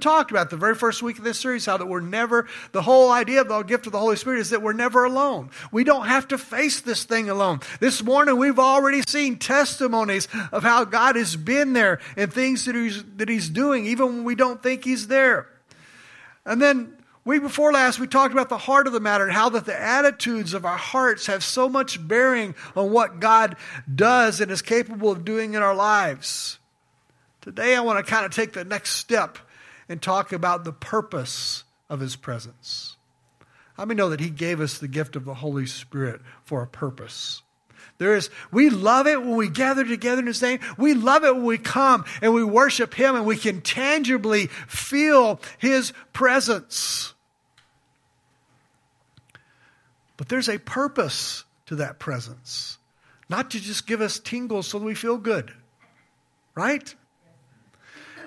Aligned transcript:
talked 0.00 0.30
about 0.30 0.50
the 0.50 0.56
very 0.56 0.74
first 0.74 1.02
week 1.02 1.18
of 1.18 1.24
this 1.24 1.38
series 1.38 1.66
how 1.66 1.76
that 1.76 1.86
we're 1.86 2.00
never, 2.00 2.48
the 2.72 2.82
whole 2.82 3.10
idea 3.10 3.42
of 3.42 3.48
the 3.48 3.62
gift 3.62 3.86
of 3.86 3.92
the 3.92 3.98
Holy 3.98 4.16
Spirit 4.16 4.40
is 4.40 4.50
that 4.50 4.62
we're 4.62 4.72
never 4.72 5.04
alone. 5.04 5.50
We 5.70 5.84
don't 5.84 6.06
have 6.06 6.28
to 6.28 6.38
face 6.38 6.80
this 6.80 7.04
thing 7.04 7.30
alone. 7.30 7.60
This 7.78 8.02
morning 8.02 8.36
we've 8.38 8.58
already 8.58 9.02
seen 9.06 9.38
testimonies 9.38 10.28
of 10.52 10.62
how 10.62 10.84
God 10.84 11.16
has 11.16 11.36
been 11.36 11.72
there 11.72 12.00
and 12.16 12.32
things 12.32 12.64
that 12.64 12.74
he's, 12.74 13.04
that 13.16 13.28
he's 13.28 13.48
doing, 13.48 13.86
even 13.86 14.06
when 14.06 14.24
we 14.24 14.34
don't 14.34 14.62
think 14.62 14.84
he's 14.84 15.06
there. 15.06 15.48
And 16.44 16.60
then 16.60 16.96
Week 17.22 17.42
before 17.42 17.72
last, 17.72 18.00
we 18.00 18.06
talked 18.06 18.32
about 18.32 18.48
the 18.48 18.56
heart 18.56 18.86
of 18.86 18.94
the 18.94 19.00
matter 19.00 19.24
and 19.24 19.32
how 19.32 19.50
that 19.50 19.66
the 19.66 19.78
attitudes 19.78 20.54
of 20.54 20.64
our 20.64 20.78
hearts 20.78 21.26
have 21.26 21.44
so 21.44 21.68
much 21.68 22.06
bearing 22.08 22.54
on 22.74 22.90
what 22.90 23.20
God 23.20 23.56
does 23.94 24.40
and 24.40 24.50
is 24.50 24.62
capable 24.62 25.10
of 25.10 25.24
doing 25.24 25.52
in 25.52 25.62
our 25.62 25.74
lives. 25.74 26.58
Today, 27.42 27.76
I 27.76 27.80
want 27.80 28.04
to 28.04 28.10
kind 28.10 28.24
of 28.24 28.32
take 28.32 28.54
the 28.54 28.64
next 28.64 28.92
step 28.92 29.38
and 29.90 30.00
talk 30.00 30.32
about 30.32 30.62
the 30.62 30.72
purpose 30.72 31.64
of 31.90 31.98
His 31.98 32.14
presence. 32.14 32.96
Let 33.76 33.88
me 33.88 33.96
know 33.96 34.08
that 34.10 34.20
He 34.20 34.30
gave 34.30 34.60
us 34.60 34.78
the 34.78 34.88
gift 34.88 35.16
of 35.16 35.24
the 35.24 35.34
Holy 35.34 35.66
Spirit 35.66 36.20
for 36.44 36.62
a 36.62 36.66
purpose? 36.66 37.42
There 37.98 38.14
is, 38.14 38.30
we 38.52 38.70
love 38.70 39.06
it 39.06 39.20
when 39.20 39.34
we 39.34 39.48
gather 39.48 39.84
together 39.84 40.20
in 40.20 40.28
His 40.28 40.40
name. 40.40 40.60
We 40.78 40.94
love 40.94 41.24
it 41.24 41.34
when 41.34 41.44
we 41.44 41.58
come 41.58 42.04
and 42.22 42.32
we 42.32 42.44
worship 42.44 42.94
Him 42.94 43.16
and 43.16 43.26
we 43.26 43.36
can 43.36 43.62
tangibly 43.62 44.46
feel 44.46 45.40
His 45.58 45.92
presence. 46.12 47.12
But 50.16 50.28
there's 50.28 50.48
a 50.48 50.58
purpose 50.58 51.44
to 51.66 51.76
that 51.76 51.98
presence, 51.98 52.78
not 53.28 53.50
to 53.50 53.60
just 53.60 53.88
give 53.88 54.00
us 54.00 54.20
tingles 54.20 54.68
so 54.68 54.78
that 54.78 54.84
we 54.84 54.94
feel 54.94 55.18
good, 55.18 55.52
right? 56.54 56.94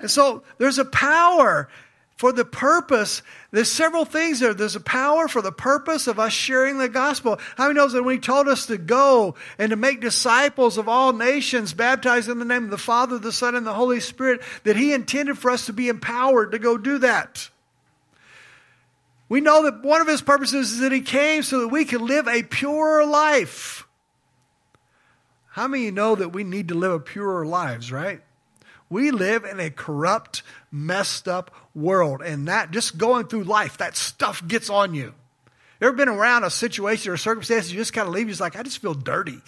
And 0.04 0.10
so 0.10 0.42
there's 0.58 0.78
a 0.78 0.84
power 0.84 1.66
for 2.18 2.30
the 2.30 2.44
purpose. 2.44 3.22
There's 3.52 3.72
several 3.72 4.04
things 4.04 4.38
there. 4.38 4.52
There's 4.52 4.76
a 4.76 4.80
power 4.80 5.28
for 5.28 5.40
the 5.40 5.50
purpose 5.50 6.06
of 6.06 6.18
us 6.18 6.30
sharing 6.30 6.76
the 6.76 6.90
gospel. 6.90 7.40
How 7.56 7.68
many 7.68 7.78
knows 7.78 7.94
that 7.94 8.02
when 8.02 8.16
he 8.16 8.20
told 8.20 8.46
us 8.46 8.66
to 8.66 8.76
go 8.76 9.34
and 9.58 9.70
to 9.70 9.76
make 9.76 10.02
disciples 10.02 10.76
of 10.76 10.90
all 10.90 11.14
nations, 11.14 11.72
baptized 11.72 12.28
in 12.28 12.38
the 12.38 12.44
name 12.44 12.64
of 12.64 12.70
the 12.70 12.76
Father, 12.76 13.18
the 13.18 13.32
Son, 13.32 13.54
and 13.54 13.66
the 13.66 13.72
Holy 13.72 13.98
Spirit, 13.98 14.42
that 14.64 14.76
he 14.76 14.92
intended 14.92 15.38
for 15.38 15.50
us 15.50 15.64
to 15.64 15.72
be 15.72 15.88
empowered 15.88 16.52
to 16.52 16.58
go 16.58 16.76
do 16.76 16.98
that? 16.98 17.48
We 19.30 19.40
know 19.40 19.62
that 19.62 19.82
one 19.82 20.02
of 20.02 20.06
his 20.06 20.20
purposes 20.20 20.72
is 20.72 20.80
that 20.80 20.92
he 20.92 21.00
came 21.00 21.42
so 21.42 21.60
that 21.60 21.68
we 21.68 21.86
could 21.86 22.02
live 22.02 22.28
a 22.28 22.42
purer 22.42 23.06
life. 23.06 23.86
How 25.52 25.66
many 25.66 25.84
you 25.84 25.92
know 25.92 26.14
that 26.14 26.34
we 26.34 26.44
need 26.44 26.68
to 26.68 26.74
live 26.74 26.92
a 26.92 27.00
purer 27.00 27.46
lives, 27.46 27.90
right? 27.90 28.20
We 28.94 29.10
live 29.10 29.42
in 29.42 29.58
a 29.58 29.70
corrupt, 29.70 30.44
messed 30.70 31.26
up 31.26 31.50
world. 31.74 32.22
And 32.22 32.46
that 32.46 32.70
just 32.70 32.96
going 32.96 33.26
through 33.26 33.42
life, 33.42 33.78
that 33.78 33.96
stuff 33.96 34.46
gets 34.46 34.70
on 34.70 34.94
you. 34.94 35.14
Ever 35.80 35.94
been 35.94 36.08
around 36.08 36.44
a 36.44 36.50
situation 36.50 37.10
or 37.10 37.14
a 37.14 37.18
circumstance 37.18 37.72
you 37.72 37.76
just 37.76 37.92
kind 37.92 38.06
of 38.06 38.14
leave, 38.14 38.28
you're 38.28 38.36
like, 38.36 38.54
I 38.54 38.62
just 38.62 38.78
feel 38.78 38.94
dirty. 38.94 39.40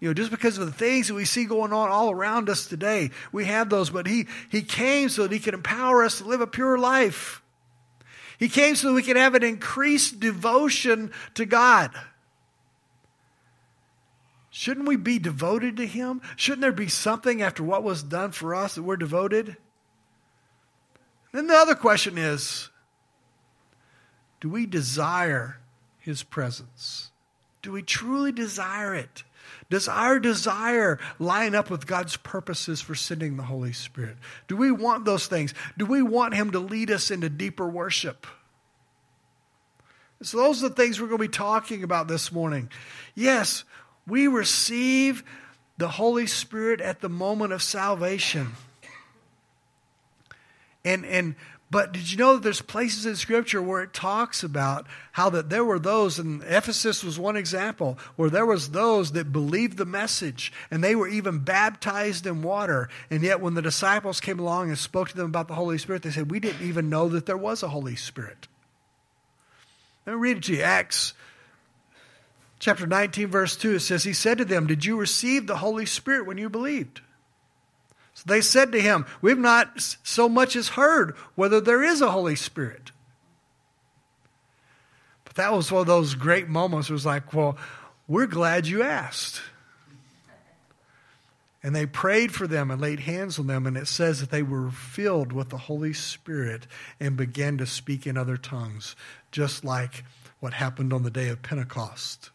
You 0.00 0.08
know, 0.08 0.14
just 0.14 0.30
because 0.30 0.56
of 0.56 0.64
the 0.64 0.72
things 0.72 1.08
that 1.08 1.14
we 1.14 1.26
see 1.26 1.44
going 1.44 1.74
on 1.74 1.90
all 1.90 2.10
around 2.10 2.48
us 2.48 2.64
today, 2.64 3.10
we 3.32 3.44
have 3.44 3.68
those. 3.68 3.90
But 3.90 4.06
he, 4.06 4.28
he 4.50 4.62
came 4.62 5.10
so 5.10 5.24
that 5.24 5.32
he 5.32 5.40
could 5.40 5.52
empower 5.52 6.02
us 6.02 6.16
to 6.16 6.24
live 6.24 6.40
a 6.40 6.46
pure 6.46 6.78
life. 6.78 7.42
He 8.38 8.48
came 8.48 8.76
so 8.76 8.88
that 8.88 8.94
we 8.94 9.02
could 9.02 9.16
have 9.16 9.34
an 9.34 9.44
increased 9.44 10.20
devotion 10.20 11.12
to 11.34 11.44
God. 11.44 11.90
Shouldn't 14.50 14.88
we 14.88 14.96
be 14.96 15.18
devoted 15.18 15.76
to 15.76 15.86
Him? 15.86 16.20
Shouldn't 16.36 16.62
there 16.62 16.72
be 16.72 16.88
something 16.88 17.40
after 17.40 17.62
what 17.62 17.84
was 17.84 18.02
done 18.02 18.32
for 18.32 18.54
us 18.54 18.74
that 18.74 18.82
we're 18.82 18.96
devoted? 18.96 19.56
Then 21.32 21.46
the 21.46 21.54
other 21.54 21.76
question 21.76 22.18
is 22.18 22.68
do 24.40 24.48
we 24.48 24.66
desire 24.66 25.58
His 25.98 26.22
presence? 26.22 27.10
Do 27.62 27.72
we 27.72 27.82
truly 27.82 28.32
desire 28.32 28.94
it? 28.94 29.22
Does 29.68 29.86
our 29.86 30.18
desire 30.18 30.98
line 31.18 31.54
up 31.54 31.70
with 31.70 31.86
God's 31.86 32.16
purposes 32.16 32.80
for 32.80 32.94
sending 32.94 33.36
the 33.36 33.44
Holy 33.44 33.72
Spirit? 33.72 34.16
Do 34.48 34.56
we 34.56 34.72
want 34.72 35.04
those 35.04 35.26
things? 35.26 35.54
Do 35.78 35.86
we 35.86 36.02
want 36.02 36.34
Him 36.34 36.50
to 36.52 36.58
lead 36.58 36.90
us 36.90 37.10
into 37.10 37.28
deeper 37.28 37.68
worship? 37.68 38.26
So, 40.22 40.38
those 40.38 40.62
are 40.62 40.68
the 40.68 40.74
things 40.74 41.00
we're 41.00 41.06
going 41.06 41.18
to 41.18 41.28
be 41.28 41.28
talking 41.28 41.82
about 41.82 42.08
this 42.08 42.30
morning. 42.30 42.68
Yes, 43.14 43.64
we 44.10 44.26
receive 44.26 45.24
the 45.78 45.88
Holy 45.88 46.26
Spirit 46.26 46.80
at 46.80 47.00
the 47.00 47.08
moment 47.08 47.52
of 47.52 47.62
salvation. 47.62 48.52
And, 50.84 51.06
and 51.06 51.34
but 51.70 51.92
did 51.92 52.10
you 52.10 52.18
know 52.18 52.34
that 52.34 52.42
there's 52.42 52.60
places 52.60 53.06
in 53.06 53.14
Scripture 53.14 53.62
where 53.62 53.82
it 53.82 53.94
talks 53.94 54.42
about 54.42 54.88
how 55.12 55.30
that 55.30 55.50
there 55.50 55.64
were 55.64 55.78
those, 55.78 56.18
and 56.18 56.42
Ephesus 56.42 57.04
was 57.04 57.16
one 57.16 57.36
example, 57.36 57.96
where 58.16 58.28
there 58.28 58.44
was 58.44 58.70
those 58.70 59.12
that 59.12 59.32
believed 59.32 59.76
the 59.76 59.84
message, 59.84 60.52
and 60.70 60.82
they 60.82 60.96
were 60.96 61.06
even 61.06 61.38
baptized 61.38 62.26
in 62.26 62.42
water. 62.42 62.88
And 63.08 63.22
yet 63.22 63.40
when 63.40 63.54
the 63.54 63.62
disciples 63.62 64.20
came 64.20 64.40
along 64.40 64.68
and 64.68 64.78
spoke 64.78 65.10
to 65.10 65.16
them 65.16 65.26
about 65.26 65.46
the 65.46 65.54
Holy 65.54 65.78
Spirit, 65.78 66.02
they 66.02 66.10
said, 66.10 66.30
We 66.30 66.40
didn't 66.40 66.66
even 66.66 66.90
know 66.90 67.08
that 67.08 67.26
there 67.26 67.36
was 67.36 67.62
a 67.62 67.68
Holy 67.68 67.96
Spirit. 67.96 68.48
Let 70.06 70.14
me 70.14 70.20
read 70.20 70.38
it 70.38 70.42
to 70.44 70.56
you. 70.56 70.62
Acts 70.62 71.14
chapter 72.60 72.86
19, 72.86 73.26
verse 73.26 73.56
2, 73.56 73.76
it 73.76 73.80
says, 73.80 74.04
He 74.04 74.12
said 74.12 74.38
to 74.38 74.44
them, 74.44 74.68
Did 74.68 74.84
you 74.84 74.96
receive 74.96 75.46
the 75.46 75.56
Holy 75.56 75.86
Spirit 75.86 76.26
when 76.26 76.38
you 76.38 76.48
believed? 76.48 77.00
So 78.14 78.24
they 78.26 78.42
said 78.42 78.70
to 78.72 78.80
him, 78.80 79.06
We've 79.20 79.38
not 79.38 79.96
so 80.04 80.28
much 80.28 80.54
as 80.54 80.68
heard 80.68 81.16
whether 81.34 81.60
there 81.60 81.82
is 81.82 82.00
a 82.00 82.12
Holy 82.12 82.36
Spirit. 82.36 82.92
But 85.24 85.34
that 85.34 85.52
was 85.52 85.72
one 85.72 85.80
of 85.80 85.86
those 85.86 86.14
great 86.14 86.48
moments. 86.48 86.90
It 86.90 86.92
was 86.92 87.06
like, 87.06 87.34
Well, 87.34 87.56
we're 88.06 88.26
glad 88.26 88.66
you 88.66 88.82
asked. 88.82 89.40
And 91.62 91.76
they 91.76 91.84
prayed 91.84 92.32
for 92.32 92.46
them 92.46 92.70
and 92.70 92.80
laid 92.80 93.00
hands 93.00 93.38
on 93.38 93.46
them, 93.46 93.66
and 93.66 93.76
it 93.76 93.86
says 93.86 94.20
that 94.20 94.30
they 94.30 94.42
were 94.42 94.70
filled 94.70 95.30
with 95.32 95.50
the 95.50 95.58
Holy 95.58 95.92
Spirit 95.92 96.66
and 96.98 97.18
began 97.18 97.58
to 97.58 97.66
speak 97.66 98.06
in 98.06 98.16
other 98.16 98.38
tongues, 98.38 98.96
just 99.30 99.62
like 99.62 100.04
what 100.40 100.54
happened 100.54 100.92
on 100.94 101.02
the 101.02 101.10
day 101.10 101.28
of 101.28 101.42
Pentecost. 101.42 102.30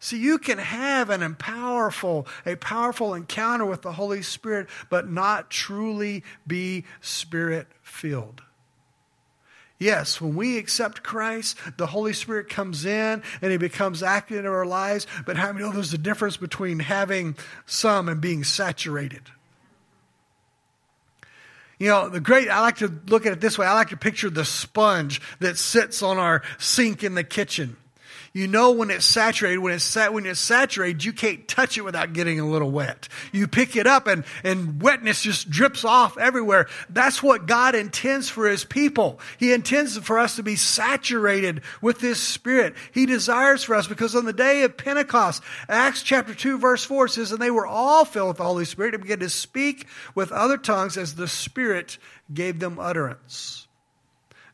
So 0.00 0.16
you 0.16 0.38
can 0.38 0.58
have 0.58 1.10
an 1.10 1.34
powerful, 1.34 2.26
a 2.46 2.56
powerful 2.56 3.14
encounter 3.14 3.66
with 3.66 3.82
the 3.82 3.92
Holy 3.92 4.22
Spirit, 4.22 4.68
but 4.90 5.10
not 5.10 5.50
truly 5.50 6.22
be 6.46 6.84
spirit 7.00 7.66
filled. 7.82 8.42
Yes, 9.80 10.20
when 10.20 10.34
we 10.34 10.58
accept 10.58 11.04
Christ, 11.04 11.56
the 11.76 11.86
Holy 11.86 12.12
Spirit 12.12 12.48
comes 12.48 12.84
in 12.84 13.22
and 13.40 13.52
He 13.52 13.58
becomes 13.58 14.02
active 14.02 14.38
in 14.38 14.46
our 14.46 14.66
lives. 14.66 15.06
But 15.24 15.36
how 15.36 15.52
many 15.52 15.64
know 15.64 15.72
there's 15.72 15.94
a 15.94 15.98
difference 15.98 16.36
between 16.36 16.80
having 16.80 17.36
some 17.64 18.08
and 18.08 18.20
being 18.20 18.42
saturated? 18.42 19.22
You 21.78 21.88
know, 21.88 22.08
the 22.08 22.18
great, 22.18 22.48
I 22.48 22.60
like 22.60 22.78
to 22.78 22.92
look 23.06 23.24
at 23.24 23.32
it 23.32 23.40
this 23.40 23.56
way. 23.56 23.66
I 23.66 23.74
like 23.74 23.90
to 23.90 23.96
picture 23.96 24.30
the 24.30 24.44
sponge 24.44 25.20
that 25.38 25.56
sits 25.58 26.02
on 26.02 26.18
our 26.18 26.42
sink 26.58 27.04
in 27.04 27.14
the 27.14 27.22
kitchen. 27.22 27.76
You 28.32 28.46
know 28.46 28.72
when 28.72 28.90
it's 28.90 29.04
saturated. 29.04 29.58
When 29.58 29.72
it's 29.72 29.84
sat, 29.84 30.12
when 30.12 30.26
it's 30.26 30.40
saturated, 30.40 31.04
you 31.04 31.12
can't 31.12 31.46
touch 31.48 31.78
it 31.78 31.82
without 31.82 32.12
getting 32.12 32.40
a 32.40 32.46
little 32.46 32.70
wet. 32.70 33.08
You 33.32 33.46
pick 33.46 33.76
it 33.76 33.86
up 33.86 34.06
and, 34.06 34.24
and 34.44 34.82
wetness 34.82 35.22
just 35.22 35.48
drips 35.48 35.84
off 35.84 36.18
everywhere. 36.18 36.68
That's 36.90 37.22
what 37.22 37.46
God 37.46 37.74
intends 37.74 38.28
for 38.28 38.48
his 38.48 38.64
people. 38.64 39.20
He 39.38 39.52
intends 39.52 39.96
for 39.98 40.18
us 40.18 40.36
to 40.36 40.42
be 40.42 40.56
saturated 40.56 41.62
with 41.80 42.00
this 42.00 42.20
spirit. 42.20 42.74
He 42.92 43.06
desires 43.06 43.64
for 43.64 43.74
us 43.74 43.86
because 43.86 44.14
on 44.14 44.24
the 44.24 44.32
day 44.32 44.62
of 44.62 44.76
Pentecost, 44.76 45.42
Acts 45.68 46.02
chapter 46.02 46.34
2 46.34 46.58
verse 46.58 46.84
4 46.84 47.08
says, 47.08 47.32
and 47.32 47.40
they 47.40 47.50
were 47.50 47.66
all 47.66 48.04
filled 48.04 48.28
with 48.28 48.36
the 48.38 48.44
Holy 48.44 48.64
Spirit 48.64 48.94
and 48.94 49.02
began 49.02 49.20
to 49.20 49.30
speak 49.30 49.86
with 50.14 50.32
other 50.32 50.58
tongues 50.58 50.96
as 50.96 51.14
the 51.14 51.28
Spirit 51.28 51.98
gave 52.32 52.58
them 52.58 52.78
utterance. 52.78 53.67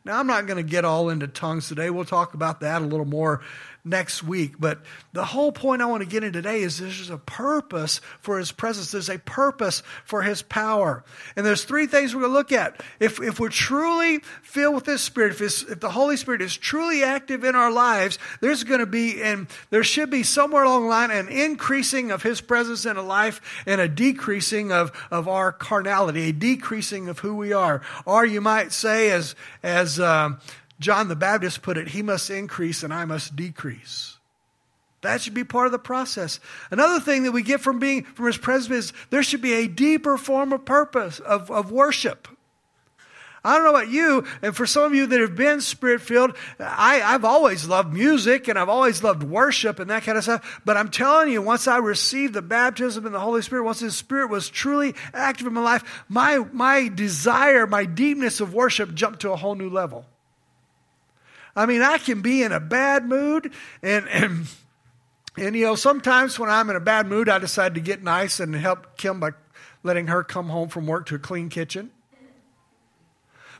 Now, 0.05 0.19
I'm 0.19 0.27
not 0.27 0.45
going 0.45 0.57
to 0.57 0.69
get 0.69 0.85
all 0.85 1.09
into 1.09 1.27
tongues 1.27 1.67
today. 1.67 1.89
We'll 1.89 2.05
talk 2.05 2.35
about 2.35 2.59
that 2.59 2.83
a 2.83 2.85
little 2.85 3.07
more 3.07 3.41
next 3.85 4.23
week. 4.23 4.55
But 4.59 4.79
the 5.13 5.23
whole 5.23 5.51
point 5.51 5.81
I 5.81 5.85
want 5.85 6.01
to 6.01 6.09
get 6.09 6.23
in 6.23 6.33
today 6.33 6.61
is 6.61 6.79
there's 6.79 7.09
a 7.09 7.17
purpose 7.17 8.01
for 8.19 8.39
his 8.39 8.51
presence. 8.51 8.91
There's 8.91 9.09
a 9.09 9.19
purpose 9.19 9.83
for 10.03 10.23
his 10.23 10.41
power. 10.41 11.03
And 11.35 11.45
there's 11.45 11.63
three 11.63 11.85
things 11.85 12.13
we're 12.13 12.21
going 12.21 12.33
to 12.33 12.37
look 12.37 12.51
at. 12.51 12.83
If, 12.99 13.21
if 13.21 13.39
we're 13.39 13.49
truly 13.49 14.19
filled 14.41 14.75
with 14.75 14.85
this 14.85 15.03
Spirit, 15.03 15.39
if, 15.39 15.69
if 15.69 15.79
the 15.79 15.91
Holy 15.91 16.17
Spirit 16.17 16.41
is 16.41 16.57
truly 16.57 17.03
active 17.03 17.43
in 17.43 17.55
our 17.55 17.71
lives, 17.71 18.17
there's 18.41 18.63
going 18.63 18.79
to 18.79 18.85
be, 18.85 19.21
and 19.21 19.47
there 19.69 19.83
should 19.83 20.09
be 20.09 20.23
somewhere 20.23 20.63
along 20.63 20.83
the 20.83 20.89
line, 20.89 21.11
an 21.11 21.27
increasing 21.27 22.09
of 22.11 22.23
his 22.23 22.41
presence 22.41 22.85
in 22.85 22.97
a 22.97 23.03
life 23.03 23.63
and 23.67 23.79
a 23.79 23.87
decreasing 23.87 24.71
of, 24.71 24.91
of 25.11 25.27
our 25.27 25.51
carnality, 25.51 26.29
a 26.29 26.33
decreasing 26.33 27.07
of 27.07 27.19
who 27.19 27.35
we 27.35 27.53
are. 27.53 27.81
Or 28.05 28.25
you 28.25 28.41
might 28.41 28.71
say, 28.71 29.11
as, 29.11 29.35
as, 29.61 29.99
um, 29.99 30.39
John 30.79 31.07
the 31.07 31.15
Baptist 31.15 31.61
put 31.61 31.77
it, 31.77 31.89
he 31.89 32.01
must 32.01 32.29
increase 32.29 32.83
and 32.83 32.93
I 32.93 33.05
must 33.05 33.35
decrease. 33.35 34.17
That 35.01 35.21
should 35.21 35.33
be 35.33 35.43
part 35.43 35.67
of 35.67 35.71
the 35.71 35.79
process. 35.79 36.39
Another 36.71 36.99
thing 36.99 37.23
that 37.23 37.31
we 37.31 37.43
get 37.43 37.61
from 37.61 37.79
being 37.79 38.03
from 38.03 38.25
his 38.25 38.37
presence 38.37 38.87
is 38.87 38.93
there 39.11 39.23
should 39.23 39.41
be 39.41 39.53
a 39.53 39.67
deeper 39.67 40.17
form 40.17 40.51
of 40.51 40.65
purpose 40.65 41.19
of, 41.19 41.51
of 41.51 41.71
worship. 41.71 42.27
I 43.43 43.53
don't 43.53 43.63
know 43.63 43.69
about 43.69 43.89
you, 43.89 44.25
and 44.41 44.55
for 44.55 44.65
some 44.65 44.83
of 44.83 44.95
you 44.95 45.05
that 45.05 45.19
have 45.19 45.35
been 45.35 45.61
spirit 45.61 46.01
filled, 46.01 46.35
I've 46.59 47.23
always 47.23 47.67
loved 47.67 47.93
music 47.93 48.47
and 48.47 48.57
I've 48.57 48.69
always 48.69 49.03
loved 49.03 49.21
worship 49.21 49.79
and 49.79 49.91
that 49.91 50.01
kind 50.01 50.17
of 50.17 50.23
stuff. 50.23 50.61
But 50.65 50.77
I'm 50.77 50.89
telling 50.89 51.31
you, 51.31 51.43
once 51.43 51.67
I 51.67 51.77
received 51.77 52.33
the 52.33 52.41
baptism 52.41 53.05
in 53.05 53.11
the 53.11 53.19
Holy 53.19 53.43
Spirit, 53.43 53.63
once 53.63 53.81
His 53.81 53.95
Spirit 53.95 54.31
was 54.31 54.49
truly 54.49 54.95
active 55.13 55.45
in 55.45 55.53
my 55.53 55.61
life, 55.61 56.03
my, 56.09 56.39
my 56.51 56.87
desire, 56.87 57.67
my 57.67 57.85
deepness 57.85 58.39
of 58.39 58.55
worship 58.55 58.95
jumped 58.95 59.19
to 59.19 59.31
a 59.31 59.35
whole 59.35 59.53
new 59.53 59.69
level. 59.69 60.07
I 61.55 61.65
mean, 61.65 61.81
I 61.81 61.97
can 61.97 62.21
be 62.21 62.43
in 62.43 62.51
a 62.51 62.59
bad 62.59 63.05
mood 63.05 63.53
and, 63.81 64.07
and 64.09 64.47
and 65.37 65.55
you 65.55 65.65
know, 65.65 65.75
sometimes 65.75 66.39
when 66.39 66.49
I'm 66.49 66.69
in 66.69 66.75
a 66.75 66.81
bad 66.81 67.07
mood, 67.07 67.27
I 67.27 67.39
decide 67.39 67.75
to 67.75 67.81
get 67.81 68.01
nice 68.01 68.39
and 68.39 68.55
help 68.55 68.97
Kim 68.97 69.19
by 69.19 69.31
letting 69.83 70.07
her 70.07 70.23
come 70.23 70.47
home 70.47 70.69
from 70.69 70.87
work 70.87 71.05
to 71.07 71.15
a 71.15 71.19
clean 71.19 71.49
kitchen. 71.49 71.91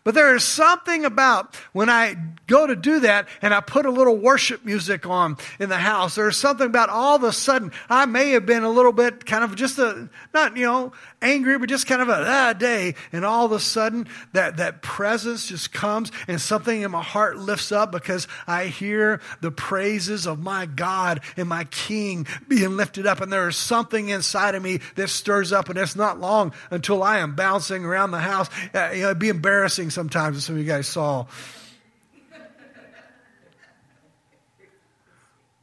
But 0.05 0.13
there 0.13 0.35
is 0.35 0.43
something 0.43 1.03
about 1.03 1.55
when 1.73 1.89
I 1.89 2.15
go 2.45 2.67
to 2.67 2.75
do 2.75 2.99
that 2.99 3.27
and 3.41 3.55
I 3.55 3.59
put 3.59 3.87
a 3.87 3.89
little 3.89 4.15
worship 4.15 4.63
music 4.63 5.07
on 5.07 5.35
in 5.59 5.67
the 5.67 5.77
house, 5.77 6.13
there's 6.13 6.37
something 6.37 6.67
about 6.67 6.89
all 6.89 7.15
of 7.15 7.23
a 7.23 7.33
sudden, 7.33 7.71
I 7.89 8.05
may 8.05 8.29
have 8.29 8.45
been 8.45 8.61
a 8.61 8.69
little 8.69 8.91
bit 8.91 9.25
kind 9.25 9.43
of 9.43 9.55
just 9.55 9.79
a, 9.79 10.07
not, 10.31 10.55
you 10.55 10.67
know, 10.67 10.93
angry, 11.23 11.57
but 11.57 11.69
just 11.69 11.87
kind 11.87 12.03
of 12.03 12.09
a 12.09 12.23
ah, 12.23 12.53
day. 12.53 12.93
And 13.11 13.25
all 13.25 13.47
of 13.47 13.51
a 13.51 13.59
sudden, 13.59 14.07
that, 14.33 14.57
that 14.57 14.83
presence 14.83 15.47
just 15.47 15.73
comes 15.73 16.11
and 16.27 16.39
something 16.39 16.83
in 16.83 16.91
my 16.91 17.01
heart 17.01 17.37
lifts 17.37 17.71
up 17.71 17.91
because 17.91 18.27
I 18.45 18.65
hear 18.65 19.21
the 19.41 19.49
praises 19.49 20.27
of 20.27 20.37
my 20.37 20.67
God 20.67 21.21
and 21.35 21.49
my 21.49 21.63
King 21.63 22.27
being 22.47 22.77
lifted 22.77 23.07
up. 23.07 23.21
And 23.21 23.33
there 23.33 23.47
is 23.47 23.57
something 23.57 24.09
inside 24.09 24.53
of 24.53 24.61
me 24.61 24.81
that 24.97 25.09
stirs 25.09 25.51
up. 25.51 25.67
And 25.69 25.79
it's 25.79 25.95
not 25.95 26.19
long 26.19 26.53
until 26.69 27.01
I 27.01 27.17
am 27.17 27.33
bouncing 27.33 27.85
around 27.85 28.11
the 28.11 28.19
house. 28.19 28.51
Uh, 28.71 28.91
you 28.93 29.01
know, 29.01 29.07
it'd 29.07 29.17
be 29.17 29.29
embarrassing 29.29 29.89
sometimes, 29.95 30.37
as 30.37 30.43
some 30.43 30.55
of 30.55 30.61
you 30.61 30.67
guys 30.67 30.87
saw. 30.87 31.25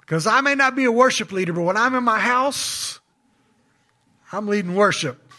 Because 0.01 0.27
I 0.27 0.41
may 0.41 0.57
not 0.57 0.75
be 0.75 0.85
a 0.85 0.93
worship 0.93 1.31
leader, 1.31 1.53
but 1.53 1.63
when 1.63 1.77
I'm 1.77 1.95
in 1.95 2.03
my 2.03 2.19
house, 2.19 2.99
I'm 4.33 4.49
leading 4.49 4.75
worship. 4.75 5.31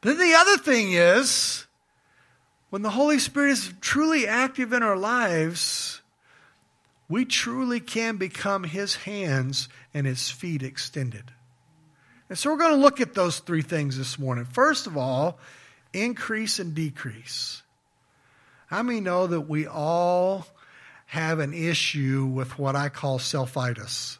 Then 0.00 0.18
the 0.18 0.34
other 0.34 0.56
thing 0.56 0.92
is, 0.92 1.66
when 2.70 2.82
the 2.82 2.90
Holy 2.90 3.18
Spirit 3.18 3.50
is 3.50 3.72
truly 3.80 4.26
active 4.26 4.72
in 4.72 4.82
our 4.82 4.96
lives, 4.96 6.00
we 7.08 7.24
truly 7.24 7.80
can 7.80 8.16
become 8.16 8.64
His 8.64 8.96
hands 8.96 9.68
and 9.92 10.06
His 10.06 10.30
feet 10.30 10.62
extended. 10.62 11.32
And 12.28 12.38
so 12.38 12.50
we're 12.50 12.58
going 12.58 12.74
to 12.74 12.80
look 12.80 13.00
at 13.00 13.14
those 13.14 13.40
three 13.40 13.60
things 13.60 13.98
this 13.98 14.18
morning. 14.18 14.46
First 14.46 14.86
of 14.86 14.96
all, 14.96 15.38
increase 15.92 16.58
and 16.58 16.74
decrease. 16.74 17.62
How 18.66 18.82
many 18.82 19.00
know 19.00 19.26
that 19.26 19.42
we 19.42 19.66
all 19.66 20.46
have 21.06 21.38
an 21.38 21.52
issue 21.52 22.24
with 22.24 22.58
what 22.58 22.74
I 22.74 22.88
call 22.88 23.18
selfitis? 23.18 24.18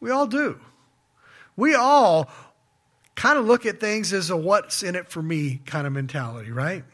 We 0.00 0.10
all 0.10 0.26
do. 0.26 0.58
We 1.56 1.74
all 1.74 2.30
kind 3.14 3.38
of 3.38 3.46
look 3.46 3.66
at 3.66 3.80
things 3.80 4.12
as 4.12 4.30
a 4.30 4.36
what's 4.36 4.82
in 4.82 4.96
it 4.96 5.08
for 5.08 5.22
me 5.22 5.60
kind 5.66 5.86
of 5.86 5.92
mentality, 5.92 6.50
right? 6.50 6.84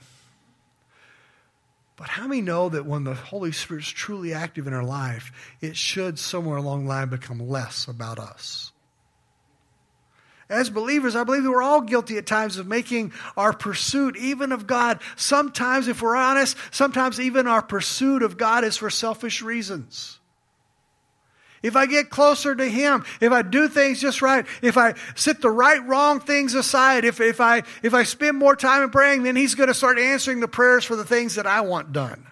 But 1.96 2.08
how 2.08 2.26
many 2.26 2.40
know 2.40 2.68
that 2.68 2.86
when 2.86 3.04
the 3.04 3.14
Holy 3.14 3.52
Spirit's 3.52 3.88
truly 3.88 4.32
active 4.32 4.66
in 4.66 4.72
our 4.72 4.82
life, 4.82 5.32
it 5.60 5.76
should 5.76 6.18
somewhere 6.18 6.56
along 6.56 6.84
the 6.84 6.88
line 6.88 7.08
become 7.10 7.38
less 7.38 7.86
about 7.88 8.18
us? 8.18 8.72
As 10.50 10.68
believers, 10.68 11.14
I 11.14 11.22
believe 11.22 11.44
that 11.44 11.50
we're 11.50 11.62
all 11.62 11.80
guilty 11.80 12.18
at 12.18 12.26
times 12.26 12.56
of 12.56 12.66
making 12.66 13.12
our 13.36 13.52
pursuit, 13.52 14.16
even 14.16 14.50
of 14.50 14.66
God, 14.66 15.00
sometimes, 15.14 15.86
if 15.86 16.02
we're 16.02 16.16
honest, 16.16 16.56
sometimes 16.72 17.20
even 17.20 17.46
our 17.46 17.62
pursuit 17.62 18.24
of 18.24 18.36
God 18.36 18.64
is 18.64 18.76
for 18.76 18.90
selfish 18.90 19.42
reasons. 19.42 20.18
If 21.62 21.76
I 21.76 21.86
get 21.86 22.10
closer 22.10 22.54
to 22.54 22.66
Him, 22.66 23.04
if 23.20 23.30
I 23.30 23.42
do 23.42 23.68
things 23.68 24.00
just 24.00 24.22
right, 24.22 24.44
if 24.60 24.76
I 24.76 24.94
set 25.14 25.40
the 25.40 25.50
right, 25.50 25.86
wrong 25.86 26.18
things 26.18 26.54
aside, 26.54 27.04
if, 27.04 27.20
if, 27.20 27.40
I, 27.40 27.62
if 27.84 27.94
I 27.94 28.02
spend 28.02 28.36
more 28.36 28.56
time 28.56 28.82
in 28.82 28.90
praying, 28.90 29.22
then 29.22 29.36
He's 29.36 29.54
going 29.54 29.68
to 29.68 29.74
start 29.74 30.00
answering 30.00 30.40
the 30.40 30.48
prayers 30.48 30.84
for 30.84 30.96
the 30.96 31.04
things 31.04 31.36
that 31.36 31.46
I 31.46 31.60
want 31.60 31.92
done. 31.92 32.26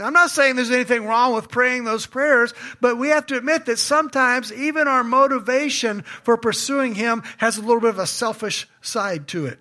Now, 0.00 0.06
I'm 0.06 0.14
not 0.14 0.30
saying 0.30 0.56
there's 0.56 0.70
anything 0.70 1.04
wrong 1.04 1.34
with 1.34 1.50
praying 1.50 1.84
those 1.84 2.06
prayers, 2.06 2.54
but 2.80 2.96
we 2.96 3.08
have 3.08 3.26
to 3.26 3.36
admit 3.36 3.66
that 3.66 3.78
sometimes 3.78 4.50
even 4.50 4.88
our 4.88 5.04
motivation 5.04 6.04
for 6.22 6.38
pursuing 6.38 6.94
Him 6.94 7.22
has 7.36 7.58
a 7.58 7.60
little 7.60 7.82
bit 7.82 7.90
of 7.90 7.98
a 7.98 8.06
selfish 8.06 8.66
side 8.80 9.28
to 9.28 9.44
it. 9.44 9.58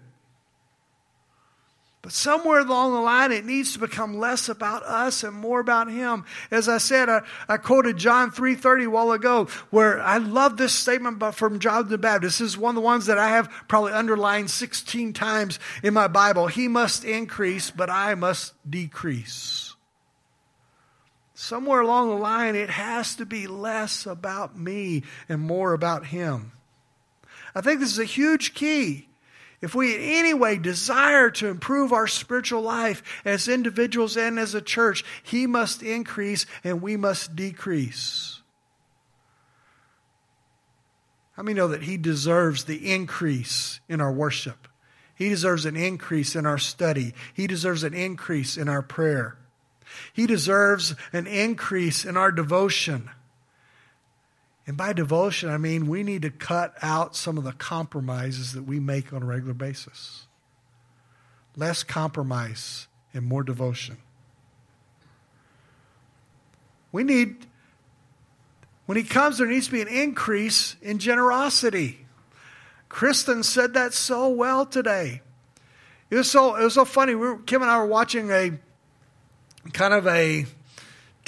But 2.01 2.13
somewhere 2.13 2.61
along 2.61 2.93
the 2.93 3.01
line, 3.01 3.33
it 3.33 3.43
needs 3.43 3.73
to 3.73 3.79
become 3.79 4.17
less 4.17 4.47
about 4.47 4.83
us 4.83 5.25
and 5.25 5.35
more 5.35 5.59
about 5.59 5.91
Him. 5.91 6.23
As 6.51 6.69
I 6.69 6.77
said, 6.77 7.09
I, 7.09 7.23
I 7.49 7.57
quoted 7.57 7.97
John 7.97 8.31
3.30 8.31 8.85
a 8.85 8.89
while 8.89 9.11
ago, 9.11 9.49
where 9.71 10.01
I 10.01 10.19
love 10.19 10.55
this 10.55 10.73
statement 10.73 11.21
from 11.35 11.59
John 11.59 11.89
the 11.89 11.97
Baptist. 11.97 12.39
This 12.39 12.51
is 12.51 12.57
one 12.57 12.71
of 12.71 12.75
the 12.75 12.81
ones 12.81 13.07
that 13.07 13.17
I 13.17 13.27
have 13.27 13.51
probably 13.67 13.91
underlined 13.91 14.49
16 14.49 15.11
times 15.11 15.59
in 15.83 15.93
my 15.93 16.07
Bible. 16.07 16.47
He 16.47 16.69
must 16.69 17.03
increase, 17.03 17.71
but 17.71 17.89
I 17.89 18.15
must 18.15 18.53
decrease. 18.69 19.68
Somewhere 21.41 21.79
along 21.79 22.09
the 22.09 22.15
line, 22.15 22.57
it 22.57 22.69
has 22.69 23.15
to 23.15 23.25
be 23.25 23.47
less 23.47 24.05
about 24.05 24.59
me 24.59 25.03
and 25.29 25.39
more 25.39 25.71
about 25.71 26.07
Him. 26.07 26.51
I 27.55 27.61
think 27.61 27.79
this 27.79 27.93
is 27.93 27.97
a 27.97 28.03
huge 28.03 28.53
key. 28.53 29.07
If 29.61 29.73
we 29.73 29.95
in 29.95 30.01
any 30.01 30.33
way 30.33 30.57
desire 30.57 31.29
to 31.31 31.47
improve 31.47 31.93
our 31.93 32.07
spiritual 32.07 32.61
life 32.61 33.01
as 33.23 33.47
individuals 33.47 34.17
and 34.17 34.37
as 34.37 34.53
a 34.53 34.61
church, 34.61 35.05
He 35.23 35.47
must 35.47 35.81
increase 35.81 36.45
and 36.61 36.81
we 36.81 36.97
must 36.97 37.37
decrease. 37.37 38.41
How 41.37 41.43
many 41.43 41.55
know 41.55 41.69
that 41.69 41.83
He 41.83 41.95
deserves 41.95 42.65
the 42.65 42.91
increase 42.91 43.79
in 43.87 44.01
our 44.01 44.11
worship? 44.11 44.67
He 45.15 45.29
deserves 45.29 45.65
an 45.65 45.77
increase 45.77 46.35
in 46.35 46.45
our 46.45 46.57
study. 46.57 47.13
He 47.33 47.47
deserves 47.47 47.85
an 47.85 47.93
increase 47.93 48.57
in 48.57 48.67
our 48.67 48.81
prayer. 48.81 49.38
He 50.13 50.27
deserves 50.27 50.95
an 51.13 51.27
increase 51.27 52.05
in 52.05 52.17
our 52.17 52.31
devotion. 52.31 53.09
And 54.67 54.77
by 54.77 54.93
devotion, 54.93 55.49
I 55.49 55.57
mean 55.57 55.87
we 55.87 56.03
need 56.03 56.21
to 56.21 56.29
cut 56.29 56.75
out 56.81 57.15
some 57.15 57.37
of 57.37 57.43
the 57.43 57.53
compromises 57.53 58.53
that 58.53 58.63
we 58.63 58.79
make 58.79 59.11
on 59.11 59.23
a 59.23 59.25
regular 59.25 59.53
basis. 59.53 60.27
Less 61.55 61.83
compromise 61.83 62.87
and 63.13 63.25
more 63.25 63.43
devotion. 63.43 63.97
We 66.91 67.03
need, 67.03 67.45
when 68.85 68.97
he 68.97 69.03
comes, 69.03 69.37
there 69.37 69.47
needs 69.47 69.67
to 69.67 69.71
be 69.71 69.81
an 69.81 69.87
increase 69.87 70.75
in 70.81 70.99
generosity. 70.99 72.05
Kristen 72.89 73.43
said 73.43 73.73
that 73.75 73.93
so 73.93 74.29
well 74.29 74.65
today. 74.65 75.21
It 76.09 76.15
was 76.15 76.29
so, 76.29 76.55
it 76.55 76.63
was 76.63 76.73
so 76.73 76.85
funny. 76.85 77.13
We 77.13 77.27
were, 77.27 77.37
Kim 77.37 77.61
and 77.61 77.69
I 77.69 77.77
were 77.77 77.85
watching 77.85 78.31
a 78.31 78.59
kind 79.73 79.93
of 79.93 80.07
a 80.07 80.45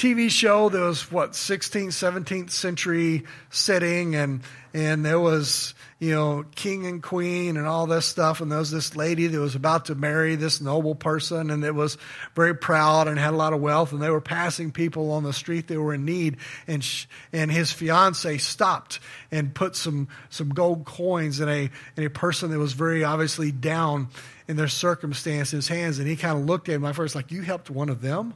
TV 0.02 0.32
show 0.32 0.68
that 0.68 0.80
was 0.80 1.12
what 1.12 1.34
16th, 1.34 1.90
17th 1.90 2.50
century 2.50 3.24
setting, 3.52 4.16
and 4.16 4.42
and 4.74 5.06
there 5.06 5.20
was 5.20 5.76
you 6.00 6.10
know 6.10 6.44
king 6.56 6.88
and 6.88 7.04
queen 7.04 7.56
and 7.56 7.68
all 7.68 7.86
this 7.86 8.08
stuff, 8.08 8.42
and 8.42 8.52
there 8.52 8.58
was 8.58 8.72
this 8.72 8.96
lady 8.96 9.28
that 9.28 9.40
was 9.40 9.54
about 9.54 9.86
to 9.86 9.94
marry 9.94 10.36
this 10.36 10.60
noble 10.60 10.96
person, 10.96 11.52
and 11.52 11.64
it 11.64 11.76
was 11.76 12.00
very 12.34 12.56
proud 12.56 13.08
and 13.08 13.20
had 13.20 13.36
a 13.36 13.38
lot 13.38 13.54
of 13.54 13.62
wealth, 13.62 13.92
and 13.92 14.02
they 14.02 14.10
were 14.10 14.20
passing 14.20 14.72
people 14.72 15.12
on 15.12 15.22
the 15.22 15.34
street 15.34 15.68
that 15.68 15.80
were 15.80 15.94
in 15.94 16.04
need, 16.04 16.38
and 16.66 16.84
sh- 16.84 17.06
and 17.32 17.52
his 17.52 17.72
fiance 17.72 18.40
stopped 18.40 19.00
and 19.30 19.54
put 19.54 19.76
some 19.76 20.08
some 20.32 20.50
gold 20.50 20.84
coins 20.84 21.40
in 21.40 21.48
a 21.48 21.70
in 21.96 22.04
a 22.04 22.10
person 22.10 22.50
that 22.50 22.58
was 22.58 22.74
very 22.74 23.04
obviously 23.04 23.52
down 23.52 24.08
in 24.48 24.56
their 24.56 24.68
circumstances 24.68 25.68
hands, 25.68 26.00
and 26.00 26.08
he 26.08 26.16
kind 26.16 26.40
of 26.40 26.46
looked 26.46 26.70
at 26.70 26.74
him. 26.74 26.82
My 26.82 26.94
first 26.94 27.14
like, 27.14 27.32
you 27.32 27.44
helped 27.44 27.70
one 27.70 27.90
of 27.90 28.02
them. 28.02 28.34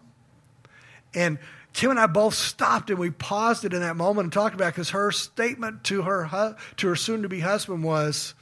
And 1.16 1.40
Kim 1.74 1.92
and 1.92 2.00
I 2.00 2.08
both 2.08 2.36
stopped 2.36 2.90
and 2.90 3.00
we 3.00 3.10
paused 3.10 3.66
it 3.66 3.74
in 3.74 3.82
that 3.82 3.96
moment 3.96 4.26
and 4.26 4.34
talked 4.34 4.56
about 4.56 4.74
because 4.74 4.92
her 4.92 5.12
statement 5.12 5.84
to 5.86 6.04
her 6.04 6.56
to 6.78 6.88
her 6.88 6.96
soon 6.96 7.24
to 7.24 7.30
be 7.30 7.40
husband 7.40 7.84
was, 7.84 8.34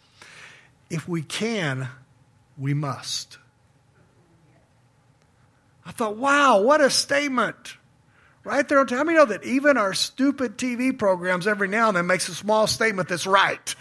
"If 0.89 1.07
we 1.07 1.21
can, 1.21 1.89
we 2.57 2.73
must." 2.73 3.37
I 5.85 5.91
thought, 5.91 6.17
wow, 6.17 6.61
what 6.61 6.81
a 6.81 6.89
statement! 6.89 7.77
Right 8.43 8.67
there 8.67 8.79
on 8.79 8.87
time. 8.87 9.09
You 9.09 9.15
know 9.15 9.25
that 9.25 9.43
even 9.43 9.77
our 9.77 9.93
stupid 9.93 10.57
TV 10.57 10.97
programs 10.97 11.47
every 11.47 11.67
now 11.67 11.87
and 11.87 11.97
then 11.97 12.07
makes 12.07 12.27
a 12.27 12.35
small 12.35 12.67
statement 12.67 13.07
that's 13.07 13.25
right. 13.25 13.75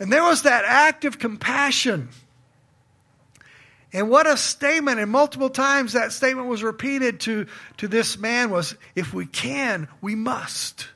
And 0.00 0.12
there 0.12 0.24
was 0.24 0.42
that 0.42 0.64
act 0.64 1.04
of 1.04 1.18
compassion 1.18 2.08
and 3.92 4.08
what 4.08 4.26
a 4.26 4.36
statement. 4.36 5.00
And 5.00 5.10
multiple 5.10 5.50
times 5.50 5.94
that 5.94 6.12
statement 6.12 6.48
was 6.48 6.62
repeated 6.62 7.20
to, 7.20 7.46
to 7.78 7.88
this 7.88 8.18
man 8.18 8.50
was, 8.50 8.74
if 8.94 9.12
we 9.12 9.26
can, 9.26 9.88
we 10.00 10.14
must. 10.14 10.88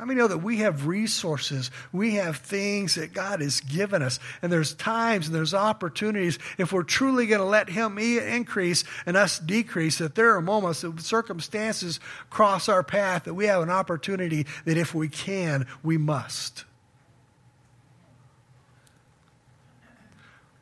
I 0.00 0.04
mean, 0.04 0.16
know 0.16 0.28
that 0.28 0.38
we 0.38 0.58
have 0.58 0.86
resources. 0.86 1.72
We 1.92 2.14
have 2.14 2.36
things 2.36 2.94
that 2.94 3.12
God 3.12 3.40
has 3.40 3.60
given 3.60 4.00
us. 4.00 4.20
And 4.42 4.52
there's 4.52 4.72
times 4.74 5.26
and 5.26 5.34
there's 5.34 5.54
opportunities. 5.54 6.38
If 6.56 6.72
we're 6.72 6.84
truly 6.84 7.26
going 7.26 7.40
to 7.40 7.46
let 7.46 7.68
Him 7.68 7.98
increase 7.98 8.84
and 9.06 9.16
us 9.16 9.40
decrease, 9.40 9.98
that 9.98 10.14
there 10.14 10.36
are 10.36 10.40
moments 10.40 10.82
that 10.82 11.00
circumstances 11.00 11.98
cross 12.30 12.68
our 12.68 12.84
path 12.84 13.24
that 13.24 13.34
we 13.34 13.46
have 13.46 13.60
an 13.60 13.70
opportunity 13.70 14.46
that 14.66 14.78
if 14.78 14.94
we 14.94 15.08
can, 15.08 15.66
we 15.82 15.98
must. 15.98 16.64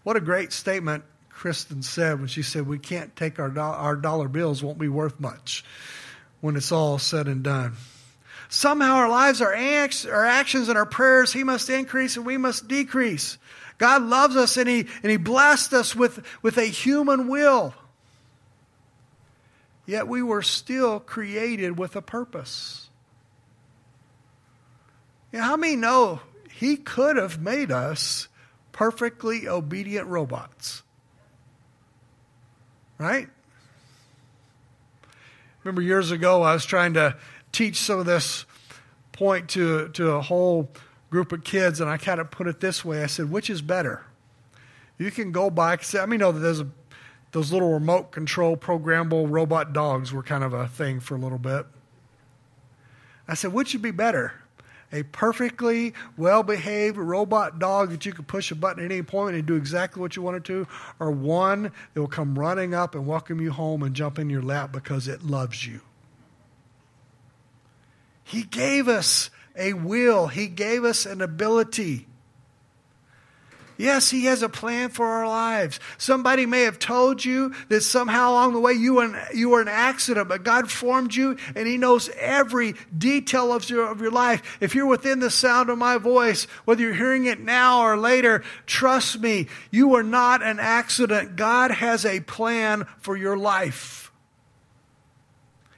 What 0.06 0.14
a 0.14 0.20
great 0.20 0.52
statement 0.52 1.02
Kristen 1.30 1.82
said 1.82 2.20
when 2.20 2.28
she 2.28 2.42
said, 2.42 2.68
We 2.68 2.78
can't 2.78 3.16
take 3.16 3.40
our, 3.40 3.48
do- 3.48 3.58
our 3.58 3.96
dollar 3.96 4.28
bills, 4.28 4.62
won't 4.62 4.78
be 4.78 4.86
worth 4.86 5.18
much 5.18 5.64
when 6.40 6.54
it's 6.54 6.70
all 6.70 6.98
said 6.98 7.26
and 7.26 7.42
done. 7.42 7.72
Somehow 8.48 8.94
our 8.94 9.08
lives, 9.08 9.40
our, 9.40 9.52
our 9.52 10.24
actions, 10.24 10.68
and 10.68 10.78
our 10.78 10.86
prayers, 10.86 11.32
He 11.32 11.42
must 11.42 11.68
increase 11.68 12.16
and 12.16 12.24
we 12.24 12.36
must 12.36 12.68
decrease. 12.68 13.36
God 13.78 14.02
loves 14.04 14.36
us 14.36 14.56
and 14.56 14.68
He, 14.68 14.86
and 15.02 15.10
he 15.10 15.16
blessed 15.16 15.72
us 15.72 15.96
with, 15.96 16.24
with 16.40 16.56
a 16.56 16.66
human 16.66 17.26
will. 17.26 17.74
Yet 19.86 20.06
we 20.06 20.22
were 20.22 20.42
still 20.42 21.00
created 21.00 21.76
with 21.76 21.96
a 21.96 22.00
purpose. 22.00 22.88
You 25.32 25.40
know, 25.40 25.46
how 25.46 25.56
many 25.56 25.74
know 25.74 26.20
He 26.48 26.76
could 26.76 27.16
have 27.16 27.40
made 27.40 27.72
us 27.72 28.28
perfectly 28.76 29.48
obedient 29.48 30.06
robots? 30.06 30.82
Right? 32.98 33.28
Remember 35.64 35.80
years 35.80 36.10
ago, 36.10 36.42
I 36.42 36.52
was 36.52 36.66
trying 36.66 36.92
to 36.94 37.16
teach 37.52 37.80
some 37.80 37.98
of 37.98 38.06
this 38.06 38.44
point 39.12 39.48
to, 39.50 39.88
to 39.88 40.10
a 40.12 40.20
whole 40.20 40.70
group 41.08 41.32
of 41.32 41.42
kids, 41.42 41.80
and 41.80 41.88
I 41.88 41.96
kind 41.96 42.20
of 42.20 42.30
put 42.30 42.46
it 42.46 42.60
this 42.60 42.84
way 42.84 43.02
I 43.02 43.06
said, 43.06 43.30
which 43.30 43.48
is 43.48 43.62
better? 43.62 44.04
You 44.98 45.10
can 45.10 45.32
go 45.32 45.48
by, 45.48 45.78
I 45.98 46.06
mean, 46.06 46.20
know 46.20 46.30
there's 46.30 46.60
a, 46.60 46.68
those 47.32 47.50
little 47.52 47.72
remote 47.72 48.12
control 48.12 48.58
programmable 48.58 49.26
robot 49.28 49.72
dogs 49.72 50.12
were 50.12 50.22
kind 50.22 50.44
of 50.44 50.52
a 50.52 50.68
thing 50.68 51.00
for 51.00 51.16
a 51.16 51.18
little 51.18 51.38
bit. 51.38 51.64
I 53.26 53.34
said, 53.34 53.54
which 53.54 53.72
would 53.72 53.82
be 53.82 53.90
better? 53.90 54.34
A 54.92 55.02
perfectly 55.04 55.94
well 56.16 56.42
behaved 56.42 56.96
robot 56.96 57.58
dog 57.58 57.90
that 57.90 58.06
you 58.06 58.12
could 58.12 58.26
push 58.26 58.50
a 58.50 58.54
button 58.54 58.84
at 58.84 58.92
any 58.92 59.02
point 59.02 59.34
and 59.34 59.44
do 59.44 59.56
exactly 59.56 60.00
what 60.00 60.16
you 60.16 60.22
wanted 60.22 60.44
to, 60.46 60.66
or 61.00 61.10
one 61.10 61.72
that 61.94 62.00
will 62.00 62.06
come 62.06 62.38
running 62.38 62.74
up 62.74 62.94
and 62.94 63.06
welcome 63.06 63.40
you 63.40 63.50
home 63.50 63.82
and 63.82 63.94
jump 63.94 64.18
in 64.18 64.30
your 64.30 64.42
lap 64.42 64.72
because 64.72 65.08
it 65.08 65.22
loves 65.22 65.66
you? 65.66 65.80
He 68.22 68.42
gave 68.42 68.88
us 68.88 69.30
a 69.56 69.72
will, 69.72 70.28
He 70.28 70.46
gave 70.46 70.84
us 70.84 71.06
an 71.06 71.20
ability. 71.20 72.06
Yes, 73.78 74.10
He 74.10 74.24
has 74.24 74.42
a 74.42 74.48
plan 74.48 74.88
for 74.88 75.06
our 75.06 75.28
lives. 75.28 75.80
Somebody 75.98 76.46
may 76.46 76.62
have 76.62 76.78
told 76.78 77.24
you 77.24 77.54
that 77.68 77.82
somehow 77.82 78.32
along 78.32 78.54
the 78.54 78.60
way 78.60 78.72
you 78.72 78.94
were, 78.94 79.22
you 79.34 79.50
were 79.50 79.60
an 79.60 79.68
accident, 79.68 80.28
but 80.28 80.44
God 80.44 80.70
formed 80.70 81.14
you 81.14 81.36
and 81.54 81.66
He 81.66 81.76
knows 81.76 82.08
every 82.18 82.74
detail 82.96 83.52
of 83.52 83.68
your, 83.68 83.86
of 83.90 84.00
your 84.00 84.10
life. 84.10 84.58
If 84.60 84.74
you're 84.74 84.86
within 84.86 85.20
the 85.20 85.30
sound 85.30 85.68
of 85.68 85.78
my 85.78 85.98
voice, 85.98 86.44
whether 86.64 86.82
you're 86.82 86.94
hearing 86.94 87.26
it 87.26 87.40
now 87.40 87.82
or 87.82 87.98
later, 87.98 88.42
trust 88.64 89.20
me, 89.20 89.46
you 89.70 89.94
are 89.94 90.02
not 90.02 90.42
an 90.42 90.58
accident. 90.58 91.36
God 91.36 91.70
has 91.70 92.04
a 92.06 92.20
plan 92.20 92.86
for 92.98 93.16
your 93.16 93.36
life. 93.36 94.10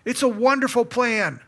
It's 0.05 0.23
a 0.23 0.29
wonderful 0.29 0.85
plan. 0.85 1.41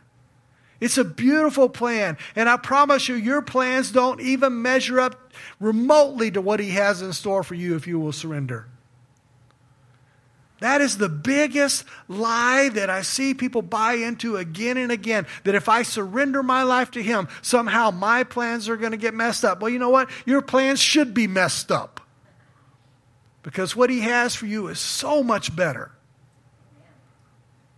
It's 0.80 0.98
a 0.98 1.04
beautiful 1.04 1.68
plan. 1.68 2.16
And 2.34 2.48
I 2.48 2.56
promise 2.56 3.08
you, 3.08 3.14
your 3.14 3.42
plans 3.42 3.90
don't 3.90 4.20
even 4.20 4.62
measure 4.62 4.98
up 4.98 5.19
remotely 5.58 6.30
to 6.30 6.40
what 6.40 6.60
He 6.60 6.70
has 6.70 7.02
in 7.02 7.12
store 7.12 7.42
for 7.42 7.54
you 7.54 7.76
if 7.76 7.86
you 7.86 7.98
will 7.98 8.12
surrender. 8.12 8.66
That 10.60 10.82
is 10.82 10.98
the 10.98 11.08
biggest 11.08 11.84
lie 12.06 12.68
that 12.70 12.90
I 12.90 13.00
see 13.00 13.32
people 13.32 13.62
buy 13.62 13.94
into 13.94 14.36
again 14.36 14.76
and 14.76 14.92
again. 14.92 15.26
That 15.44 15.54
if 15.54 15.68
I 15.68 15.82
surrender 15.82 16.42
my 16.42 16.62
life 16.62 16.90
to 16.92 17.02
Him, 17.02 17.28
somehow 17.40 17.90
my 17.90 18.24
plans 18.24 18.68
are 18.68 18.76
going 18.76 18.92
to 18.92 18.98
get 18.98 19.14
messed 19.14 19.44
up. 19.44 19.60
Well, 19.60 19.70
you 19.70 19.78
know 19.78 19.88
what? 19.88 20.10
Your 20.26 20.42
plans 20.42 20.78
should 20.78 21.14
be 21.14 21.26
messed 21.26 21.72
up. 21.72 22.06
Because 23.42 23.74
what 23.74 23.88
He 23.88 24.00
has 24.00 24.34
for 24.34 24.46
you 24.46 24.68
is 24.68 24.78
so 24.78 25.22
much 25.22 25.56
better. 25.56 25.92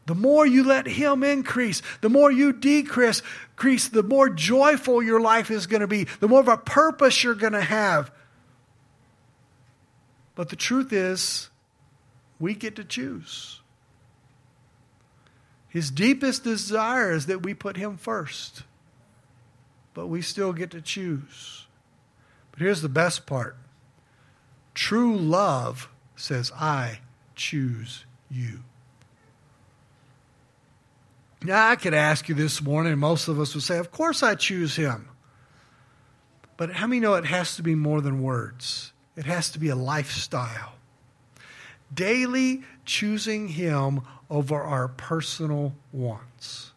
The 0.06 0.14
more 0.14 0.44
you 0.44 0.64
let 0.64 0.86
Him 0.86 1.22
increase, 1.22 1.80
the 2.00 2.08
more 2.08 2.30
you 2.30 2.52
decrease, 2.52 3.22
the 3.88 4.02
more 4.02 4.28
joyful 4.28 5.02
your 5.02 5.20
life 5.20 5.50
is 5.50 5.66
going 5.66 5.80
to 5.80 5.86
be, 5.86 6.04
the 6.20 6.28
more 6.28 6.40
of 6.40 6.48
a 6.48 6.56
purpose 6.56 7.22
you're 7.22 7.34
going 7.34 7.52
to 7.52 7.60
have. 7.60 8.10
But 10.34 10.48
the 10.48 10.56
truth 10.56 10.92
is, 10.92 11.50
we 12.40 12.54
get 12.54 12.74
to 12.76 12.84
choose. 12.84 13.60
His 15.68 15.90
deepest 15.90 16.42
desire 16.42 17.12
is 17.12 17.26
that 17.26 17.42
we 17.42 17.54
put 17.54 17.76
Him 17.76 17.96
first, 17.96 18.64
but 19.94 20.08
we 20.08 20.20
still 20.20 20.52
get 20.52 20.70
to 20.72 20.82
choose. 20.82 21.66
But 22.50 22.60
here's 22.60 22.82
the 22.82 22.88
best 22.88 23.26
part 23.26 23.56
true 24.74 25.16
love 25.16 25.88
says, 26.16 26.50
I 26.52 27.00
choose 27.34 28.04
you. 28.30 28.60
Now, 31.44 31.68
I 31.68 31.76
could 31.76 31.94
ask 31.94 32.28
you 32.28 32.34
this 32.34 32.62
morning, 32.62 32.98
most 32.98 33.26
of 33.28 33.40
us 33.40 33.54
would 33.54 33.64
say, 33.64 33.78
Of 33.78 33.90
course 33.90 34.22
I 34.22 34.34
choose 34.34 34.76
him. 34.76 35.08
But 36.56 36.72
how 36.72 36.86
many 36.86 37.00
know 37.00 37.14
it 37.14 37.24
has 37.24 37.56
to 37.56 37.62
be 37.62 37.74
more 37.74 38.00
than 38.00 38.22
words? 38.22 38.92
It 39.16 39.24
has 39.24 39.50
to 39.50 39.58
be 39.58 39.68
a 39.68 39.76
lifestyle. 39.76 40.74
Daily 41.92 42.62
choosing 42.84 43.48
him 43.48 44.02
over 44.30 44.60
our 44.60 44.88
personal 44.88 45.74
wants. 45.92 46.71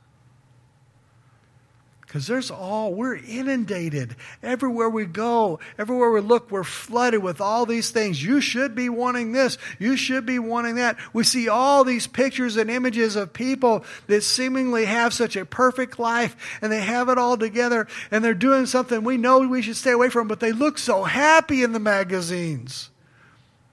Because 2.05 2.27
there's 2.27 2.51
all, 2.51 2.93
we're 2.93 3.15
inundated. 3.15 4.15
Everywhere 4.43 4.89
we 4.89 5.05
go, 5.05 5.59
everywhere 5.77 6.11
we 6.11 6.21
look, 6.21 6.51
we're 6.51 6.63
flooded 6.63 7.21
with 7.21 7.41
all 7.41 7.65
these 7.65 7.89
things. 7.89 8.23
You 8.23 8.41
should 8.41 8.75
be 8.75 8.89
wanting 8.89 9.31
this. 9.31 9.57
You 9.79 9.97
should 9.97 10.25
be 10.25 10.39
wanting 10.39 10.75
that. 10.75 10.97
We 11.13 11.23
see 11.23 11.49
all 11.49 11.83
these 11.83 12.07
pictures 12.07 12.57
and 12.57 12.69
images 12.69 13.15
of 13.15 13.33
people 13.33 13.83
that 14.07 14.21
seemingly 14.21 14.85
have 14.85 15.13
such 15.13 15.35
a 15.35 15.45
perfect 15.45 15.97
life 15.99 16.35
and 16.61 16.71
they 16.71 16.81
have 16.81 17.09
it 17.09 17.17
all 17.17 17.37
together 17.37 17.87
and 18.11 18.23
they're 18.23 18.33
doing 18.33 18.65
something 18.65 19.03
we 19.03 19.17
know 19.17 19.39
we 19.39 19.61
should 19.61 19.75
stay 19.75 19.91
away 19.91 20.09
from, 20.09 20.27
but 20.27 20.39
they 20.39 20.51
look 20.51 20.77
so 20.77 21.03
happy 21.03 21.63
in 21.63 21.73
the 21.73 21.79
magazines. 21.79 22.91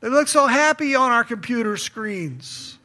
They 0.00 0.08
look 0.08 0.26
so 0.26 0.46
happy 0.46 0.96
on 0.96 1.12
our 1.12 1.22
computer 1.22 1.76
screens. 1.76 2.78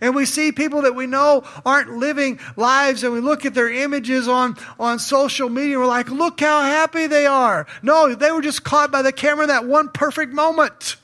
And 0.00 0.14
we 0.14 0.24
see 0.24 0.52
people 0.52 0.82
that 0.82 0.94
we 0.94 1.06
know 1.06 1.44
aren't 1.64 1.96
living 1.96 2.38
lives 2.56 3.04
and 3.04 3.12
we 3.12 3.20
look 3.20 3.44
at 3.44 3.54
their 3.54 3.70
images 3.70 4.28
on, 4.28 4.56
on 4.78 4.98
social 4.98 5.48
media 5.48 5.78
we're 5.78 5.86
like, 5.86 6.10
look 6.10 6.40
how 6.40 6.62
happy 6.62 7.06
they 7.06 7.26
are. 7.26 7.66
No, 7.82 8.14
they 8.14 8.30
were 8.30 8.42
just 8.42 8.64
caught 8.64 8.90
by 8.90 9.02
the 9.02 9.12
camera 9.12 9.44
in 9.44 9.48
that 9.48 9.66
one 9.66 9.88
perfect 9.88 10.32
moment. 10.32 10.96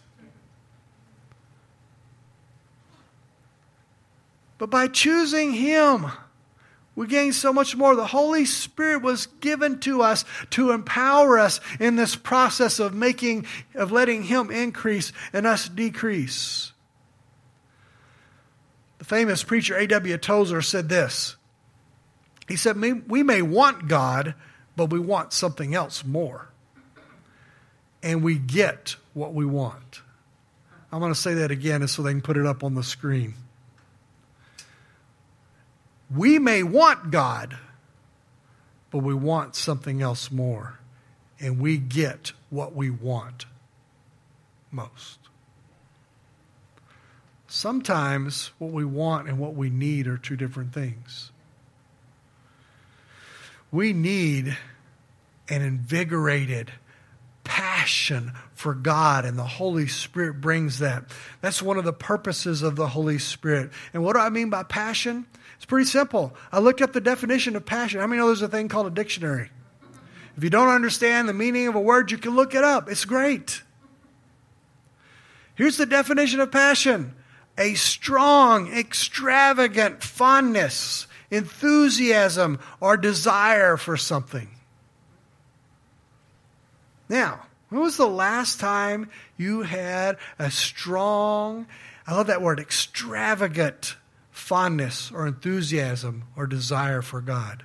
But 4.58 4.70
by 4.70 4.86
choosing 4.86 5.52
Him, 5.52 6.06
we 6.94 7.06
gain 7.06 7.32
so 7.32 7.52
much 7.52 7.76
more. 7.76 7.96
The 7.96 8.06
Holy 8.06 8.44
Spirit 8.44 9.02
was 9.02 9.26
given 9.26 9.80
to 9.80 10.02
us 10.02 10.24
to 10.50 10.70
empower 10.70 11.38
us 11.38 11.60
in 11.80 11.96
this 11.96 12.14
process 12.14 12.78
of 12.78 12.94
making, 12.94 13.46
of 13.74 13.90
letting 13.90 14.22
Him 14.22 14.50
increase 14.50 15.12
and 15.32 15.46
us 15.46 15.68
decrease. 15.68 16.72
The 19.04 19.16
famous 19.16 19.42
preacher 19.42 19.76
A.W. 19.76 20.16
Tozer 20.16 20.62
said 20.62 20.88
this. 20.88 21.36
He 22.48 22.56
said, 22.56 22.80
We 22.80 23.22
may 23.22 23.42
want 23.42 23.86
God, 23.86 24.34
but 24.76 24.88
we 24.88 24.98
want 24.98 25.34
something 25.34 25.74
else 25.74 26.06
more. 26.06 26.48
And 28.02 28.24
we 28.24 28.38
get 28.38 28.96
what 29.12 29.34
we 29.34 29.44
want. 29.44 30.00
I'm 30.90 31.00
going 31.00 31.12
to 31.12 31.20
say 31.20 31.34
that 31.34 31.50
again 31.50 31.86
so 31.86 32.00
they 32.00 32.12
can 32.12 32.22
put 32.22 32.38
it 32.38 32.46
up 32.46 32.64
on 32.64 32.76
the 32.76 32.82
screen. 32.82 33.34
We 36.10 36.38
may 36.38 36.62
want 36.62 37.10
God, 37.10 37.58
but 38.90 39.00
we 39.00 39.12
want 39.12 39.54
something 39.54 40.00
else 40.00 40.30
more. 40.30 40.78
And 41.38 41.60
we 41.60 41.76
get 41.76 42.32
what 42.48 42.74
we 42.74 42.88
want 42.88 43.44
most. 44.72 45.23
Sometimes 47.54 48.50
what 48.58 48.72
we 48.72 48.84
want 48.84 49.28
and 49.28 49.38
what 49.38 49.54
we 49.54 49.70
need 49.70 50.08
are 50.08 50.18
two 50.18 50.34
different 50.34 50.74
things. 50.74 51.30
We 53.70 53.92
need 53.92 54.58
an 55.48 55.62
invigorated, 55.62 56.72
passion 57.44 58.32
for 58.54 58.74
God, 58.74 59.24
and 59.24 59.38
the 59.38 59.44
Holy 59.44 59.86
Spirit 59.86 60.40
brings 60.40 60.80
that. 60.80 61.04
That's 61.42 61.62
one 61.62 61.78
of 61.78 61.84
the 61.84 61.92
purposes 61.92 62.62
of 62.62 62.74
the 62.74 62.88
Holy 62.88 63.20
Spirit. 63.20 63.70
And 63.92 64.02
what 64.02 64.14
do 64.14 64.18
I 64.18 64.30
mean 64.30 64.50
by 64.50 64.64
passion? 64.64 65.24
It's 65.54 65.64
pretty 65.64 65.86
simple. 65.86 66.34
I 66.50 66.58
looked 66.58 66.82
up 66.82 66.92
the 66.92 67.00
definition 67.00 67.54
of 67.54 67.64
passion. 67.64 68.00
How 68.00 68.08
many 68.08 68.18
know 68.18 68.26
there's 68.26 68.42
a 68.42 68.48
thing 68.48 68.66
called 68.66 68.88
a 68.88 68.90
dictionary? 68.90 69.50
If 70.36 70.42
you 70.42 70.50
don't 70.50 70.70
understand 70.70 71.28
the 71.28 71.32
meaning 71.32 71.68
of 71.68 71.76
a 71.76 71.80
word, 71.80 72.10
you 72.10 72.18
can 72.18 72.34
look 72.34 72.56
it 72.56 72.64
up. 72.64 72.90
It's 72.90 73.04
great. 73.04 73.62
Here's 75.54 75.76
the 75.76 75.86
definition 75.86 76.40
of 76.40 76.50
passion 76.50 77.14
a 77.56 77.74
strong, 77.74 78.72
extravagant 78.72 80.02
fondness, 80.02 81.06
enthusiasm, 81.30 82.58
or 82.80 82.96
desire 82.96 83.76
for 83.76 83.96
something. 83.96 84.48
Now, 87.08 87.46
when 87.68 87.82
was 87.82 87.96
the 87.96 88.06
last 88.06 88.60
time 88.60 89.10
you 89.36 89.62
had 89.62 90.16
a 90.38 90.50
strong, 90.50 91.66
I 92.06 92.14
love 92.14 92.28
that 92.28 92.42
word, 92.42 92.60
extravagant 92.60 93.96
fondness 94.30 95.10
or 95.12 95.26
enthusiasm 95.26 96.24
or 96.36 96.46
desire 96.46 97.02
for 97.02 97.20
God? 97.20 97.64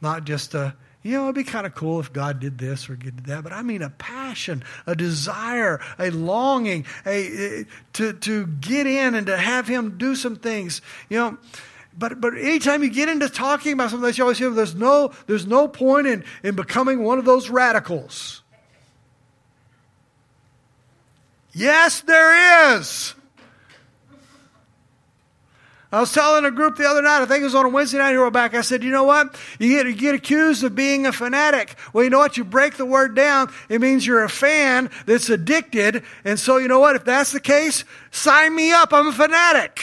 Not 0.00 0.24
just 0.24 0.54
a, 0.54 0.76
you 1.04 1.12
know, 1.12 1.24
it'd 1.24 1.34
be 1.34 1.44
kind 1.44 1.66
of 1.66 1.74
cool 1.74 2.00
if 2.00 2.14
God 2.14 2.40
did 2.40 2.56
this 2.56 2.88
or 2.88 2.96
did 2.96 3.26
that, 3.26 3.44
but 3.44 3.52
I 3.52 3.62
mean 3.62 3.82
a 3.82 3.90
passion, 3.90 4.64
a 4.86 4.96
desire, 4.96 5.78
a 5.98 6.10
longing, 6.10 6.86
a, 7.04 7.66
to, 7.92 8.14
to 8.14 8.46
get 8.46 8.86
in 8.86 9.14
and 9.14 9.26
to 9.26 9.36
have 9.36 9.68
Him 9.68 9.98
do 9.98 10.16
some 10.16 10.34
things. 10.34 10.80
You 11.10 11.18
know, 11.18 11.38
but 11.96 12.22
but 12.22 12.32
anytime 12.38 12.82
you 12.82 12.88
get 12.88 13.10
into 13.10 13.28
talking 13.28 13.74
about 13.74 13.90
something, 13.90 14.14
you 14.14 14.24
always 14.24 14.38
hear 14.38 14.48
there's 14.48 14.74
no 14.74 15.12
there's 15.26 15.46
no 15.46 15.68
point 15.68 16.06
in, 16.06 16.24
in 16.42 16.56
becoming 16.56 17.02
one 17.04 17.18
of 17.18 17.26
those 17.26 17.50
radicals. 17.50 18.42
Yes, 21.52 22.00
there 22.00 22.76
is. 22.76 23.14
I 25.94 26.00
was 26.00 26.10
telling 26.10 26.44
a 26.44 26.50
group 26.50 26.74
the 26.74 26.88
other 26.88 27.02
night, 27.02 27.22
I 27.22 27.24
think 27.24 27.42
it 27.42 27.44
was 27.44 27.54
on 27.54 27.66
a 27.66 27.68
Wednesday 27.68 27.98
night 27.98 28.10
here 28.10 28.28
back, 28.28 28.52
I 28.52 28.62
said, 28.62 28.82
you 28.82 28.90
know 28.90 29.04
what? 29.04 29.36
You 29.60 29.68
get, 29.68 29.86
you 29.86 29.92
get 29.92 30.16
accused 30.16 30.64
of 30.64 30.74
being 30.74 31.06
a 31.06 31.12
fanatic. 31.12 31.76
Well, 31.92 32.02
you 32.02 32.10
know 32.10 32.18
what? 32.18 32.36
You 32.36 32.42
break 32.42 32.76
the 32.76 32.84
word 32.84 33.14
down, 33.14 33.52
it 33.68 33.80
means 33.80 34.04
you're 34.04 34.24
a 34.24 34.28
fan 34.28 34.90
that's 35.06 35.28
addicted. 35.30 36.02
And 36.24 36.36
so, 36.36 36.56
you 36.56 36.66
know 36.66 36.80
what? 36.80 36.96
If 36.96 37.04
that's 37.04 37.30
the 37.30 37.38
case, 37.38 37.84
sign 38.10 38.56
me 38.56 38.72
up. 38.72 38.92
I'm 38.92 39.06
a 39.06 39.12
fanatic. 39.12 39.82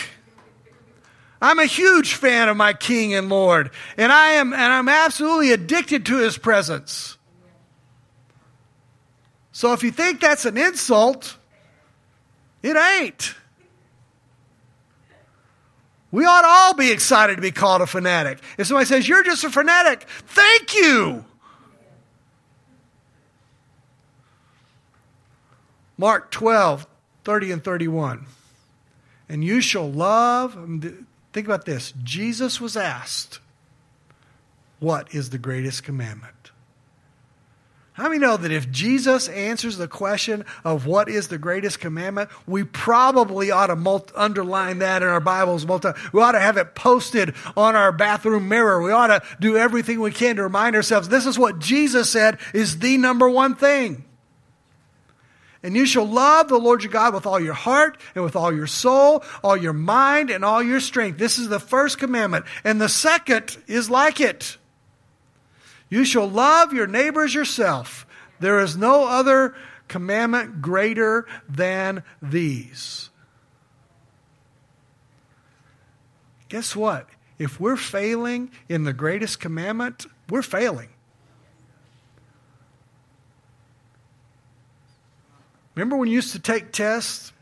I'm 1.41 1.59
a 1.59 1.65
huge 1.65 2.15
fan 2.15 2.49
of 2.49 2.57
my 2.57 2.73
King 2.73 3.13
and 3.13 3.29
Lord, 3.29 3.71
and 3.95 4.11
I 4.11 4.31
am 4.31 4.51
and 4.51 4.61
I'm 4.61 4.89
absolutely 4.89 5.53
addicted 5.53 6.05
to 6.07 6.17
his 6.17 6.37
presence. 6.37 7.17
So 9.53 9.71
if 9.71 9.81
you 9.81 9.91
think 9.91 10.19
that's 10.19 10.43
an 10.43 10.57
insult, 10.57 11.37
it 12.61 12.75
ain't. 12.75 13.33
We 16.11 16.25
ought 16.25 16.41
to 16.41 16.47
all 16.47 16.73
be 16.73 16.91
excited 16.91 17.37
to 17.37 17.41
be 17.41 17.51
called 17.51 17.81
a 17.81 17.87
fanatic. 17.87 18.39
If 18.57 18.67
somebody 18.67 18.85
says, 18.85 19.07
You're 19.07 19.23
just 19.23 19.43
a 19.43 19.49
fanatic, 19.49 20.05
thank 20.27 20.75
you. 20.75 21.25
Mark 25.97 26.31
12, 26.31 26.87
30 27.23 27.51
and 27.51 27.63
31. 27.63 28.25
And 29.29 29.43
you 29.43 29.61
shall 29.61 29.89
love, 29.89 30.55
um, 30.57 31.07
Think 31.33 31.47
about 31.47 31.65
this 31.65 31.93
Jesus 32.03 32.59
was 32.59 32.75
asked, 32.75 33.39
What 34.79 35.13
is 35.13 35.29
the 35.29 35.37
greatest 35.37 35.83
commandment? 35.83 36.50
How 38.01 38.07
many 38.07 38.17
know 38.17 38.35
that 38.35 38.51
if 38.51 38.71
Jesus 38.71 39.27
answers 39.27 39.77
the 39.77 39.87
question 39.87 40.43
of 40.63 40.87
what 40.87 41.07
is 41.07 41.27
the 41.27 41.37
greatest 41.37 41.79
commandment, 41.79 42.31
we 42.47 42.63
probably 42.63 43.51
ought 43.51 43.67
to 43.67 44.19
underline 44.19 44.79
that 44.79 45.03
in 45.03 45.07
our 45.07 45.19
Bibles. 45.19 45.67
Multi- 45.67 45.91
we 46.11 46.19
ought 46.19 46.31
to 46.31 46.39
have 46.39 46.57
it 46.57 46.73
posted 46.73 47.35
on 47.55 47.75
our 47.75 47.91
bathroom 47.91 48.49
mirror. 48.49 48.81
We 48.81 48.91
ought 48.91 49.07
to 49.07 49.21
do 49.39 49.55
everything 49.55 50.01
we 50.01 50.09
can 50.09 50.37
to 50.37 50.41
remind 50.41 50.75
ourselves 50.75 51.09
this 51.09 51.27
is 51.27 51.37
what 51.37 51.59
Jesus 51.59 52.09
said 52.09 52.39
is 52.55 52.79
the 52.79 52.97
number 52.97 53.29
one 53.29 53.53
thing. 53.53 54.03
And 55.61 55.75
you 55.75 55.85
shall 55.85 56.07
love 56.07 56.47
the 56.47 56.57
Lord 56.57 56.81
your 56.81 56.91
God 56.91 57.13
with 57.13 57.27
all 57.27 57.39
your 57.39 57.53
heart 57.53 57.99
and 58.15 58.23
with 58.23 58.35
all 58.35 58.51
your 58.51 58.65
soul, 58.65 59.23
all 59.43 59.55
your 59.55 59.73
mind, 59.73 60.31
and 60.31 60.43
all 60.43 60.63
your 60.63 60.79
strength. 60.79 61.19
This 61.19 61.37
is 61.37 61.49
the 61.49 61.59
first 61.59 61.99
commandment. 61.99 62.45
And 62.63 62.81
the 62.81 62.89
second 62.89 63.55
is 63.67 63.91
like 63.91 64.19
it. 64.19 64.57
You 65.91 66.05
shall 66.05 66.27
love 66.27 66.71
your 66.71 66.87
neighbors 66.87 67.35
yourself. 67.35 68.07
There 68.39 68.61
is 68.61 68.77
no 68.77 69.05
other 69.05 69.53
commandment 69.89 70.61
greater 70.61 71.27
than 71.49 72.03
these. 72.21 73.09
Guess 76.47 76.77
what? 76.77 77.07
If 77.37 77.59
we're 77.59 77.75
failing 77.75 78.51
in 78.69 78.85
the 78.85 78.93
greatest 78.93 79.41
commandment, 79.41 80.05
we're 80.29 80.41
failing. 80.41 80.89
Remember 85.75 85.97
when 85.97 86.07
you 86.07 86.15
used 86.15 86.31
to 86.31 86.39
take 86.39 86.71
tests 86.71 87.33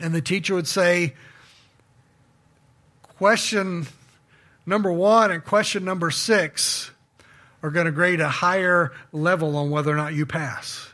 and 0.00 0.12
the 0.12 0.22
teacher 0.22 0.54
would 0.54 0.66
say, 0.66 1.14
question 3.02 3.86
number 4.66 4.90
one 4.90 5.30
and 5.30 5.44
question 5.44 5.84
number 5.84 6.10
six 6.10 6.90
are 7.62 7.70
going 7.70 7.86
to 7.86 7.92
grade 7.92 8.20
a 8.20 8.28
higher 8.28 8.92
level 9.12 9.56
on 9.56 9.70
whether 9.70 9.90
or 9.90 9.96
not 9.96 10.14
you 10.14 10.26
pass. 10.26 10.88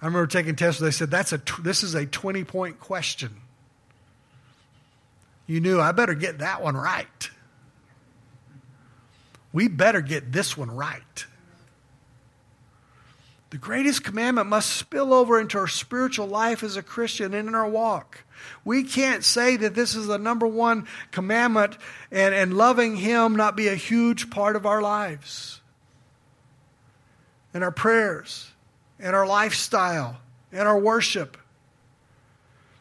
I 0.00 0.06
remember 0.06 0.26
taking 0.26 0.54
tests 0.54 0.80
where 0.80 0.88
they 0.88 0.92
said, 0.92 1.10
That's 1.10 1.32
a, 1.32 1.40
this 1.62 1.82
is 1.82 1.94
a 1.94 2.06
20 2.06 2.44
point 2.44 2.78
question. 2.78 3.36
You 5.46 5.60
knew, 5.60 5.80
I 5.80 5.92
better 5.92 6.14
get 6.14 6.38
that 6.38 6.62
one 6.62 6.76
right. 6.76 7.30
We 9.52 9.68
better 9.68 10.00
get 10.00 10.32
this 10.32 10.56
one 10.56 10.70
right. 10.70 11.26
The 13.54 13.60
greatest 13.60 14.02
commandment 14.02 14.48
must 14.48 14.68
spill 14.68 15.14
over 15.14 15.38
into 15.38 15.58
our 15.58 15.68
spiritual 15.68 16.26
life 16.26 16.64
as 16.64 16.76
a 16.76 16.82
Christian 16.82 17.34
and 17.34 17.46
in 17.46 17.54
our 17.54 17.68
walk. 17.68 18.24
We 18.64 18.82
can't 18.82 19.22
say 19.22 19.56
that 19.58 19.76
this 19.76 19.94
is 19.94 20.08
the 20.08 20.18
number 20.18 20.44
one 20.44 20.88
commandment 21.12 21.78
and, 22.10 22.34
and 22.34 22.56
loving 22.56 22.96
Him 22.96 23.36
not 23.36 23.54
be 23.54 23.68
a 23.68 23.76
huge 23.76 24.28
part 24.28 24.56
of 24.56 24.66
our 24.66 24.82
lives 24.82 25.60
and 27.54 27.62
our 27.62 27.70
prayers 27.70 28.50
and 28.98 29.14
our 29.14 29.24
lifestyle 29.24 30.16
and 30.50 30.66
our 30.66 30.80
worship. 30.80 31.36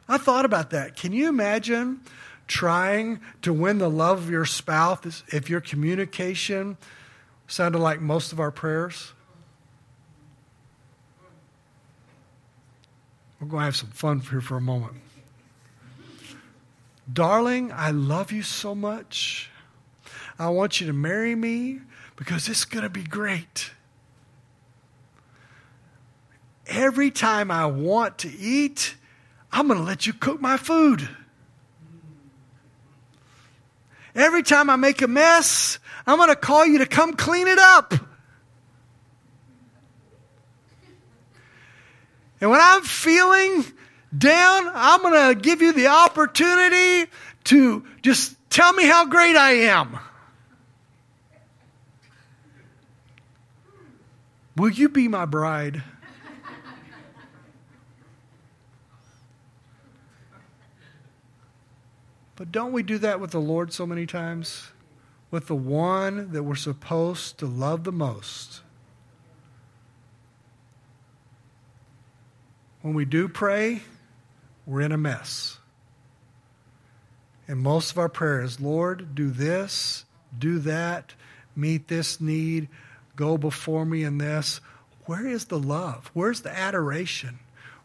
I 0.10 0.18
thought 0.18 0.44
about 0.44 0.72
that. 0.72 0.96
Can 0.96 1.14
you 1.14 1.30
imagine 1.30 2.02
trying 2.48 3.22
to 3.44 3.54
win 3.54 3.78
the 3.78 3.92
love 3.92 4.24
of 4.24 4.32
your 4.32 4.46
spouse 4.46 5.24
if 5.28 5.52
your 5.52 5.62
communication 5.62 6.78
sounded 7.46 7.78
like 7.78 8.02
most 8.02 8.32
of 8.32 8.40
our 8.40 8.50
prayers? 8.50 9.14
We're 13.44 13.50
going 13.50 13.62
to 13.64 13.66
have 13.66 13.76
some 13.76 13.90
fun 13.90 14.22
here 14.22 14.40
for 14.40 14.56
a 14.56 14.62
moment. 14.62 14.94
Darling, 17.12 17.74
I 17.74 17.92
love 17.92 18.32
you 18.32 18.42
so 18.42 18.74
much. 18.74 19.50
I 20.40 20.48
want 20.48 20.80
you 20.80 20.88
to 20.88 20.94
marry 20.94 21.36
me 21.36 21.82
because 22.16 22.48
it's 22.48 22.64
going 22.64 22.84
to 22.84 22.90
be 22.90 23.04
great. 23.04 23.72
Every 26.68 27.12
time 27.12 27.52
I 27.52 27.66
want 27.66 28.20
to 28.20 28.30
eat, 28.34 28.96
I'm 29.52 29.68
going 29.68 29.78
to 29.78 29.86
let 29.86 30.08
you 30.08 30.14
cook 30.14 30.40
my 30.40 30.56
food. 30.56 31.10
Every 34.16 34.44
time 34.44 34.70
I 34.70 34.78
make 34.78 35.02
a 35.02 35.08
mess, 35.10 35.80
I'm 36.08 36.16
going 36.16 36.30
to 36.30 36.38
call 36.38 36.66
you 36.66 36.78
to 36.78 36.86
come 36.86 37.12
clean 37.14 37.50
it 37.50 37.60
up. 37.60 37.94
And 42.44 42.52
when 42.52 42.60
I'm 42.60 42.82
feeling 42.82 43.64
down, 44.18 44.70
I'm 44.74 45.02
going 45.02 45.34
to 45.34 45.42
give 45.42 45.62
you 45.62 45.72
the 45.72 45.88
opportunity 45.88 47.10
to 47.46 47.86
just 48.02 48.36
tell 48.50 48.74
me 48.74 48.84
how 48.84 49.06
great 49.06 49.38
I 49.38 49.52
am. 49.52 49.98
Will 54.58 54.72
you 54.72 54.90
be 54.90 55.08
my 55.08 55.24
bride? 55.24 55.84
But 62.36 62.52
don't 62.52 62.74
we 62.74 62.84
do 62.84 62.98
that 62.98 63.22
with 63.22 63.32
the 63.32 63.40
Lord 63.40 63.72
so 63.72 63.88
many 63.88 64.06
times? 64.06 64.68
With 65.32 65.48
the 65.48 65.56
one 65.56 66.34
that 66.34 66.44
we're 66.44 66.56
supposed 66.56 67.38
to 67.38 67.46
love 67.46 67.86
the 67.86 67.94
most. 67.94 68.63
When 72.84 72.94
we 72.94 73.06
do 73.06 73.28
pray, 73.28 73.82
we're 74.68 74.82
in 74.82 74.92
a 74.92 74.98
mess. 74.98 75.58
And 77.48 77.60
most 77.60 77.92
of 77.92 77.98
our 77.98 78.10
prayer 78.10 78.42
is, 78.42 78.60
Lord, 78.60 79.16
do 79.16 79.30
this, 79.30 80.06
do 80.38 80.60
that, 80.60 81.14
meet 81.56 81.88
this 81.88 82.22
need, 82.22 82.68
go 83.16 83.38
before 83.38 83.86
me 83.86 84.04
in 84.04 84.18
this, 84.18 84.60
where 85.06 85.26
is 85.26 85.46
the 85.46 85.60
love? 85.60 86.12
Where's 86.14 86.42
the 86.42 86.56
adoration? 86.56 87.40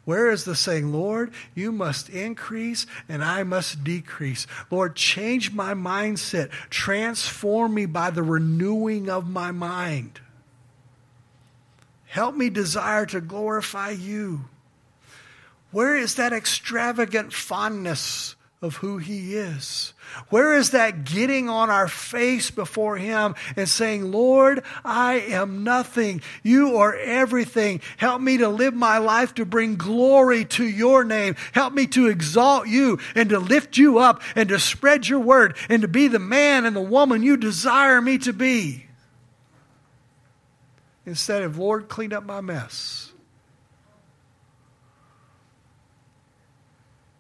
Where 0.04 0.30
is 0.30 0.44
the 0.44 0.56
saying, 0.56 0.92
Lord, 0.92 1.32
you 1.54 1.70
must 1.70 2.08
increase 2.08 2.86
and 3.08 3.22
I 3.22 3.44
must 3.44 3.84
decrease? 3.84 4.46
Lord, 4.70 4.96
change 4.96 5.52
my 5.52 5.74
mindset. 5.74 6.50
Transform 6.70 7.74
me 7.74 7.86
by 7.86 8.10
the 8.10 8.22
renewing 8.22 9.10
of 9.10 9.28
my 9.28 9.52
mind. 9.52 10.20
Help 12.06 12.34
me 12.34 12.50
desire 12.50 13.06
to 13.06 13.20
glorify 13.20 13.90
you. 13.90 14.46
Where 15.70 15.96
is 15.96 16.14
that 16.14 16.32
extravagant 16.32 17.32
fondness 17.32 18.34
of 18.60 18.76
who 18.76 18.98
He 18.98 19.36
is? 19.36 19.92
Where 20.30 20.54
is 20.54 20.70
that 20.70 21.04
getting 21.04 21.48
on 21.48 21.70
our 21.70 21.86
face 21.86 22.50
before 22.50 22.96
Him 22.96 23.34
and 23.54 23.68
saying, 23.68 24.10
Lord, 24.10 24.64
I 24.84 25.14
am 25.14 25.62
nothing. 25.62 26.22
You 26.42 26.78
are 26.78 26.96
everything. 26.96 27.82
Help 27.98 28.20
me 28.20 28.38
to 28.38 28.48
live 28.48 28.74
my 28.74 28.98
life 28.98 29.34
to 29.34 29.44
bring 29.44 29.76
glory 29.76 30.44
to 30.46 30.64
your 30.64 31.04
name. 31.04 31.36
Help 31.52 31.74
me 31.74 31.86
to 31.88 32.08
exalt 32.08 32.66
you 32.66 32.98
and 33.14 33.28
to 33.28 33.38
lift 33.38 33.76
you 33.76 33.98
up 33.98 34.22
and 34.34 34.48
to 34.48 34.58
spread 34.58 35.06
your 35.06 35.20
word 35.20 35.56
and 35.68 35.82
to 35.82 35.88
be 35.88 36.08
the 36.08 36.18
man 36.18 36.64
and 36.64 36.74
the 36.74 36.80
woman 36.80 37.22
you 37.22 37.36
desire 37.36 38.00
me 38.00 38.18
to 38.18 38.32
be. 38.32 38.86
Instead 41.04 41.42
of, 41.42 41.58
Lord, 41.58 41.88
clean 41.88 42.12
up 42.12 42.24
my 42.24 42.40
mess. 42.40 43.07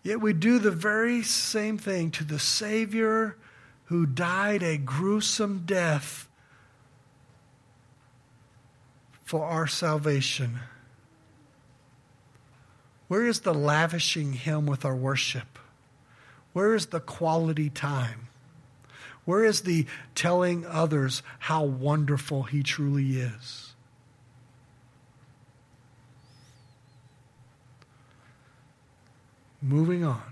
Yet 0.02 0.20
we 0.20 0.32
do 0.32 0.58
the 0.58 0.70
very 0.70 1.22
same 1.22 1.76
thing 1.78 2.10
to 2.12 2.24
the 2.24 2.38
Savior 2.38 3.36
who 3.86 4.06
died 4.06 4.62
a 4.62 4.76
gruesome 4.76 5.62
death 5.64 6.28
for 9.24 9.44
our 9.44 9.66
salvation. 9.66 10.60
Where 13.08 13.26
is 13.26 13.40
the 13.40 13.54
lavishing 13.54 14.34
Him 14.34 14.66
with 14.66 14.84
our 14.84 14.96
worship? 14.96 15.58
Where 16.52 16.74
is 16.74 16.86
the 16.86 17.00
quality 17.00 17.70
time? 17.70 18.28
Where 19.24 19.44
is 19.44 19.62
the 19.62 19.86
telling 20.14 20.64
others 20.64 21.22
how 21.40 21.64
wonderful 21.64 22.44
He 22.44 22.62
truly 22.62 23.18
is? 23.18 23.67
Moving 29.60 30.04
on. 30.04 30.22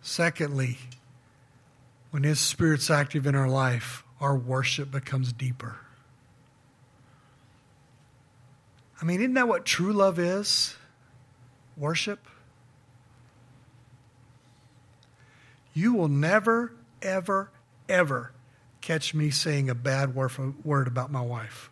Secondly, 0.00 0.78
when 2.10 2.22
His 2.22 2.38
Spirit's 2.38 2.90
active 2.90 3.26
in 3.26 3.34
our 3.34 3.48
life, 3.48 4.04
our 4.20 4.36
worship 4.36 4.90
becomes 4.90 5.32
deeper. 5.32 5.76
I 9.00 9.04
mean, 9.04 9.20
isn't 9.20 9.34
that 9.34 9.48
what 9.48 9.64
true 9.64 9.92
love 9.92 10.18
is? 10.18 10.76
Worship. 11.76 12.26
You 15.74 15.92
will 15.92 16.08
never, 16.08 16.72
ever, 17.02 17.50
ever 17.88 18.32
catch 18.80 19.12
me 19.12 19.30
saying 19.30 19.68
a 19.68 19.74
bad 19.74 20.14
word 20.14 20.86
about 20.86 21.10
my 21.10 21.20
wife. 21.20 21.68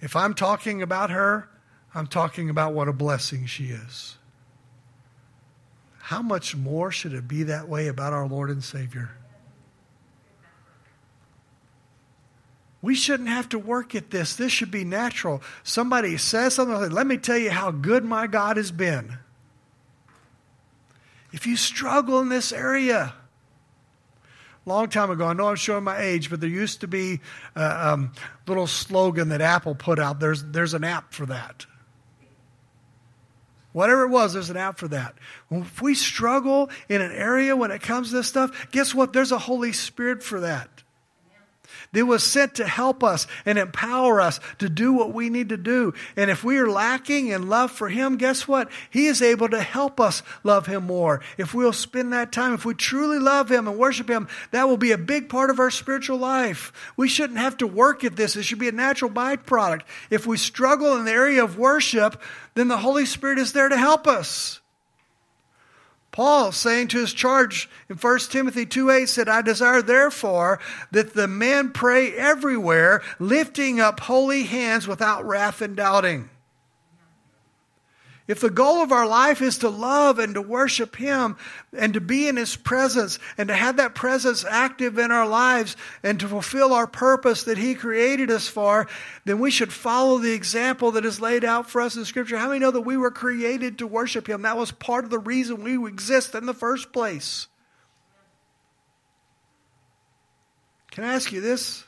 If 0.00 0.14
I'm 0.14 0.34
talking 0.34 0.82
about 0.82 1.10
her, 1.10 1.48
I'm 1.94 2.06
talking 2.06 2.50
about 2.50 2.74
what 2.74 2.88
a 2.88 2.92
blessing 2.92 3.46
she 3.46 3.66
is. 3.66 4.16
How 5.98 6.22
much 6.22 6.54
more 6.54 6.92
should 6.92 7.14
it 7.14 7.26
be 7.26 7.42
that 7.44 7.68
way 7.68 7.88
about 7.88 8.12
our 8.12 8.28
Lord 8.28 8.50
and 8.50 8.62
Savior? 8.62 9.10
We 12.82 12.94
shouldn't 12.94 13.30
have 13.30 13.48
to 13.48 13.58
work 13.58 13.96
at 13.96 14.10
this. 14.10 14.36
This 14.36 14.52
should 14.52 14.70
be 14.70 14.84
natural. 14.84 15.42
Somebody 15.64 16.16
says 16.18 16.54
something 16.54 16.90
let 16.90 17.06
me 17.06 17.16
tell 17.16 17.38
you 17.38 17.50
how 17.50 17.72
good 17.72 18.04
my 18.04 18.28
God 18.28 18.56
has 18.58 18.70
been. 18.70 19.18
If 21.32 21.46
you 21.46 21.56
struggle 21.56 22.20
in 22.20 22.28
this 22.28 22.52
area, 22.52 23.14
long 24.66 24.88
time 24.88 25.10
ago. 25.10 25.26
I 25.26 25.32
know 25.32 25.48
I'm 25.48 25.56
showing 25.56 25.84
my 25.84 25.98
age, 25.98 26.28
but 26.28 26.40
there 26.40 26.50
used 26.50 26.80
to 26.80 26.88
be 26.88 27.20
a 27.54 27.88
um, 27.88 28.12
little 28.46 28.66
slogan 28.66 29.28
that 29.30 29.40
Apple 29.40 29.74
put 29.74 29.98
out. 29.98 30.20
There's, 30.20 30.42
there's 30.44 30.74
an 30.74 30.84
app 30.84 31.12
for 31.12 31.26
that. 31.26 31.66
Whatever 33.72 34.04
it 34.04 34.08
was, 34.08 34.32
there's 34.32 34.50
an 34.50 34.56
app 34.56 34.78
for 34.78 34.88
that. 34.88 35.14
If 35.50 35.82
we 35.82 35.94
struggle 35.94 36.70
in 36.88 37.02
an 37.02 37.12
area 37.12 37.54
when 37.54 37.70
it 37.70 37.82
comes 37.82 38.08
to 38.08 38.16
this 38.16 38.26
stuff, 38.26 38.68
guess 38.72 38.94
what? 38.94 39.12
There's 39.12 39.32
a 39.32 39.38
Holy 39.38 39.72
Spirit 39.72 40.22
for 40.22 40.40
that 40.40 40.75
that 41.96 42.04
was 42.04 42.22
sent 42.22 42.56
to 42.56 42.66
help 42.66 43.02
us 43.02 43.26
and 43.46 43.58
empower 43.58 44.20
us 44.20 44.38
to 44.58 44.68
do 44.68 44.92
what 44.92 45.14
we 45.14 45.30
need 45.30 45.48
to 45.48 45.56
do. 45.56 45.94
And 46.14 46.30
if 46.30 46.44
we 46.44 46.58
are 46.58 46.68
lacking 46.68 47.28
in 47.28 47.48
love 47.48 47.70
for 47.70 47.88
Him, 47.88 48.18
guess 48.18 48.46
what? 48.46 48.70
He 48.90 49.06
is 49.06 49.22
able 49.22 49.48
to 49.48 49.62
help 49.62 49.98
us 49.98 50.22
love 50.44 50.66
Him 50.66 50.84
more. 50.84 51.22
If 51.38 51.54
we'll 51.54 51.72
spend 51.72 52.12
that 52.12 52.32
time, 52.32 52.52
if 52.52 52.66
we 52.66 52.74
truly 52.74 53.18
love 53.18 53.50
Him 53.50 53.66
and 53.66 53.78
worship 53.78 54.10
Him, 54.10 54.28
that 54.50 54.68
will 54.68 54.76
be 54.76 54.92
a 54.92 54.98
big 54.98 55.30
part 55.30 55.48
of 55.48 55.58
our 55.58 55.70
spiritual 55.70 56.18
life. 56.18 56.70
We 56.98 57.08
shouldn't 57.08 57.38
have 57.38 57.56
to 57.58 57.66
work 57.66 58.04
at 58.04 58.16
this. 58.16 58.36
It 58.36 58.42
should 58.42 58.58
be 58.58 58.68
a 58.68 58.72
natural 58.72 59.10
byproduct. 59.10 59.80
If 60.10 60.26
we 60.26 60.36
struggle 60.36 60.98
in 60.98 61.06
the 61.06 61.12
area 61.12 61.42
of 61.42 61.56
worship, 61.56 62.20
then 62.52 62.68
the 62.68 62.76
Holy 62.76 63.06
Spirit 63.06 63.38
is 63.38 63.54
there 63.54 63.70
to 63.70 63.76
help 63.78 64.06
us. 64.06 64.60
Paul, 66.16 66.50
saying 66.50 66.88
to 66.88 67.00
his 67.00 67.12
charge 67.12 67.68
in 67.90 67.96
1 67.96 68.18
Timothy 68.30 68.64
2 68.64 68.88
8, 68.88 69.06
said, 69.06 69.28
I 69.28 69.42
desire 69.42 69.82
therefore 69.82 70.58
that 70.90 71.12
the 71.12 71.28
men 71.28 71.72
pray 71.72 72.10
everywhere, 72.14 73.02
lifting 73.18 73.80
up 73.80 74.00
holy 74.00 74.44
hands 74.44 74.88
without 74.88 75.26
wrath 75.26 75.60
and 75.60 75.76
doubting. 75.76 76.30
If 78.28 78.40
the 78.40 78.50
goal 78.50 78.82
of 78.82 78.90
our 78.90 79.06
life 79.06 79.40
is 79.40 79.58
to 79.58 79.68
love 79.68 80.18
and 80.18 80.34
to 80.34 80.42
worship 80.42 80.96
Him 80.96 81.36
and 81.72 81.94
to 81.94 82.00
be 82.00 82.26
in 82.26 82.36
His 82.36 82.56
presence 82.56 83.20
and 83.38 83.48
to 83.48 83.54
have 83.54 83.76
that 83.76 83.94
presence 83.94 84.44
active 84.44 84.98
in 84.98 85.12
our 85.12 85.28
lives 85.28 85.76
and 86.02 86.18
to 86.18 86.26
fulfill 86.26 86.72
our 86.72 86.88
purpose 86.88 87.44
that 87.44 87.56
He 87.56 87.76
created 87.76 88.30
us 88.30 88.48
for, 88.48 88.88
then 89.24 89.38
we 89.38 89.52
should 89.52 89.72
follow 89.72 90.18
the 90.18 90.32
example 90.32 90.90
that 90.92 91.04
is 91.04 91.20
laid 91.20 91.44
out 91.44 91.70
for 91.70 91.80
us 91.80 91.94
in 91.94 92.04
Scripture. 92.04 92.36
How 92.36 92.48
many 92.48 92.58
know 92.58 92.72
that 92.72 92.80
we 92.80 92.96
were 92.96 93.12
created 93.12 93.78
to 93.78 93.86
worship 93.86 94.28
Him? 94.28 94.42
That 94.42 94.58
was 94.58 94.72
part 94.72 95.04
of 95.04 95.10
the 95.10 95.20
reason 95.20 95.62
we 95.62 95.86
exist 95.88 96.34
in 96.34 96.46
the 96.46 96.54
first 96.54 96.92
place. 96.92 97.46
Can 100.90 101.04
I 101.04 101.14
ask 101.14 101.30
you 101.30 101.40
this? 101.40 101.84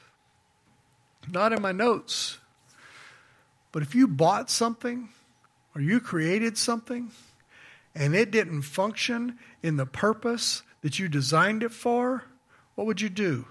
Not 1.30 1.52
in 1.52 1.60
my 1.60 1.72
notes, 1.72 2.38
but 3.72 3.82
if 3.82 3.94
you 3.94 4.06
bought 4.06 4.50
something, 4.50 5.08
or 5.78 5.80
you 5.80 6.00
created 6.00 6.58
something 6.58 7.12
and 7.94 8.12
it 8.12 8.32
didn't 8.32 8.62
function 8.62 9.38
in 9.62 9.76
the 9.76 9.86
purpose 9.86 10.62
that 10.82 10.98
you 10.98 11.08
designed 11.08 11.62
it 11.62 11.70
for, 11.70 12.24
what 12.74 12.88
would 12.88 13.00
you 13.00 13.08
do? 13.08 13.46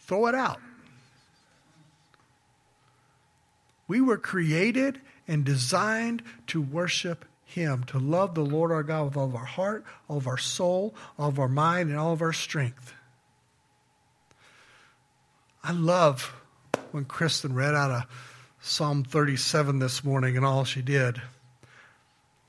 Throw 0.00 0.26
it 0.26 0.34
out. 0.34 0.58
We 3.86 4.00
were 4.00 4.16
created 4.16 5.00
and 5.28 5.44
designed 5.44 6.24
to 6.48 6.60
worship 6.60 7.24
Him, 7.44 7.84
to 7.84 8.00
love 8.00 8.34
the 8.34 8.44
Lord 8.44 8.72
our 8.72 8.82
God 8.82 9.04
with 9.04 9.16
all 9.16 9.26
of 9.26 9.36
our 9.36 9.44
heart, 9.44 9.84
all 10.08 10.16
of 10.16 10.26
our 10.26 10.38
soul, 10.38 10.92
all 11.16 11.28
of 11.28 11.38
our 11.38 11.48
mind, 11.48 11.90
and 11.90 11.98
all 12.00 12.12
of 12.12 12.20
our 12.20 12.32
strength. 12.32 12.94
I 15.62 15.70
love 15.70 16.34
when 16.90 17.04
Kristen 17.04 17.54
read 17.54 17.76
out 17.76 17.92
a 17.92 18.06
Psalm 18.62 19.04
37 19.04 19.78
this 19.78 20.04
morning 20.04 20.36
and 20.36 20.44
all 20.44 20.64
she 20.64 20.82
did. 20.82 21.20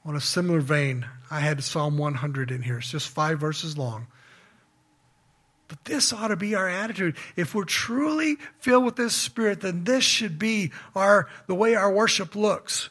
On 0.03 0.15
a 0.15 0.21
similar 0.21 0.59
vein, 0.59 1.05
I 1.29 1.39
had 1.39 1.63
Psalm 1.63 1.97
100 1.97 2.51
in 2.51 2.63
here. 2.63 2.79
It's 2.79 2.91
just 2.91 3.07
five 3.07 3.39
verses 3.39 3.77
long. 3.77 4.07
But 5.67 5.85
this 5.85 6.11
ought 6.11 6.27
to 6.27 6.35
be 6.35 6.53
our 6.53 6.67
attitude. 6.67 7.15
If 7.37 7.55
we're 7.55 7.63
truly 7.63 8.37
filled 8.59 8.83
with 8.83 8.97
this 8.97 9.15
spirit, 9.15 9.61
then 9.61 9.85
this 9.85 10.03
should 10.03 10.37
be 10.37 10.71
our 10.95 11.29
the 11.47 11.55
way 11.55 11.75
our 11.75 11.91
worship 11.91 12.35
looks. 12.35 12.89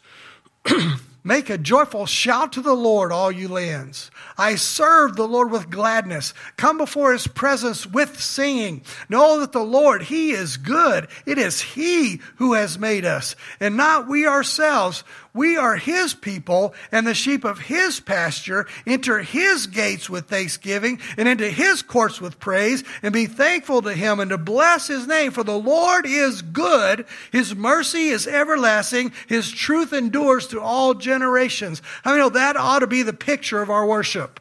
Make 1.23 1.51
a 1.51 1.59
joyful 1.59 2.07
shout 2.07 2.55
to 2.55 2.63
the 2.63 2.75
Lord, 2.75 3.13
all 3.13 3.31
you 3.31 3.49
lands. 3.49 4.11
I 4.39 4.55
serve 4.55 5.17
the 5.17 5.29
Lord 5.29 5.51
with 5.51 5.69
gladness. 5.69 6.33
Come 6.57 6.79
before 6.79 7.13
his 7.13 7.27
presence 7.27 7.87
with 7.87 8.21
singing. 8.21 8.83
Know 9.11 9.41
that 9.41 9.53
the 9.53 9.63
Lord, 9.63 10.03
he 10.03 10.31
is 10.31 10.57
good. 10.57 11.09
It 11.27 11.37
is 11.37 11.61
he 11.61 12.23
who 12.37 12.55
has 12.55 12.79
made 12.79 13.05
us, 13.05 13.37
and 13.61 13.77
not 13.77 14.09
we 14.09 14.27
ourselves. 14.27 15.05
We 15.33 15.57
are 15.57 15.77
his 15.77 16.13
people 16.13 16.75
and 16.91 17.07
the 17.07 17.15
sheep 17.15 17.45
of 17.45 17.61
his 17.61 18.01
pasture. 18.01 18.67
Enter 18.87 19.21
his 19.21 19.69
gates 19.69 20.11
with 20.11 20.27
thanksgiving 20.27 20.99
and 21.17 21.29
into 21.29 21.49
his 21.49 21.83
courts 21.83 22.21
with 22.21 22.41
praise 22.41 22.83
and 23.03 23.13
be 23.13 23.27
thankful 23.27 23.83
to 23.83 23.95
him 23.95 24.19
and 24.19 24.31
to 24.31 24.39
bless 24.39 24.89
his 24.89 25.07
name. 25.07 25.31
For 25.31 25.45
the 25.45 25.59
Lord 25.59 26.05
is 26.05 26.43
good. 26.43 27.07
His 27.31 27.55
mercy 27.55 28.09
is 28.09 28.27
everlasting. 28.27 29.13
His 29.29 29.51
truth 29.51 29.93
endures 29.93 30.49
to 30.49 30.61
all 30.61 30.95
generations. 30.95 31.81
I 32.05 32.19
mean, 32.19 32.33
that 32.33 32.57
ought 32.57 32.81
to 32.81 32.89
be 32.89 33.03
the 33.03 33.13
picture 33.13 33.63
of 33.63 33.71
our 33.71 33.87
worship. 33.87 34.41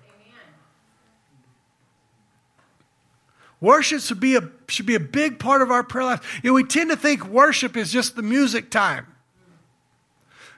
Worship 3.61 4.01
should 4.01 4.19
be 4.19 4.35
a, 4.37 4.49
should 4.69 4.85
be 4.85 4.95
a 4.95 5.01
big 5.01 5.37
part 5.37 5.61
of 5.61 5.69
our 5.69 5.83
prayer 5.83 6.05
life. 6.05 6.39
You 6.41 6.49
know, 6.49 6.53
we 6.53 6.63
tend 6.63 6.89
to 6.89 6.95
think 6.95 7.25
worship 7.25 7.75
is 7.75 7.91
just 7.91 8.15
the 8.15 8.23
music 8.23 8.71
time. 8.71 9.05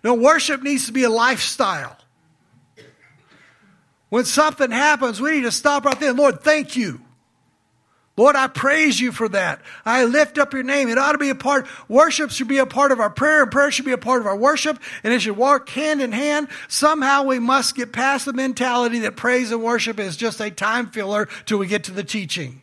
No, 0.03 0.13
worship 0.15 0.63
needs 0.63 0.87
to 0.87 0.91
be 0.91 1.03
a 1.03 1.09
lifestyle. 1.09 1.97
When 4.09 4.25
something 4.25 4.71
happens, 4.71 5.21
we 5.21 5.31
need 5.31 5.43
to 5.43 5.51
stop 5.51 5.85
right 5.85 5.99
there. 5.99 6.13
Lord, 6.13 6.41
thank 6.41 6.75
you. 6.75 7.01
Lord, 8.17 8.35
I 8.35 8.47
praise 8.47 8.99
you 8.99 9.11
for 9.11 9.29
that. 9.29 9.61
I 9.85 10.03
lift 10.03 10.37
up 10.37 10.53
your 10.53 10.63
name. 10.63 10.89
It 10.89 10.97
ought 10.97 11.13
to 11.13 11.17
be 11.17 11.29
a 11.29 11.35
part, 11.35 11.65
worship 11.87 12.29
should 12.29 12.49
be 12.49 12.57
a 12.57 12.65
part 12.65 12.91
of 12.91 12.99
our 12.99 13.09
prayer, 13.09 13.43
and 13.43 13.51
prayer 13.51 13.71
should 13.71 13.85
be 13.85 13.93
a 13.93 13.97
part 13.97 14.19
of 14.19 14.27
our 14.27 14.35
worship, 14.35 14.77
and 15.03 15.13
it 15.13 15.21
should 15.21 15.37
walk 15.37 15.69
hand 15.69 16.01
in 16.01 16.11
hand. 16.11 16.49
Somehow 16.67 17.23
we 17.23 17.39
must 17.39 17.73
get 17.73 17.93
past 17.93 18.25
the 18.25 18.33
mentality 18.33 18.99
that 18.99 19.15
praise 19.15 19.51
and 19.51 19.63
worship 19.63 19.97
is 19.97 20.17
just 20.17 20.41
a 20.41 20.51
time 20.51 20.91
filler 20.91 21.29
till 21.45 21.57
we 21.57 21.67
get 21.67 21.85
to 21.85 21.91
the 21.91 22.03
teaching. 22.03 22.61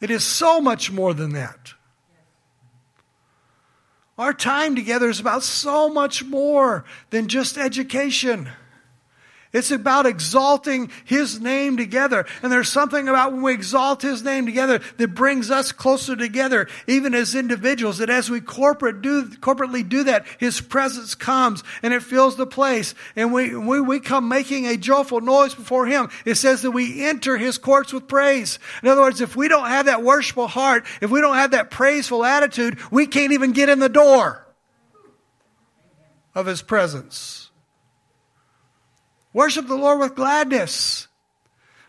It 0.00 0.10
is 0.10 0.24
so 0.24 0.60
much 0.60 0.90
more 0.90 1.12
than 1.12 1.34
that. 1.34 1.74
Our 4.16 4.32
time 4.32 4.76
together 4.76 5.08
is 5.08 5.18
about 5.18 5.42
so 5.42 5.88
much 5.88 6.24
more 6.24 6.84
than 7.10 7.26
just 7.26 7.58
education. 7.58 8.48
It's 9.54 9.70
about 9.70 10.04
exalting 10.04 10.90
His 11.04 11.40
name 11.40 11.76
together. 11.76 12.26
And 12.42 12.50
there's 12.50 12.68
something 12.68 13.08
about 13.08 13.32
when 13.32 13.42
we 13.42 13.54
exalt 13.54 14.02
His 14.02 14.24
name 14.24 14.46
together 14.46 14.80
that 14.96 15.14
brings 15.14 15.48
us 15.48 15.70
closer 15.70 16.16
together, 16.16 16.68
even 16.88 17.14
as 17.14 17.36
individuals, 17.36 17.98
that 17.98 18.10
as 18.10 18.28
we 18.28 18.40
corporate 18.40 19.00
do, 19.00 19.26
corporately 19.26 19.88
do 19.88 20.02
that, 20.04 20.26
His 20.38 20.60
presence 20.60 21.14
comes 21.14 21.62
and 21.84 21.94
it 21.94 22.02
fills 22.02 22.36
the 22.36 22.46
place. 22.46 22.96
And 23.14 23.32
we, 23.32 23.54
we, 23.56 23.80
we 23.80 24.00
come 24.00 24.28
making 24.28 24.66
a 24.66 24.76
joyful 24.76 25.20
noise 25.20 25.54
before 25.54 25.86
Him. 25.86 26.10
It 26.24 26.34
says 26.34 26.62
that 26.62 26.72
we 26.72 27.04
enter 27.04 27.36
His 27.36 27.56
courts 27.56 27.92
with 27.92 28.08
praise. 28.08 28.58
In 28.82 28.88
other 28.88 29.02
words, 29.02 29.20
if 29.20 29.36
we 29.36 29.46
don't 29.46 29.68
have 29.68 29.86
that 29.86 30.02
worshipful 30.02 30.48
heart, 30.48 30.84
if 31.00 31.12
we 31.12 31.20
don't 31.20 31.36
have 31.36 31.52
that 31.52 31.70
praiseful 31.70 32.24
attitude, 32.24 32.76
we 32.90 33.06
can't 33.06 33.32
even 33.32 33.52
get 33.52 33.68
in 33.68 33.78
the 33.78 33.88
door 33.88 34.44
of 36.34 36.46
His 36.46 36.60
presence. 36.60 37.43
Worship 39.34 39.66
the 39.66 39.74
Lord 39.74 39.98
with 39.98 40.14
gladness. 40.14 41.08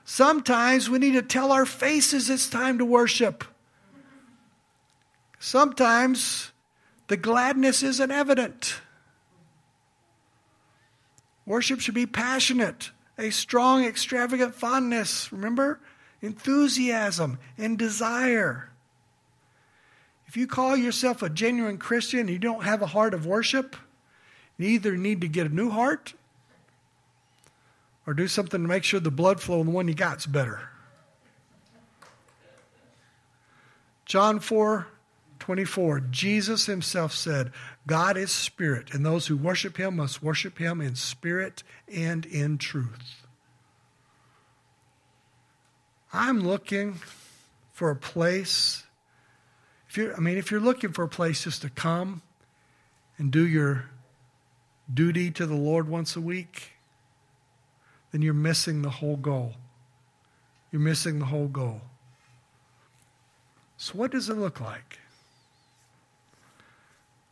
Sometimes 0.04 0.90
we 0.90 1.00
need 1.00 1.14
to 1.14 1.22
tell 1.22 1.52
our 1.52 1.66
faces 1.66 2.30
it's 2.30 2.50
time 2.50 2.80
to 2.80 2.86
worship. 2.86 3.44
Sometimes 5.40 6.52
the 7.08 7.18
gladness 7.18 7.84
isn't 7.84 8.12
evident. 8.12 8.82
Worship 11.46 11.80
should 11.80 11.94
be 11.94 12.08
passionate, 12.08 12.90
a 13.18 13.30
strong, 13.30 13.86
extravagant 13.86 14.56
fondness. 14.56 15.32
Remember? 15.32 15.80
Enthusiasm 16.24 17.38
and 17.60 17.78
desire. 17.78 18.72
If 20.26 20.36
you 20.36 20.48
call 20.48 20.76
yourself 20.76 21.22
a 21.22 21.30
genuine 21.30 21.78
Christian 21.78 22.22
and 22.22 22.30
you 22.32 22.40
don't 22.40 22.64
have 22.64 22.82
a 22.82 22.88
heart 22.88 23.14
of 23.14 23.28
worship, 23.28 23.76
you 24.58 24.70
either 24.70 24.98
need 24.98 25.22
to 25.22 25.28
get 25.28 25.46
a 25.46 25.54
new 25.54 25.70
heart 25.70 26.16
or 28.08 28.14
do 28.14 28.28
something 28.28 28.62
to 28.62 28.68
make 28.68 28.84
sure 28.84 29.00
the 29.00 29.12
blood 29.12 29.42
flow 29.42 29.60
in 29.62 29.68
the 29.68 29.72
one 29.72 29.88
you 29.88 29.94
got's 29.94 30.26
better. 30.26 30.70
John 34.06 34.40
4 34.40 34.88
24, 35.40 36.00
Jesus 36.10 36.66
himself 36.66 37.14
said, 37.14 37.52
God 37.86 38.18
is 38.18 38.32
spirit, 38.32 38.94
and 38.94 39.06
those 39.06 39.28
who 39.28 39.38
worship 39.38 39.78
him 39.78 39.98
must 39.98 40.24
worship 40.24 40.58
him 40.58 40.82
in 40.82 40.96
spirit 40.96 41.62
and 41.88 42.26
in 42.26 42.58
truth. 42.58 43.28
I'm 46.12 46.48
looking 46.48 47.00
for 47.74 47.92
a 47.92 47.96
place. 47.96 48.86
If 49.90 49.98
you're, 49.98 50.16
I 50.16 50.20
mean, 50.20 50.38
if 50.38 50.50
you're 50.50 50.62
looking 50.62 50.94
for 50.94 51.04
a 51.04 51.10
place 51.10 51.44
just 51.44 51.62
to 51.62 51.70
come 51.70 52.24
and 53.18 53.30
do 53.30 53.46
your 53.46 53.90
duty 54.92 55.30
to 55.32 55.46
the 55.46 55.56
Lord 55.56 55.88
once 55.88 56.16
a 56.16 56.22
week, 56.22 56.75
then 58.16 58.22
you're 58.22 58.34
missing 58.34 58.82
the 58.82 58.90
whole 58.90 59.18
goal. 59.18 59.56
You're 60.72 60.80
missing 60.80 61.20
the 61.20 61.26
whole 61.26 61.50
goal. 61.50 61.82
So, 63.76 63.92
what 63.96 64.10
does 64.10 64.30
it 64.30 64.38
look 64.38 64.62
like? 64.62 65.00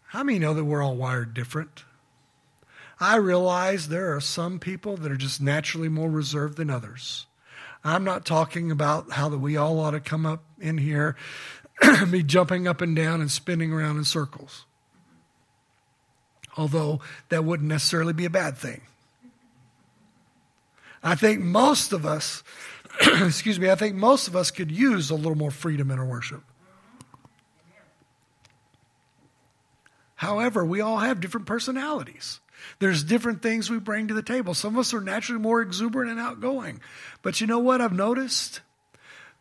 How 0.08 0.24
many 0.24 0.40
know 0.40 0.54
that 0.54 0.66
we're 0.66 0.84
all 0.84 0.98
wired 0.98 1.34
different? 1.34 1.86
I 3.00 3.16
realize 3.16 3.88
there 3.88 4.14
are 4.14 4.20
some 4.20 4.60
people 4.60 4.98
that 4.98 5.10
are 5.10 5.16
just 5.16 5.40
naturally 5.40 5.88
more 5.88 6.10
reserved 6.10 6.58
than 6.58 6.70
others. 6.70 7.28
I'm 7.86 8.04
not 8.04 8.26
talking 8.26 8.70
about 8.70 9.14
how 9.14 9.30
that 9.30 9.38
we 9.38 9.56
all 9.56 9.80
ought 9.80 9.92
to 9.92 10.02
come 10.02 10.26
up 10.26 10.44
in 10.60 10.80
here, 10.80 11.16
be 12.12 12.24
jumping 12.24 12.68
up 12.68 12.82
and 12.82 12.94
down 12.94 13.22
and 13.22 13.32
spinning 13.32 13.72
around 13.72 13.96
in 13.96 14.04
circles. 14.04 14.66
Although 16.58 17.00
that 17.30 17.46
wouldn't 17.46 17.70
necessarily 17.70 18.12
be 18.12 18.26
a 18.26 18.30
bad 18.30 18.58
thing. 18.58 18.82
I 21.04 21.16
think 21.16 21.42
most 21.42 21.92
of 21.92 22.06
us, 22.06 22.44
excuse 23.02 23.60
me, 23.60 23.70
I 23.70 23.76
think 23.76 23.96
most 23.96 24.28
of 24.28 24.36
us 24.36 24.52
could 24.52 24.72
use 24.72 25.10
a 25.10 25.16
little 25.16 25.36
more 25.36 25.52
freedom 25.52 25.92
in 25.92 26.00
our 26.00 26.06
worship. 26.06 26.44
However, 30.16 30.64
we 30.64 30.80
all 30.80 31.00
have 31.00 31.20
different 31.20 31.48
personalities. 31.48 32.40
There's 32.80 33.04
different 33.04 33.42
things 33.42 33.70
we 33.70 33.80
bring 33.80 34.08
to 34.08 34.14
the 34.14 34.24
table. 34.24 34.54
Some 34.54 34.76
of 34.76 34.80
us 34.80 34.94
are 34.94 35.02
naturally 35.02 35.42
more 35.42 35.62
exuberant 35.62 36.12
and 36.12 36.20
outgoing. 36.20 36.80
But 37.22 37.42
you 37.42 37.48
know 37.48 37.60
what 37.60 37.82
I've 37.82 37.92
noticed? 37.92 38.62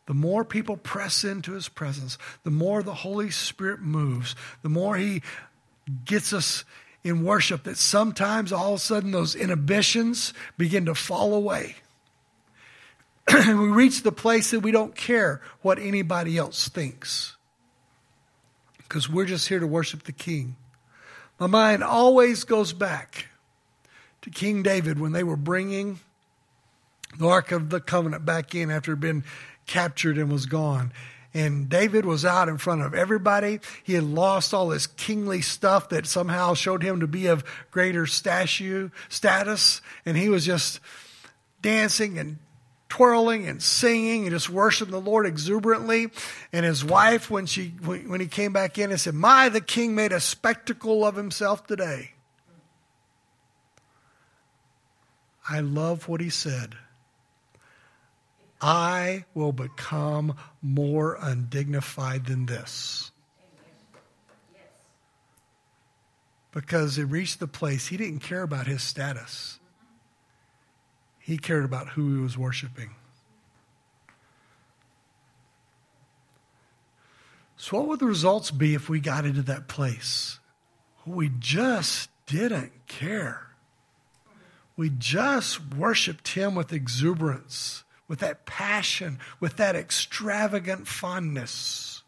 The 0.07 0.15
more 0.15 0.45
people 0.45 0.77
press 0.77 1.23
into 1.23 1.53
his 1.53 1.69
presence, 1.69 2.19
the 2.43 2.51
more 2.51 2.83
the 2.83 2.95
Holy 2.95 3.31
Spirit 3.31 3.81
moves, 3.81 4.35
the 4.63 4.69
more 4.69 4.97
he 4.97 5.23
gets 6.05 6.33
us 6.33 6.65
in 7.05 7.25
worship 7.25 7.65
that 7.65 7.77
sometimes 7.77 8.53
all 8.53 8.75
of 8.75 8.77
a 8.77 8.79
sudden 8.79 9.11
those 9.11 9.35
inhibitions 9.35 10.33
begin 10.57 10.85
to 10.87 10.95
fall 10.95 11.35
away. 11.35 11.77
and 13.29 13.61
we 13.61 13.69
reach 13.69 14.03
the 14.03 14.13
place 14.13 14.51
that 14.51 14.61
we 14.61 14.71
don't 14.71 14.95
care 14.95 15.41
what 15.63 15.79
anybody 15.79 16.37
else 16.37 16.69
thinks 16.69 17.37
because 18.79 19.09
we're 19.09 19.25
just 19.25 19.49
here 19.49 19.59
to 19.59 19.67
worship 19.67 20.03
the 20.05 20.13
King. 20.13 20.57
My 21.39 21.47
mind 21.47 21.83
always 21.83 22.45
goes 22.45 22.73
back 22.73 23.29
to 24.21 24.31
King 24.31 24.63
David 24.63 24.99
when 24.99 25.13
they 25.13 25.25
were 25.25 25.37
bringing 25.37 26.01
the 27.19 27.27
Ark 27.27 27.53
of 27.53 27.71
the 27.71 27.81
Covenant 27.81 28.25
back 28.25 28.55
in 28.55 28.71
after 28.71 28.93
it 28.93 28.97
had 28.97 29.01
been 29.01 29.25
captured 29.67 30.19
and 30.19 30.31
was 30.31 30.47
gone. 30.47 30.93
And 31.35 31.69
David 31.69 32.05
was 32.05 32.25
out 32.25 32.49
in 32.49 32.59
front 32.59 32.83
of 32.83 32.95
everybody. 32.95 33.61
He 33.83 33.95
had 33.95 34.05
lost 34.05 34.53
all 34.53 34.71
his 34.71 34.87
kingly 34.87 35.41
stuff 35.41 35.89
that 35.89 36.07
somehow 36.07 36.55
showed 36.55 36.83
him 36.83 37.01
to 37.01 37.07
be 37.07 37.27
of 37.27 37.43
greater 37.71 38.07
statue, 38.07 38.91
status. 39.09 39.81
And 40.05 40.17
he 40.17 40.29
was 40.29 40.45
just 40.45 40.81
dancing 41.63 42.19
and 42.19 42.39
twirling 42.91 43.49
and 43.49 43.63
singing 43.63 44.25
and 44.25 44.33
just 44.33 44.51
worshiping 44.51 44.93
the 44.93 45.01
Lord 45.01 45.25
exuberantly. 45.25 46.11
And 46.53 46.67
his 46.67 46.85
wife, 46.85 47.31
when 47.31 47.47
she 47.47 47.69
when 47.69 48.21
he 48.21 48.27
came 48.27 48.53
back 48.53 48.77
in, 48.77 48.91
and 48.91 49.01
said, 49.01 49.15
"My, 49.15 49.49
the 49.49 49.63
king 49.63 49.95
made 49.95 50.13
a 50.13 50.21
spectacle 50.21 51.03
of 51.03 51.17
himself 51.17 51.67
today." 51.67 52.13
I 55.49 55.61
love 55.61 56.07
what 56.09 56.21
he 56.21 56.29
said. 56.29 56.77
I 58.63 59.25
will 59.35 59.53
become 59.53 60.37
more 60.63 61.19
undignified 61.21 62.27
than 62.27 62.47
this. 62.47 63.11
Because 66.53 66.97
it 66.97 67.05
reached 67.05 67.41
the 67.41 67.49
place 67.49 67.89
he 67.89 67.97
didn't 67.97 68.21
care 68.21 68.43
about 68.43 68.69
his 68.69 68.83
status. 68.83 69.59
He 71.19 71.39
cared 71.39 71.65
about 71.65 71.91
who 71.91 72.15
he 72.15 72.23
was 72.23 72.39
worshiping. 72.39 72.91
So, 77.57 77.79
what 77.79 77.89
would 77.89 78.01
the 78.01 78.07
results 78.07 78.51
be 78.51 78.75
if 78.75 78.89
we 78.89 79.01
got 79.01 79.25
into 79.25 79.43
that 79.43 79.67
place? 79.67 80.41
We 81.07 81.31
just 81.39 82.11
didn't 82.27 82.87
care. 82.87 83.49
We 84.77 84.91
just 84.91 85.75
worshiped 85.75 86.29
him 86.29 86.55
with 86.55 86.73
exuberance 86.73 87.82
with 88.13 88.19
that 88.19 88.45
passion, 88.45 89.19
with 89.41 89.57
that 89.57 89.75
extravagant 89.75 90.87
fondness. 90.87 92.03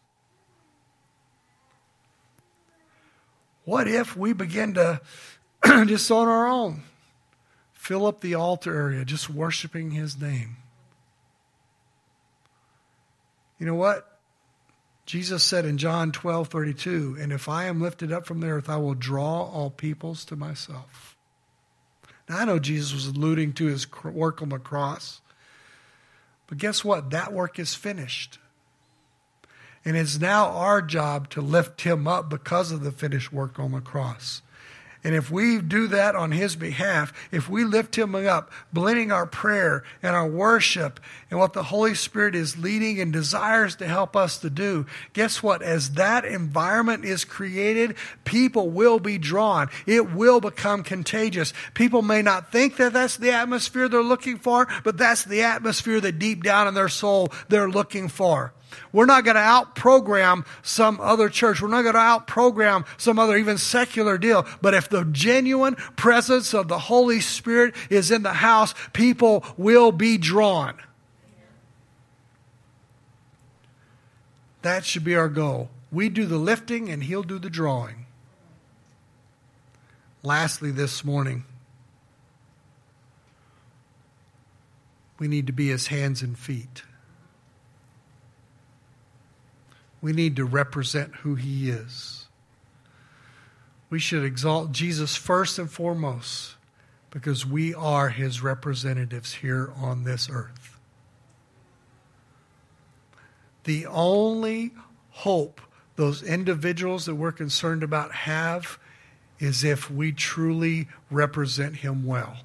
What 3.63 3.87
if 3.87 4.15
we 4.15 4.31
begin 4.31 4.75
to, 4.75 5.01
just 5.65 6.11
on 6.11 6.27
our 6.27 6.47
own, 6.47 6.83
fill 7.73 8.05
up 8.05 8.21
the 8.21 8.35
altar 8.35 8.75
area 8.75 9.03
just 9.03 9.31
worshiping 9.31 9.89
His 9.89 10.21
name? 10.21 10.57
You 13.57 13.65
know 13.65 13.73
what? 13.73 14.19
Jesus 15.07 15.41
said 15.41 15.65
in 15.65 15.79
John 15.79 16.11
12 16.11 16.49
32, 16.49 17.17
and 17.19 17.33
if 17.33 17.49
I 17.49 17.65
am 17.65 17.81
lifted 17.81 18.11
up 18.11 18.27
from 18.27 18.41
the 18.41 18.47
earth, 18.49 18.69
I 18.69 18.77
will 18.77 18.93
draw 18.93 19.41
all 19.45 19.71
peoples 19.71 20.23
to 20.25 20.35
myself. 20.35 21.17
Now, 22.29 22.41
I 22.41 22.45
know 22.45 22.59
Jesus 22.59 22.93
was 22.93 23.07
alluding 23.07 23.53
to 23.53 23.65
his 23.65 23.87
work 24.03 24.43
on 24.43 24.49
the 24.49 24.59
cross, 24.59 25.21
But 26.47 26.57
guess 26.57 26.83
what? 26.83 27.09
That 27.09 27.33
work 27.33 27.59
is 27.59 27.75
finished. 27.75 28.39
And 29.83 29.95
it's 29.95 30.19
now 30.19 30.47
our 30.49 30.81
job 30.81 31.29
to 31.31 31.41
lift 31.41 31.81
him 31.81 32.07
up 32.07 32.29
because 32.29 32.71
of 32.71 32.83
the 32.83 32.91
finished 32.91 33.31
work 33.31 33.59
on 33.59 33.71
the 33.71 33.81
cross. 33.81 34.41
And 35.05 35.13
if 35.13 35.29
we 35.29 35.61
do 35.61 35.85
that 35.89 36.15
on 36.15 36.31
his 36.31 36.55
behalf, 36.55 37.13
if 37.31 37.47
we 37.47 37.63
lift 37.63 37.95
him 37.95 38.15
up, 38.15 38.51
blending 38.73 39.11
our 39.11 39.27
prayer 39.27 39.83
and 40.01 40.15
our 40.15 40.27
worship 40.27 40.99
and 41.29 41.39
what 41.39 41.53
the 41.53 41.61
Holy 41.61 41.93
Spirit 41.93 42.33
is 42.33 42.57
leading 42.57 42.99
and 42.99 43.13
desires 43.13 43.75
to 43.75 43.87
help 43.87 44.15
us 44.15 44.39
to 44.39 44.49
do, 44.49 44.87
guess 45.13 45.43
what? 45.43 45.61
As 45.61 45.91
that 45.91 46.25
environment 46.25 47.05
is 47.05 47.23
created, 47.23 47.97
people 48.23 48.71
will 48.71 48.97
be 48.97 49.19
drawn. 49.19 49.69
It 49.85 50.11
will 50.11 50.41
become 50.41 50.81
contagious. 50.81 51.53
People 51.75 52.01
may 52.01 52.23
not 52.23 52.51
think 52.51 52.77
that 52.77 52.93
that's 52.93 53.17
the 53.17 53.31
atmosphere 53.31 53.87
they're 53.87 54.01
looking 54.01 54.39
for, 54.39 54.67
but 54.83 54.97
that's 54.97 55.23
the 55.23 55.43
atmosphere 55.43 56.01
that 56.01 56.17
deep 56.17 56.41
down 56.41 56.67
in 56.67 56.73
their 56.73 56.89
soul 56.89 57.31
they're 57.47 57.69
looking 57.69 58.07
for. 58.07 58.53
We're 58.91 59.05
not 59.05 59.23
going 59.23 59.35
to 59.35 59.41
out 59.41 59.75
program 59.75 60.45
some 60.63 60.99
other 60.99 61.29
church. 61.29 61.61
We're 61.61 61.67
not 61.67 61.83
going 61.83 61.95
to 61.95 61.99
out 61.99 62.27
program 62.27 62.85
some 62.97 63.19
other 63.19 63.37
even 63.37 63.57
secular 63.57 64.17
deal. 64.17 64.45
But 64.61 64.73
if 64.73 64.89
the 64.89 65.05
genuine 65.05 65.75
presence 65.95 66.53
of 66.53 66.67
the 66.67 66.79
Holy 66.79 67.19
Spirit 67.19 67.75
is 67.89 68.11
in 68.11 68.23
the 68.23 68.33
house, 68.33 68.73
people 68.93 69.43
will 69.57 69.91
be 69.91 70.17
drawn. 70.17 70.75
That 74.61 74.83
should 74.83 75.03
be 75.03 75.15
our 75.15 75.29
goal. 75.29 75.69
We 75.91 76.09
do 76.09 76.25
the 76.25 76.39
lifting 76.39 76.89
and 76.89 77.03
He'll 77.03 77.21
do 77.21 77.37
the 77.37 77.51
drawing. 77.51 78.07
Lastly, 80.23 80.71
this 80.71 81.05
morning, 81.05 81.45
we 85.19 85.27
need 85.27 85.45
to 85.45 85.53
be 85.53 85.67
His 85.67 85.87
hands 85.87 86.23
and 86.23 86.35
feet. 86.35 86.81
We 90.05 90.13
need 90.13 90.35
to 90.35 90.45
represent 90.45 91.15
who 91.15 91.33
he 91.33 91.71
is. 91.71 92.27
We 93.89 93.97
should 93.97 94.23
exalt 94.23 94.71
Jesus 94.71 95.15
first 95.15 95.57
and 95.57 95.67
foremost 95.67 96.57
because 97.09 97.43
we 97.43 97.73
are 97.73 98.09
his 98.09 98.43
representatives 98.43 99.33
here 99.33 99.73
on 99.75 100.03
this 100.03 100.29
earth. 100.31 100.77
The 103.63 103.87
only 103.87 104.73
hope 105.09 105.59
those 105.95 106.21
individuals 106.21 107.07
that 107.07 107.15
we're 107.15 107.31
concerned 107.31 107.81
about 107.81 108.11
have 108.11 108.77
is 109.39 109.63
if 109.63 109.89
we 109.89 110.11
truly 110.11 110.87
represent 111.09 111.77
him 111.77 112.05
well. 112.05 112.37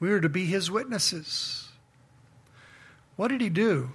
We 0.00 0.10
are 0.10 0.22
to 0.22 0.30
be 0.30 0.46
his 0.46 0.70
witnesses. 0.70 1.65
What 3.16 3.28
did 3.28 3.40
he 3.40 3.48
do? 3.48 3.90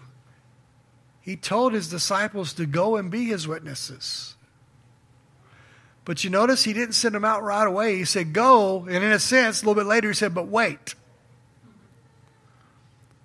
He 1.21 1.35
told 1.35 1.73
his 1.73 1.87
disciples 1.87 2.53
to 2.53 2.65
go 2.65 2.97
and 2.97 3.11
be 3.11 3.25
his 3.25 3.47
witnesses. 3.47 4.35
But 6.03 6.23
you 6.23 6.31
notice 6.31 6.63
he 6.63 6.73
didn't 6.73 6.95
send 6.95 7.13
them 7.13 7.23
out 7.23 7.43
right 7.43 7.67
away. 7.67 7.97
He 7.97 8.05
said, 8.05 8.33
Go. 8.33 8.85
And 8.85 9.03
in 9.03 9.11
a 9.11 9.19
sense, 9.19 9.61
a 9.61 9.65
little 9.65 9.81
bit 9.81 9.87
later, 9.87 10.07
he 10.07 10.15
said, 10.15 10.33
But 10.33 10.47
wait. 10.47 10.95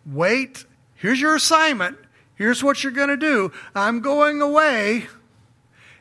Wait. 0.04 0.66
Here's 0.94 1.20
your 1.20 1.35
assignment. 1.35 1.98
Here's 2.35 2.62
what 2.62 2.82
you're 2.82 2.92
going 2.92 3.09
to 3.09 3.16
do. 3.16 3.50
I'm 3.74 4.00
going 4.00 4.42
away, 4.42 5.06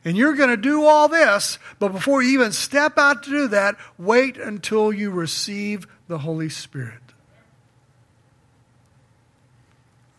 and 0.03 0.17
you're 0.17 0.36
going 0.36 0.49
to 0.49 0.58
do 0.58 0.84
all 0.84 1.08
this. 1.08 1.58
But 1.79 1.93
before 1.93 2.21
you 2.21 2.31
even 2.34 2.51
step 2.51 2.97
out 2.97 3.23
to 3.23 3.29
do 3.29 3.47
that, 3.47 3.77
wait 3.97 4.38
until 4.38 4.91
you 4.91 5.12
receive 5.12 5.88
the 6.08 6.19
Holy 6.19 6.49
Spirit. 6.49 7.04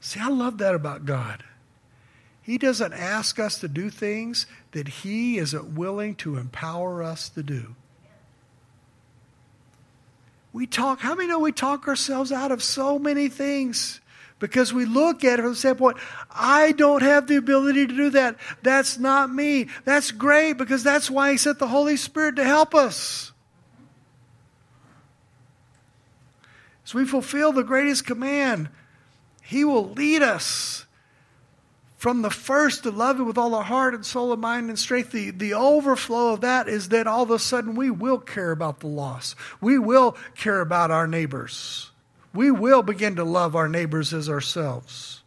See, 0.06 0.20
I 0.20 0.28
love 0.28 0.58
that 0.58 0.76
about 0.76 1.04
God. 1.04 1.42
He 2.40 2.58
doesn't 2.58 2.92
ask 2.92 3.40
us 3.40 3.58
to 3.58 3.66
do 3.66 3.90
things 3.90 4.46
that 4.70 4.86
He 4.86 5.36
isn't 5.36 5.74
willing 5.74 6.14
to 6.16 6.36
empower 6.36 7.02
us 7.02 7.28
to 7.30 7.42
do. 7.42 7.74
We 10.52 10.68
talk, 10.68 11.00
how 11.00 11.16
many 11.16 11.28
know 11.28 11.40
we 11.40 11.50
talk 11.50 11.88
ourselves 11.88 12.30
out 12.30 12.52
of 12.52 12.62
so 12.62 13.00
many 13.00 13.28
things? 13.28 14.00
Because 14.38 14.72
we 14.72 14.84
look 14.84 15.24
at 15.24 15.40
it 15.40 15.42
from 15.42 15.50
the 15.50 15.56
standpoint, 15.56 15.96
I 16.30 16.70
don't 16.70 17.02
have 17.02 17.26
the 17.26 17.34
ability 17.34 17.88
to 17.88 17.96
do 17.96 18.10
that. 18.10 18.36
That's 18.62 18.98
not 19.00 19.34
me. 19.34 19.66
That's 19.84 20.12
great 20.12 20.52
because 20.52 20.84
that's 20.84 21.10
why 21.10 21.32
He 21.32 21.36
sent 21.36 21.58
the 21.58 21.66
Holy 21.66 21.96
Spirit 21.96 22.36
to 22.36 22.44
help 22.44 22.76
us. 22.76 23.32
So 26.84 26.96
we 26.96 27.06
fulfill 27.06 27.50
the 27.50 27.64
greatest 27.64 28.06
command, 28.06 28.68
he 29.46 29.64
will 29.64 29.90
lead 29.90 30.22
us 30.22 30.86
from 31.96 32.22
the 32.22 32.30
first 32.30 32.82
to 32.82 32.90
love 32.90 33.20
Him 33.20 33.26
with 33.26 33.38
all 33.38 33.54
our 33.54 33.62
heart 33.62 33.94
and 33.94 34.04
soul 34.04 34.32
and 34.32 34.42
mind 34.42 34.68
and 34.68 34.78
strength. 34.78 35.12
The, 35.12 35.30
the 35.30 35.54
overflow 35.54 36.32
of 36.32 36.40
that 36.40 36.68
is 36.68 36.88
that 36.88 37.06
all 37.06 37.22
of 37.22 37.30
a 37.30 37.38
sudden 37.38 37.76
we 37.76 37.88
will 37.88 38.18
care 38.18 38.50
about 38.50 38.80
the 38.80 38.88
lost. 38.88 39.36
We 39.60 39.78
will 39.78 40.16
care 40.36 40.60
about 40.60 40.90
our 40.90 41.06
neighbors. 41.06 41.92
We 42.34 42.50
will 42.50 42.82
begin 42.82 43.14
to 43.16 43.24
love 43.24 43.54
our 43.54 43.68
neighbors 43.68 44.12
as 44.12 44.28
ourselves. 44.28 45.22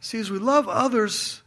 See, 0.00 0.18
as 0.18 0.30
we 0.30 0.38
love 0.38 0.68
others 0.68 1.40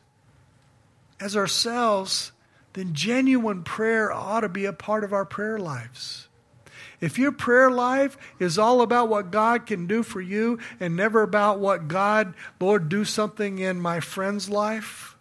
as 1.19 1.37
ourselves, 1.37 2.31
then 2.73 2.95
genuine 2.95 3.63
prayer 3.63 4.11
ought 4.11 4.41
to 4.41 4.49
be 4.49 4.65
a 4.65 4.73
part 4.73 5.03
of 5.03 5.13
our 5.13 5.23
prayer 5.23 5.59
lives. 5.59 6.28
If 7.01 7.17
your 7.17 7.31
prayer 7.31 7.71
life 7.71 8.17
is 8.39 8.59
all 8.59 8.81
about 8.81 9.07
what 9.07 9.31
God 9.31 9.65
can 9.65 9.87
do 9.87 10.03
for 10.03 10.19
you 10.19 10.59
and 10.79 10.95
never 10.95 11.21
about 11.21 11.59
what 11.59 11.87
God, 11.87 12.33
Lord, 12.59 12.89
do 12.89 13.05
something 13.05 13.59
in 13.59 13.79
my 13.79 13.99
friend's 13.99 14.49
life, 14.49 15.15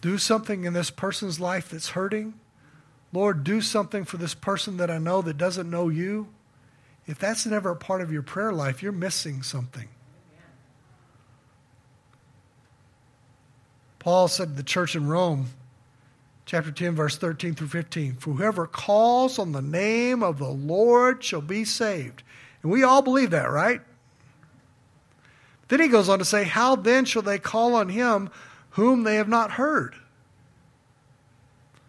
do 0.00 0.16
something 0.16 0.64
in 0.64 0.72
this 0.72 0.90
person's 0.90 1.40
life 1.40 1.70
that's 1.70 1.90
hurting, 1.90 2.34
Lord, 3.12 3.44
do 3.44 3.60
something 3.60 4.04
for 4.04 4.16
this 4.16 4.34
person 4.34 4.76
that 4.78 4.90
I 4.90 4.98
know 4.98 5.22
that 5.22 5.38
doesn't 5.38 5.70
know 5.70 5.88
you. 5.88 6.28
If 7.06 7.18
that's 7.18 7.46
never 7.46 7.70
a 7.70 7.76
part 7.76 8.00
of 8.00 8.12
your 8.12 8.22
prayer 8.22 8.52
life, 8.52 8.82
you're 8.82 8.92
missing 8.92 9.42
something. 9.42 9.88
Paul 13.98 14.28
said 14.28 14.48
to 14.48 14.54
the 14.54 14.62
church 14.62 14.94
in 14.94 15.08
Rome, 15.08 15.48
chapter 16.48 16.72
10, 16.72 16.94
verse 16.94 17.18
13 17.18 17.54
through 17.54 17.68
15. 17.68 18.16
For 18.16 18.32
whoever 18.32 18.66
calls 18.66 19.38
on 19.38 19.52
the 19.52 19.60
name 19.60 20.22
of 20.22 20.38
the 20.38 20.48
Lord 20.48 21.22
shall 21.22 21.42
be 21.42 21.62
saved. 21.62 22.22
And 22.62 22.72
we 22.72 22.82
all 22.82 23.02
believe 23.02 23.30
that, 23.30 23.50
right? 23.50 23.82
Then 25.68 25.80
he 25.80 25.88
goes 25.88 26.08
on 26.08 26.18
to 26.18 26.24
say, 26.24 26.44
How 26.44 26.74
then 26.74 27.04
shall 27.04 27.20
they 27.20 27.38
call 27.38 27.74
on 27.74 27.90
him 27.90 28.30
whom 28.70 29.02
they 29.02 29.16
have 29.16 29.28
not 29.28 29.52
heard? 29.52 29.94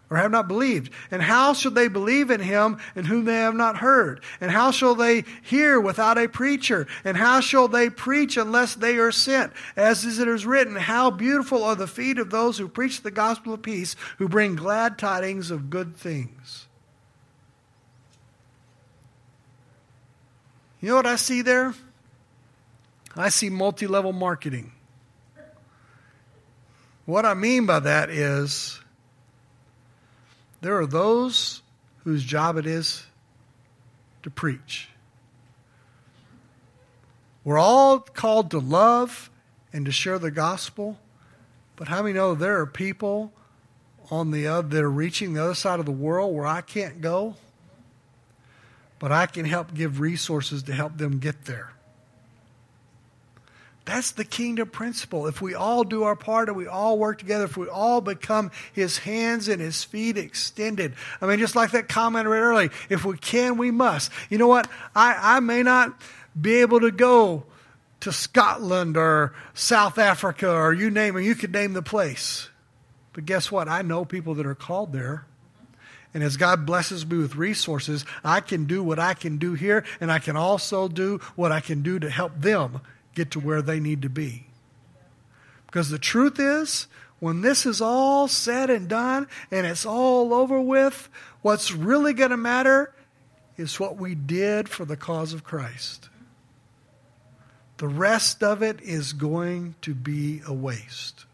Or 0.09 0.17
have 0.17 0.31
not 0.31 0.47
believed? 0.47 0.91
And 1.11 1.21
how 1.21 1.53
shall 1.53 1.71
they 1.71 1.87
believe 1.87 2.31
in 2.31 2.41
him 2.41 2.77
in 2.95 3.05
whom 3.05 3.25
they 3.25 3.35
have 3.35 3.55
not 3.55 3.77
heard? 3.77 4.21
And 4.41 4.51
how 4.51 4.71
shall 4.71 4.95
they 4.95 5.23
hear 5.43 5.79
without 5.79 6.17
a 6.17 6.27
preacher? 6.27 6.87
And 7.03 7.15
how 7.15 7.41
shall 7.41 7.67
they 7.67 7.89
preach 7.89 8.37
unless 8.37 8.75
they 8.75 8.97
are 8.97 9.11
sent? 9.11 9.53
As 9.75 10.05
it 10.05 10.27
is 10.27 10.45
written, 10.45 10.75
How 10.75 11.11
beautiful 11.11 11.63
are 11.63 11.75
the 11.75 11.87
feet 11.87 12.17
of 12.17 12.31
those 12.31 12.57
who 12.57 12.67
preach 12.67 13.01
the 13.01 13.11
gospel 13.11 13.53
of 13.53 13.61
peace, 13.61 13.95
who 14.17 14.27
bring 14.27 14.55
glad 14.55 14.97
tidings 14.97 15.51
of 15.51 15.69
good 15.69 15.95
things. 15.95 16.67
You 20.81 20.89
know 20.89 20.95
what 20.95 21.05
I 21.05 21.17
see 21.17 21.41
there? 21.41 21.73
I 23.15 23.29
see 23.29 23.49
multi 23.49 23.85
level 23.85 24.13
marketing. 24.13 24.71
What 27.05 27.25
I 27.25 27.33
mean 27.33 27.65
by 27.65 27.79
that 27.79 28.09
is 28.09 28.79
there 30.61 30.77
are 30.77 30.85
those 30.85 31.61
whose 32.03 32.23
job 32.23 32.57
it 32.57 32.65
is 32.65 33.05
to 34.23 34.29
preach. 34.29 34.89
We're 37.43 37.57
all 37.57 37.99
called 37.99 38.51
to 38.51 38.59
love 38.59 39.29
and 39.71 39.85
to 39.85 39.91
share 39.91 40.19
the 40.19 40.31
gospel, 40.31 40.99
but 41.75 41.87
how 41.87 42.01
many 42.01 42.13
know 42.13 42.35
there 42.35 42.59
are 42.59 42.65
people 42.65 43.31
on 44.11 44.31
the 44.31 44.47
other 44.47 44.67
that 44.67 44.83
are 44.83 44.91
reaching 44.91 45.33
the 45.33 45.43
other 45.43 45.55
side 45.55 45.79
of 45.79 45.85
the 45.85 45.91
world 45.91 46.35
where 46.35 46.45
I 46.45 46.61
can't 46.61 46.99
go, 46.99 47.35
but 48.97 49.11
I 49.11 49.25
can 49.27 49.45
help 49.45 49.73
give 49.73 49.99
resources 49.99 50.63
to 50.63 50.73
help 50.73 50.97
them 50.97 51.19
get 51.19 51.45
there. 51.45 51.73
That's 53.89 54.11
the 54.11 54.23
kingdom 54.23 54.69
principle. 54.69 55.25
If 55.25 55.41
we 55.41 55.55
all 55.55 55.83
do 55.83 56.03
our 56.03 56.15
part 56.15 56.47
and 56.47 56.55
we 56.55 56.67
all 56.67 56.99
work 56.99 57.17
together, 57.17 57.45
if 57.45 57.57
we 57.57 57.67
all 57.67 58.01
become 58.01 58.51
his 58.71 58.99
hands 58.99 59.47
and 59.47 59.59
his 59.59 59.83
feet 59.83 60.15
extended. 60.15 60.93
I 61.19 61.25
mean, 61.25 61.39
just 61.39 61.55
like 61.55 61.71
that 61.71 61.89
comment 61.89 62.27
read 62.27 62.39
earlier, 62.39 62.69
if 62.87 63.03
we 63.03 63.17
can, 63.17 63.57
we 63.57 63.71
must. 63.71 64.11
You 64.29 64.37
know 64.37 64.47
what? 64.47 64.69
I, 64.95 65.37
I 65.37 65.39
may 65.39 65.63
not 65.63 65.99
be 66.39 66.57
able 66.57 66.81
to 66.81 66.91
go 66.91 67.45
to 68.01 68.11
Scotland 68.11 68.95
or 68.95 69.33
South 69.55 69.97
Africa 69.97 70.51
or 70.51 70.71
you 70.71 70.91
name 70.91 71.17
it, 71.17 71.23
you 71.23 71.33
could 71.33 71.51
name 71.51 71.73
the 71.73 71.81
place. 71.81 72.47
But 73.13 73.25
guess 73.25 73.51
what? 73.51 73.67
I 73.67 73.81
know 73.81 74.05
people 74.05 74.35
that 74.35 74.45
are 74.45 74.53
called 74.53 74.93
there. 74.93 75.25
And 76.13 76.23
as 76.23 76.37
God 76.37 76.63
blesses 76.63 77.07
me 77.07 77.17
with 77.17 77.35
resources, 77.35 78.05
I 78.23 78.39
can 78.39 78.65
do 78.65 78.83
what 78.83 78.99
I 78.99 79.15
can 79.15 79.37
do 79.37 79.55
here, 79.55 79.83
and 79.99 80.11
I 80.11 80.19
can 80.19 80.35
also 80.35 80.87
do 80.87 81.19
what 81.35 81.51
I 81.51 81.59
can 81.59 81.81
do 81.81 81.99
to 81.99 82.09
help 82.09 82.33
them 82.35 82.81
get 83.19 83.31
to 83.31 83.39
where 83.39 83.61
they 83.61 83.81
need 83.81 84.01
to 84.03 84.09
be. 84.09 84.45
Because 85.65 85.89
the 85.89 85.99
truth 85.99 86.39
is, 86.39 86.87
when 87.19 87.41
this 87.41 87.65
is 87.65 87.81
all 87.81 88.29
said 88.29 88.69
and 88.69 88.87
done 88.87 89.27
and 89.51 89.67
it's 89.67 89.85
all 89.85 90.33
over 90.33 90.61
with, 90.61 91.09
what's 91.41 91.73
really 91.73 92.13
going 92.13 92.29
to 92.29 92.37
matter 92.37 92.93
is 93.57 93.77
what 93.77 93.97
we 93.97 94.15
did 94.15 94.69
for 94.69 94.85
the 94.85 94.95
cause 94.95 95.33
of 95.33 95.43
Christ. 95.43 96.07
The 97.75 97.89
rest 97.89 98.41
of 98.41 98.63
it 98.63 98.79
is 98.81 99.11
going 99.11 99.75
to 99.81 99.93
be 99.93 100.41
a 100.47 100.53
waste. 100.53 101.25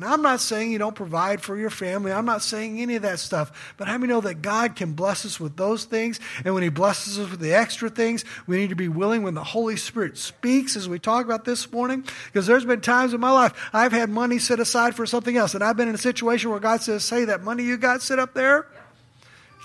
Now, 0.00 0.14
I'm 0.14 0.22
not 0.22 0.40
saying 0.40 0.72
you 0.72 0.78
don't 0.78 0.94
provide 0.94 1.42
for 1.42 1.58
your 1.58 1.68
family. 1.68 2.10
I'm 2.10 2.24
not 2.24 2.40
saying 2.40 2.80
any 2.80 2.96
of 2.96 3.02
that 3.02 3.18
stuff. 3.18 3.74
But 3.76 3.86
how 3.86 3.98
many 3.98 4.10
know 4.10 4.22
that 4.22 4.40
God 4.40 4.74
can 4.74 4.94
bless 4.94 5.26
us 5.26 5.38
with 5.38 5.58
those 5.58 5.84
things? 5.84 6.18
And 6.42 6.54
when 6.54 6.62
He 6.62 6.70
blesses 6.70 7.18
us 7.18 7.30
with 7.30 7.38
the 7.38 7.52
extra 7.52 7.90
things, 7.90 8.24
we 8.46 8.56
need 8.56 8.70
to 8.70 8.74
be 8.74 8.88
willing 8.88 9.22
when 9.22 9.34
the 9.34 9.44
Holy 9.44 9.76
Spirit 9.76 10.16
speaks, 10.16 10.74
as 10.74 10.88
we 10.88 10.98
talk 10.98 11.26
about 11.26 11.44
this 11.44 11.70
morning. 11.70 12.02
Because 12.24 12.46
there's 12.46 12.64
been 12.64 12.80
times 12.80 13.12
in 13.12 13.20
my 13.20 13.30
life 13.30 13.52
I've 13.74 13.92
had 13.92 14.08
money 14.08 14.38
set 14.38 14.58
aside 14.58 14.94
for 14.94 15.04
something 15.04 15.36
else. 15.36 15.54
And 15.54 15.62
I've 15.62 15.76
been 15.76 15.88
in 15.88 15.94
a 15.94 15.98
situation 15.98 16.48
where 16.48 16.60
God 16.60 16.80
says, 16.80 17.06
Hey, 17.06 17.26
that 17.26 17.42
money 17.42 17.64
you 17.64 17.76
got 17.76 18.00
set 18.00 18.18
up 18.18 18.32
there, 18.32 18.66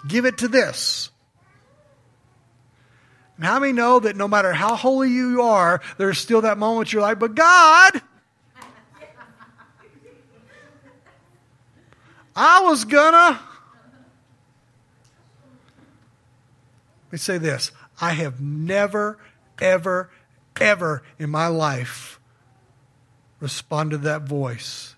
give 0.05 0.25
it 0.25 0.39
to 0.39 0.49
this. 0.49 1.11
And 3.38 3.45
how 3.45 3.57
many 3.61 3.71
know 3.71 4.01
that 4.01 4.17
no 4.17 4.27
matter 4.27 4.51
how 4.51 4.75
holy 4.75 5.11
you 5.11 5.43
are, 5.43 5.81
there's 5.97 6.17
still 6.17 6.41
that 6.41 6.57
moment 6.57 6.91
you're 6.91 7.01
like, 7.01 7.19
But 7.19 7.36
God, 7.36 8.01
I 12.36 12.61
was 12.61 12.83
gonna. 12.83 13.39
Let 17.05 17.11
me 17.11 17.17
say 17.17 17.38
this 17.38 17.71
I 18.01 18.11
have 18.11 18.41
never, 18.41 19.17
ever, 19.61 20.09
ever 20.59 21.03
in 21.17 21.29
my 21.29 21.47
life 21.47 22.19
responded 23.39 23.97
to 23.97 24.03
that 24.03 24.23
voice 24.23 24.95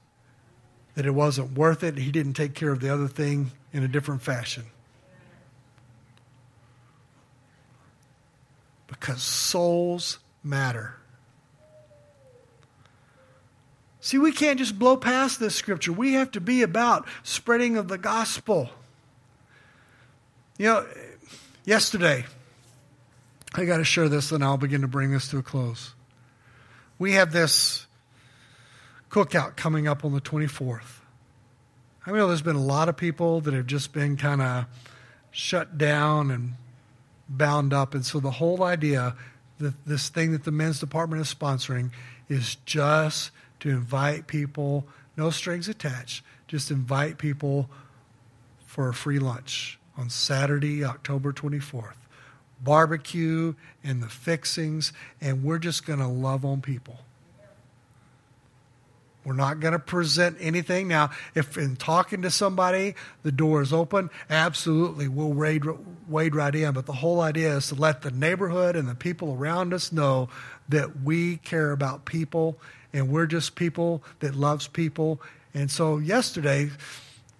that 0.95 1.05
it 1.05 1.11
wasn't 1.11 1.57
worth 1.57 1.83
it. 1.83 1.97
He 1.97 2.11
didn't 2.11 2.33
take 2.33 2.55
care 2.55 2.71
of 2.71 2.79
the 2.79 2.91
other 2.91 3.07
thing 3.07 3.51
in 3.71 3.83
a 3.83 3.87
different 3.87 4.21
fashion. 4.21 4.63
Because 8.87 9.21
souls 9.21 10.17
matter. 10.43 10.95
See, 14.07 14.17
we 14.17 14.31
can't 14.31 14.57
just 14.57 14.79
blow 14.79 14.95
past 14.95 15.37
this 15.37 15.53
scripture. 15.53 15.91
We 15.91 16.13
have 16.13 16.31
to 16.31 16.39
be 16.39 16.61
about 16.61 17.05
spreading 17.23 17.75
of 17.75 17.89
the 17.89 17.97
gospel. 17.97 18.69
You 20.57 20.67
know, 20.67 20.87
yesterday, 21.65 22.23
I 23.53 23.65
got 23.65 23.79
to 23.79 23.83
share 23.83 24.07
this 24.07 24.31
and 24.31 24.45
I'll 24.45 24.55
begin 24.55 24.79
to 24.79 24.87
bring 24.87 25.11
this 25.11 25.27
to 25.31 25.39
a 25.39 25.43
close. 25.43 25.93
We 26.97 27.15
have 27.15 27.33
this 27.33 27.85
cookout 29.09 29.57
coming 29.57 29.89
up 29.89 30.05
on 30.05 30.13
the 30.13 30.21
24th. 30.21 31.01
I 32.05 32.11
know 32.11 32.29
there's 32.29 32.41
been 32.41 32.55
a 32.55 32.63
lot 32.63 32.87
of 32.87 32.95
people 32.95 33.41
that 33.41 33.53
have 33.53 33.67
just 33.67 33.91
been 33.91 34.15
kind 34.15 34.41
of 34.41 34.67
shut 35.31 35.77
down 35.77 36.31
and 36.31 36.53
bound 37.27 37.73
up. 37.73 37.93
And 37.93 38.05
so 38.05 38.21
the 38.21 38.31
whole 38.31 38.63
idea 38.63 39.17
that 39.59 39.73
this 39.85 40.07
thing 40.07 40.31
that 40.31 40.45
the 40.45 40.51
men's 40.51 40.79
department 40.79 41.21
is 41.21 41.33
sponsoring 41.33 41.91
is 42.29 42.55
just 42.65 43.31
to 43.59 43.69
invite 43.69 44.27
people, 44.27 44.85
no 45.15 45.29
strings 45.29 45.67
attached, 45.67 46.23
just 46.47 46.71
invite 46.71 47.17
people 47.17 47.69
for 48.65 48.89
a 48.89 48.93
free 48.93 49.19
lunch 49.19 49.79
on 49.97 50.09
Saturday, 50.09 50.83
October 50.83 51.33
24th. 51.33 51.95
Barbecue 52.61 53.53
and 53.83 54.01
the 54.01 54.09
fixings, 54.09 54.93
and 55.21 55.43
we're 55.43 55.59
just 55.59 55.85
going 55.85 55.99
to 55.99 56.07
love 56.07 56.43
on 56.43 56.61
people. 56.61 56.99
We're 59.27 59.33
not 59.33 59.59
going 59.59 59.73
to 59.73 59.79
present 59.79 60.37
anything. 60.39 60.87
Now, 60.87 61.09
if 61.35 61.57
in 61.57 61.75
talking 61.75 62.21
to 62.21 62.31
somebody, 62.31 62.95
the 63.23 63.31
door 63.31 63.61
is 63.61 63.73
open, 63.73 64.09
absolutely, 64.29 65.09
we'll 65.09 65.33
wade, 65.33 65.65
wade 66.07 66.33
right 66.33 66.55
in. 66.55 66.71
But 66.71 66.85
the 66.85 66.93
whole 66.93 67.19
idea 67.19 67.57
is 67.57 67.67
to 67.67 67.75
let 67.75 68.03
the 68.03 68.11
neighborhood 68.11 68.77
and 68.77 68.87
the 68.87 68.95
people 68.95 69.33
around 69.33 69.73
us 69.73 69.91
know 69.91 70.29
that 70.69 71.01
we 71.01 71.37
care 71.37 71.71
about 71.71 72.05
people 72.05 72.57
and 72.93 73.09
we're 73.09 73.25
just 73.25 73.55
people 73.55 74.03
that 74.19 74.35
loves 74.35 74.67
people. 74.67 75.21
And 75.53 75.69
so 75.69 75.97
yesterday, 75.97 76.69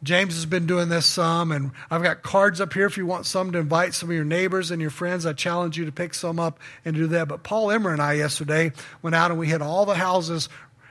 James 0.04 0.36
has 0.36 0.46
been 0.46 0.68
doing 0.68 0.90
this 0.90 1.06
some, 1.06 1.52
and 1.52 1.72
I've 1.90 2.04
got 2.04 2.22
cards 2.22 2.62
up 2.62 2.74
here 2.74 2.86
if 2.86 2.98
you 2.98 3.06
want 3.06 3.26
some 3.26 3.52
to 3.52 3.58
invite 3.58 3.96
some 3.96 4.10
of 4.10 4.16
your 4.16 4.26
neighbors 4.26 4.70
and 4.70 4.80
your 4.80 4.92
friends. 4.92 5.26
I 5.26 5.34
challenge 5.34 5.78
you 5.78 5.86
to 5.86 5.92
pick 5.92 6.14
some 6.14 6.40
up 6.40 6.60
and 6.86 6.96
do 6.96 7.08
that. 7.08 7.28
But 7.28 7.44
Paul 7.44 7.72
Emmer 7.72 7.92
and 7.92 8.02
I 8.02 8.14
yesterday 8.14 8.74
went 9.02 9.16
out 9.16 9.32
and 9.32 9.40
we 9.40 9.48
hit 9.48 9.62
all 9.62 9.86
the 9.86 9.96
houses 9.96 10.50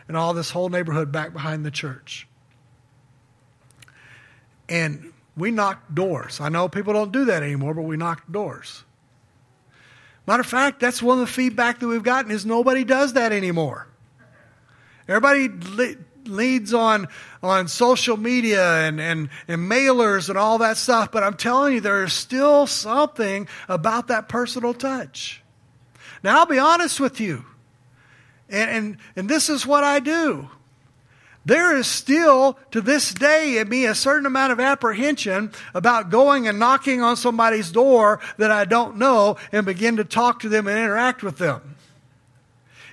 and 0.08 0.16
all 0.16 0.34
this 0.34 0.50
whole 0.50 0.68
neighborhood 0.68 1.12
back 1.12 1.32
behind 1.32 1.64
the 1.64 1.70
church. 1.70 2.26
And 4.68 5.12
we 5.36 5.52
knocked 5.52 5.94
doors. 5.94 6.40
I 6.40 6.48
know 6.48 6.68
people 6.68 6.92
don't 6.92 7.12
do 7.12 7.26
that 7.26 7.42
anymore, 7.42 7.74
but 7.74 7.82
we 7.82 7.96
knocked 7.96 8.30
doors. 8.32 8.82
Matter 10.26 10.40
of 10.40 10.46
fact, 10.46 10.80
that's 10.80 11.00
one 11.00 11.20
of 11.20 11.26
the 11.26 11.32
feedback 11.32 11.78
that 11.78 11.86
we've 11.86 12.02
gotten 12.02 12.32
is 12.32 12.44
nobody 12.44 12.82
does 12.82 13.12
that 13.12 13.32
anymore. 13.32 13.86
Everybody 15.08 15.48
le- 15.48 15.96
leads 16.24 16.74
on, 16.74 17.08
on 17.42 17.68
social 17.68 18.16
media 18.16 18.86
and, 18.86 19.00
and, 19.00 19.28
and 19.46 19.70
mailers 19.70 20.28
and 20.28 20.36
all 20.36 20.58
that 20.58 20.76
stuff, 20.76 21.12
but 21.12 21.22
I'm 21.22 21.36
telling 21.36 21.74
you, 21.74 21.80
there 21.80 22.02
is 22.04 22.12
still 22.12 22.66
something 22.66 23.46
about 23.68 24.08
that 24.08 24.28
personal 24.28 24.74
touch. 24.74 25.42
Now, 26.22 26.38
I'll 26.40 26.46
be 26.46 26.58
honest 26.58 26.98
with 26.98 27.20
you, 27.20 27.44
and, 28.48 28.70
and, 28.70 28.96
and 29.14 29.28
this 29.28 29.48
is 29.48 29.66
what 29.66 29.84
I 29.84 30.00
do. 30.00 30.50
There 31.44 31.76
is 31.76 31.86
still, 31.86 32.58
to 32.72 32.80
this 32.80 33.14
day, 33.14 33.58
in 33.58 33.68
me 33.68 33.86
a 33.86 33.94
certain 33.94 34.26
amount 34.26 34.50
of 34.50 34.58
apprehension 34.58 35.52
about 35.74 36.10
going 36.10 36.48
and 36.48 36.58
knocking 36.58 37.02
on 37.02 37.16
somebody's 37.16 37.70
door 37.70 38.18
that 38.38 38.50
I 38.50 38.64
don't 38.64 38.96
know 38.96 39.36
and 39.52 39.64
begin 39.64 39.98
to 39.98 40.04
talk 40.04 40.40
to 40.40 40.48
them 40.48 40.66
and 40.66 40.76
interact 40.76 41.22
with 41.22 41.38
them. 41.38 41.75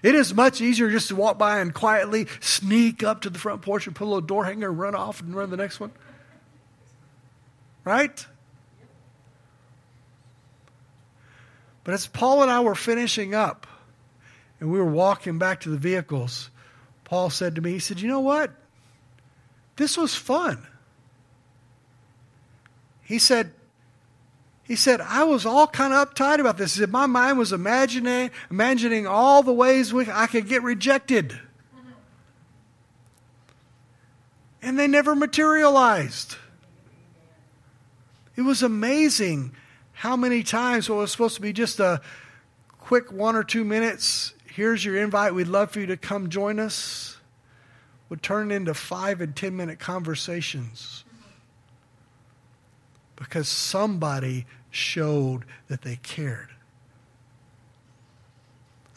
It 0.03 0.15
is 0.15 0.33
much 0.33 0.59
easier 0.59 0.91
just 0.91 1.07
to 1.07 1.15
walk 1.15 1.39
by 1.39 1.59
and 1.59 1.73
quietly 1.73 2.27
sneak 2.41 3.03
up 3.03 3.21
to 3.21 3.29
the 3.29 3.39
front 3.39 3.61
porch 3.61 3.87
and 3.87 3.95
put 3.95 4.03
a 4.03 4.09
little 4.09 4.21
door 4.21 4.43
hanger 4.43 4.69
and 4.69 4.77
run 4.77 4.95
off 4.95 5.21
and 5.21 5.33
run 5.33 5.49
the 5.49 5.57
next 5.57 5.79
one. 5.79 5.91
Right? 7.85 8.25
But 11.85 11.93
as 11.93 12.05
Paul 12.05 12.43
and 12.43 12.51
I 12.51 12.59
were 12.59 12.75
finishing 12.75 13.33
up 13.33 13.65
and 14.59 14.71
we 14.71 14.77
were 14.77 14.85
walking 14.85 15.39
back 15.39 15.61
to 15.61 15.69
the 15.69 15.77
vehicles, 15.77 16.49
Paul 17.05 17.29
said 17.29 17.55
to 17.55 17.61
me, 17.61 17.71
he 17.71 17.79
said, 17.79 18.01
You 18.01 18.09
know 18.09 18.19
what? 18.19 18.51
This 19.77 19.97
was 19.97 20.13
fun. 20.13 20.67
He 23.03 23.19
said, 23.19 23.53
he 24.73 24.77
said, 24.77 25.01
I 25.01 25.23
was 25.23 25.45
all 25.45 25.67
kind 25.67 25.93
of 25.93 26.09
uptight 26.15 26.39
about 26.39 26.57
this. 26.57 26.73
He 26.73 26.79
said, 26.79 26.89
my 26.89 27.05
mind 27.05 27.37
was 27.37 27.53
imagining, 27.53 28.31
imagining 28.49 29.05
all 29.05 29.43
the 29.43 29.53
ways 29.53 29.93
we, 29.93 30.09
I 30.09 30.25
could 30.25 30.47
get 30.47 30.63
rejected. 30.63 31.39
And 34.63 34.79
they 34.79 34.87
never 34.87 35.13
materialized. 35.13 36.37
It 38.35 38.41
was 38.41 38.63
amazing 38.63 39.51
how 39.91 40.15
many 40.15 40.41
times 40.41 40.89
what 40.89 40.97
was 40.97 41.11
supposed 41.11 41.35
to 41.35 41.41
be 41.41 41.53
just 41.53 41.79
a 41.79 42.01
quick 42.79 43.11
one 43.11 43.35
or 43.35 43.43
two 43.43 43.63
minutes, 43.63 44.33
here's 44.47 44.83
your 44.83 44.97
invite, 44.97 45.35
we'd 45.35 45.47
love 45.47 45.69
for 45.69 45.81
you 45.81 45.85
to 45.85 45.97
come 45.97 46.31
join 46.31 46.59
us, 46.59 47.17
would 48.09 48.23
turn 48.23 48.49
into 48.49 48.73
five 48.73 49.21
and 49.21 49.35
ten 49.35 49.55
minute 49.55 49.77
conversations 49.77 51.03
because 53.15 53.47
somebody 53.47 54.45
showed 54.73 55.45
that 55.67 55.81
they 55.81 55.97
cared. 55.97 56.49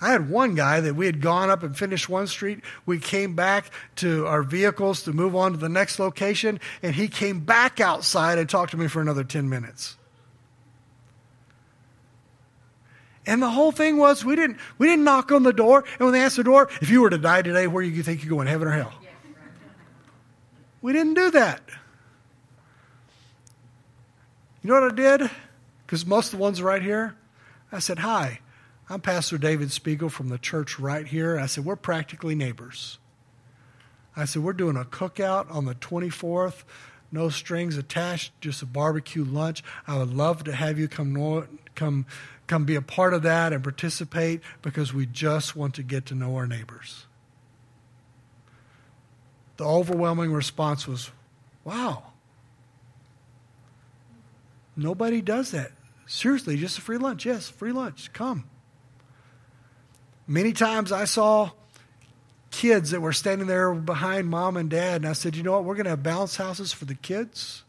I 0.01 0.11
had 0.11 0.29
one 0.29 0.55
guy 0.55 0.81
that 0.81 0.95
we 0.95 1.07
had 1.07 1.23
gone 1.23 1.49
up 1.49 1.63
and 1.63 1.77
finished 1.77 2.09
one 2.09 2.27
street. 2.27 2.61
We 2.85 2.99
came 2.99 3.35
back 3.35 3.71
to 3.97 4.27
our 4.27 4.43
vehicles 4.43 5.03
to 5.05 5.13
move 5.13 5.35
on 5.35 5.53
to 5.53 5.59
the 5.59 5.71
next 5.71 5.99
location, 5.99 6.61
and 6.83 6.95
he 6.95 7.09
came 7.09 7.41
back 7.41 7.81
outside 7.81 8.39
and 8.39 8.49
talked 8.49 8.73
to 8.73 8.77
me 8.77 8.89
for 8.89 9.01
another 9.01 9.25
10 9.25 9.49
minutes. 9.49 9.97
And 13.27 13.43
the 13.43 13.51
whole 13.51 13.73
thing 13.73 13.97
was 13.97 14.25
we 14.25 14.37
didn't 14.37 14.59
we 14.79 14.87
didn't 14.87 15.05
knock 15.05 15.33
on 15.33 15.43
the 15.43 15.53
door, 15.53 15.85
and 15.99 16.01
when 16.01 16.13
they 16.13 16.21
answered 16.21 16.43
the 16.43 16.51
door, 16.51 16.69
if 16.81 16.91
you 16.91 17.03
were 17.03 17.11
to 17.11 17.19
die 17.19 17.43
today, 17.43 17.67
where 17.67 17.83
do 17.83 17.89
you 17.89 18.03
think 18.03 18.23
you're 18.23 18.31
going, 18.31 18.47
heaven 18.47 18.69
or 18.69 18.73
hell? 18.73 18.93
We 20.81 20.93
didn't 20.93 21.15
do 21.15 21.33
that. 21.33 21.63
You 24.63 24.71
know 24.71 24.81
what 24.81 24.93
I 24.93 24.95
did? 24.95 25.31
Because 25.87 26.05
most 26.05 26.33
of 26.33 26.39
the 26.39 26.43
ones 26.43 26.61
right 26.61 26.83
here, 26.83 27.15
I 27.71 27.79
said, 27.79 28.01
Hi, 28.01 28.41
I'm 28.91 29.01
Pastor 29.01 29.39
David 29.39 29.71
Spiegel 29.71 30.09
from 30.09 30.29
the 30.29 30.39
church 30.39 30.81
right 30.81 31.07
here. 31.07 31.39
I 31.39 31.47
said, 31.47 31.65
We're 31.65 31.77
practically 31.77 32.35
neighbors. 32.35 32.99
I 34.17 34.25
said, 34.25 34.43
We're 34.43 34.53
doing 34.53 34.77
a 34.77 34.85
cookout 34.85 35.51
on 35.51 35.65
the 35.65 35.77
24th. 35.77 36.65
no 37.13 37.29
strings 37.29 37.77
attached, 37.77 38.33
just 38.41 38.63
a 38.63 38.67
barbecue 38.67 39.25
lunch. 39.25 39.63
I 39.87 39.97
would 39.99 40.13
love 40.13 40.43
to 40.45 40.55
have 40.55 40.79
you 40.79 40.89
come 40.89 41.47
come 41.77 42.07
come 42.49 42.65
be 42.65 42.75
a 42.75 42.83
part 42.83 43.15
of 43.15 43.23
that 43.23 43.53
and 43.53 43.63
participate 43.63 44.41
because 44.63 44.93
we 44.93 45.07
just 45.07 45.55
want 45.55 45.75
to 45.75 45.83
get 45.83 46.07
to 46.07 46.15
know 46.15 46.35
our 46.37 46.47
neighbors. 46.47 47.07
The 49.57 49.65
overwhelming 49.65 50.33
response 50.33 50.87
was, 50.89 51.11
"Wow. 51.65 52.13
Nobody 54.77 55.23
does 55.23 55.53
that. 55.53 55.73
Seriously, 56.07 56.57
just 56.57 56.79
a 56.79 56.81
free 56.81 56.99
lunch. 56.99 57.27
Yes, 57.27 57.49
free 57.49 57.73
lunch. 57.73 58.13
Come." 58.13 58.45
Many 60.27 60.53
times 60.53 60.91
I 60.91 61.05
saw 61.05 61.51
kids 62.51 62.91
that 62.91 63.01
were 63.01 63.13
standing 63.13 63.47
there 63.47 63.75
behind 63.75 64.29
mom 64.29 64.57
and 64.57 64.71
dad, 64.71 65.03
and 65.03 65.07
I 65.07 65.13
said, 65.13 65.37
You 65.37 65.43
know 65.43 65.53
what? 65.53 65.65
We're 65.65 65.75
going 65.75 65.85
to 65.85 65.91
have 65.91 66.03
bounce 66.03 66.37
houses 66.37 66.73
for 66.73 66.85
the 66.85 66.95
kids. 66.95 67.63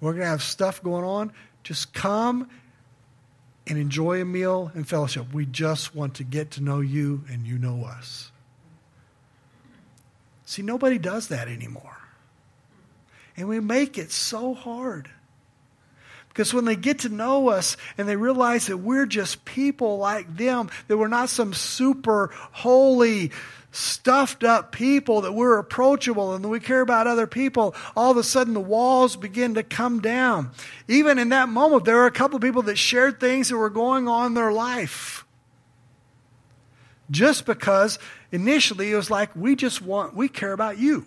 We're 0.00 0.12
going 0.12 0.22
to 0.22 0.28
have 0.28 0.42
stuff 0.42 0.82
going 0.82 1.04
on. 1.04 1.32
Just 1.64 1.94
come 1.94 2.48
and 3.66 3.78
enjoy 3.78 4.20
a 4.20 4.24
meal 4.24 4.70
and 4.74 4.86
fellowship. 4.86 5.32
We 5.32 5.46
just 5.46 5.94
want 5.94 6.14
to 6.14 6.24
get 6.24 6.52
to 6.52 6.62
know 6.62 6.80
you 6.80 7.24
and 7.30 7.46
you 7.46 7.58
know 7.58 7.84
us. 7.84 8.30
See, 10.44 10.62
nobody 10.62 10.98
does 10.98 11.28
that 11.28 11.48
anymore. 11.48 11.96
And 13.36 13.48
we 13.48 13.58
make 13.58 13.98
it 13.98 14.12
so 14.12 14.54
hard. 14.54 15.10
Because 16.36 16.52
when 16.52 16.66
they 16.66 16.76
get 16.76 16.98
to 16.98 17.08
know 17.08 17.48
us 17.48 17.78
and 17.96 18.06
they 18.06 18.14
realize 18.14 18.66
that 18.66 18.76
we're 18.76 19.06
just 19.06 19.46
people 19.46 19.96
like 19.96 20.36
them, 20.36 20.68
that 20.86 20.98
we're 20.98 21.08
not 21.08 21.30
some 21.30 21.54
super 21.54 22.28
holy, 22.52 23.30
stuffed 23.72 24.44
up 24.44 24.70
people, 24.70 25.22
that 25.22 25.32
we're 25.32 25.56
approachable 25.56 26.34
and 26.34 26.44
that 26.44 26.48
we 26.48 26.60
care 26.60 26.82
about 26.82 27.06
other 27.06 27.26
people, 27.26 27.74
all 27.96 28.10
of 28.10 28.18
a 28.18 28.22
sudden 28.22 28.52
the 28.52 28.60
walls 28.60 29.16
begin 29.16 29.54
to 29.54 29.62
come 29.62 30.02
down. 30.02 30.50
Even 30.88 31.18
in 31.18 31.30
that 31.30 31.48
moment, 31.48 31.86
there 31.86 31.96
were 31.96 32.04
a 32.04 32.10
couple 32.10 32.36
of 32.36 32.42
people 32.42 32.60
that 32.60 32.76
shared 32.76 33.18
things 33.18 33.48
that 33.48 33.56
were 33.56 33.70
going 33.70 34.06
on 34.06 34.26
in 34.26 34.34
their 34.34 34.52
life. 34.52 35.24
Just 37.10 37.46
because 37.46 37.98
initially 38.30 38.92
it 38.92 38.96
was 38.96 39.10
like, 39.10 39.34
we 39.34 39.56
just 39.56 39.80
want, 39.80 40.14
we 40.14 40.28
care 40.28 40.52
about 40.52 40.76
you. 40.76 41.06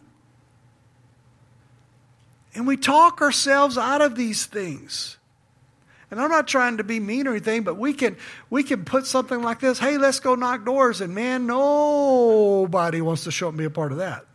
And 2.56 2.66
we 2.66 2.78
talk 2.78 3.22
ourselves 3.22 3.78
out 3.78 4.02
of 4.02 4.16
these 4.16 4.48
things. 4.48 5.18
And 6.12 6.20
I'm 6.20 6.30
not 6.30 6.48
trying 6.48 6.78
to 6.78 6.84
be 6.84 7.00
mean 7.00 7.28
or 7.28 7.32
anything, 7.32 7.64
but 7.64 7.78
we 7.78 7.94
can 7.94 8.18
we 8.50 8.64
can 8.64 8.84
put 8.84 9.06
something 9.06 9.42
like 9.44 9.60
this, 9.60 9.78
hey, 9.78 9.98
let's 9.98 10.20
go 10.20 10.36
knock 10.36 10.66
doors, 10.66 11.02
and 11.02 11.14
man, 11.14 11.46
nobody 11.46 13.00
wants 13.02 13.26
to 13.26 13.32
show 13.32 13.48
up 13.48 13.52
and 13.52 13.60
be 13.60 13.66
a 13.66 13.70
part 13.70 13.92
of 13.92 14.00
that. 14.00 14.26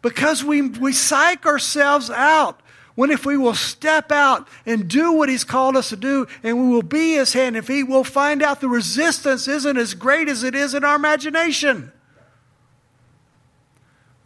Because 0.00 0.42
we 0.42 0.62
we 0.62 0.92
psych 0.92 1.44
ourselves 1.44 2.10
out. 2.10 2.60
When 2.94 3.12
if 3.12 3.24
we 3.24 3.36
will 3.36 3.54
step 3.54 4.10
out 4.10 4.48
and 4.66 4.88
do 4.88 5.12
what 5.12 5.28
He's 5.28 5.44
called 5.44 5.76
us 5.76 5.90
to 5.90 5.96
do, 5.96 6.26
and 6.42 6.60
we 6.60 6.74
will 6.74 6.82
be 6.82 7.12
His 7.12 7.32
hand 7.32 7.56
and 7.56 7.64
feet, 7.64 7.84
we'll 7.84 8.02
find 8.02 8.42
out 8.42 8.60
the 8.60 8.68
resistance 8.68 9.46
isn't 9.46 9.76
as 9.76 9.94
great 9.94 10.28
as 10.28 10.42
it 10.42 10.56
is 10.56 10.74
in 10.74 10.82
our 10.82 10.96
imagination. 10.96 11.92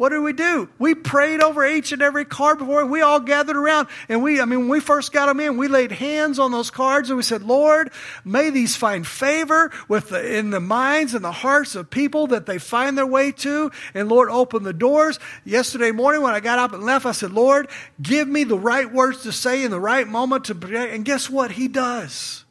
What 0.02 0.08
did 0.08 0.18
we 0.18 0.32
do? 0.32 0.68
We 0.80 0.96
prayed 0.96 1.40
over 1.40 1.64
each 1.64 1.92
and 1.92 2.02
every 2.02 2.24
card 2.24 2.58
before 2.58 2.84
we 2.84 3.02
all 3.02 3.20
gathered 3.20 3.56
around. 3.56 3.86
And 4.08 4.20
we, 4.20 4.40
I 4.40 4.46
mean, 4.46 4.62
when 4.62 4.68
we 4.68 4.80
first 4.80 5.12
got 5.12 5.26
them 5.26 5.38
in, 5.38 5.56
we 5.56 5.68
laid 5.68 5.92
hands 5.92 6.40
on 6.40 6.50
those 6.50 6.72
cards 6.72 7.08
and 7.08 7.16
we 7.16 7.22
said, 7.22 7.44
Lord, 7.44 7.92
may 8.24 8.50
these 8.50 8.74
find 8.74 9.06
favor 9.06 9.70
with 9.86 10.08
the, 10.08 10.36
in 10.36 10.50
the 10.50 10.58
minds 10.58 11.14
and 11.14 11.24
the 11.24 11.30
hearts 11.30 11.76
of 11.76 11.88
people 11.88 12.26
that 12.26 12.46
they 12.46 12.58
find 12.58 12.98
their 12.98 13.06
way 13.06 13.30
to. 13.30 13.70
And 13.94 14.08
Lord, 14.08 14.28
open 14.28 14.64
the 14.64 14.72
doors. 14.72 15.20
Yesterday 15.44 15.92
morning 15.92 16.20
when 16.20 16.34
I 16.34 16.40
got 16.40 16.58
up 16.58 16.72
and 16.72 16.82
left, 16.82 17.06
I 17.06 17.12
said, 17.12 17.30
Lord, 17.30 17.68
give 18.02 18.26
me 18.26 18.42
the 18.42 18.58
right 18.58 18.92
words 18.92 19.22
to 19.22 19.30
say 19.30 19.62
in 19.62 19.70
the 19.70 19.78
right 19.78 20.08
moment 20.08 20.46
to 20.46 20.56
pray. 20.56 20.92
And 20.92 21.04
guess 21.04 21.30
what? 21.30 21.52
He 21.52 21.68
does. 21.68 22.44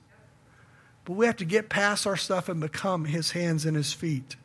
But 1.03 1.17
we 1.17 1.25
have 1.25 1.35
to 1.35 1.45
get 1.45 1.67
past 1.67 2.07
our 2.07 2.15
stuff 2.15 2.47
and 2.47 2.61
become 2.61 3.03
his 3.03 3.31
hands 3.31 3.65
and 3.65 3.75
his 3.75 3.91
feet. 3.91 4.37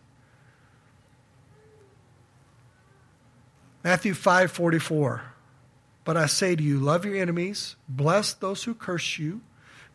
Matthew 3.86 4.14
5:44. 4.14 5.22
But 6.02 6.16
I 6.16 6.26
say 6.26 6.56
to 6.56 6.62
you, 6.62 6.80
love 6.80 7.04
your 7.04 7.14
enemies, 7.14 7.76
bless 7.88 8.32
those 8.32 8.64
who 8.64 8.74
curse 8.74 9.16
you, 9.16 9.42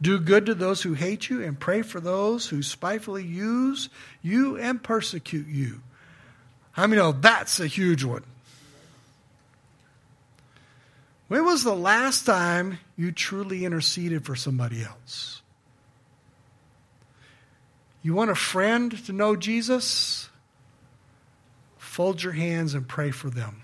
do 0.02 0.18
good 0.18 0.46
to 0.46 0.56
those 0.56 0.84
who 0.84 0.94
hate 0.94 1.30
you, 1.30 1.44
and 1.44 1.60
pray 1.60 1.82
for 1.82 2.00
those 2.00 2.48
who 2.48 2.64
spitefully 2.64 3.26
use 3.26 3.90
you 4.22 4.56
and 4.56 4.82
persecute 4.82 5.48
you. 5.48 5.82
How 6.72 6.88
many 6.88 7.02
know 7.02 7.12
that's 7.12 7.60
a 7.60 7.68
huge 7.68 8.06
one? 8.06 8.24
When 11.28 11.44
was 11.44 11.66
the 11.66 11.76
last 11.76 12.26
time 12.26 12.80
you 12.96 13.12
truly 13.12 13.66
interceded 13.66 14.26
for 14.26 14.38
somebody 14.38 14.86
else? 14.86 15.42
You 18.02 18.14
want 18.14 18.32
a 18.32 18.36
friend 18.36 19.06
to 19.06 19.12
know 19.12 19.36
Jesus? 19.36 20.30
Fold 21.78 22.24
your 22.24 22.32
hands 22.32 22.74
and 22.74 22.88
pray 22.88 23.12
for 23.12 23.30
them. 23.30 23.64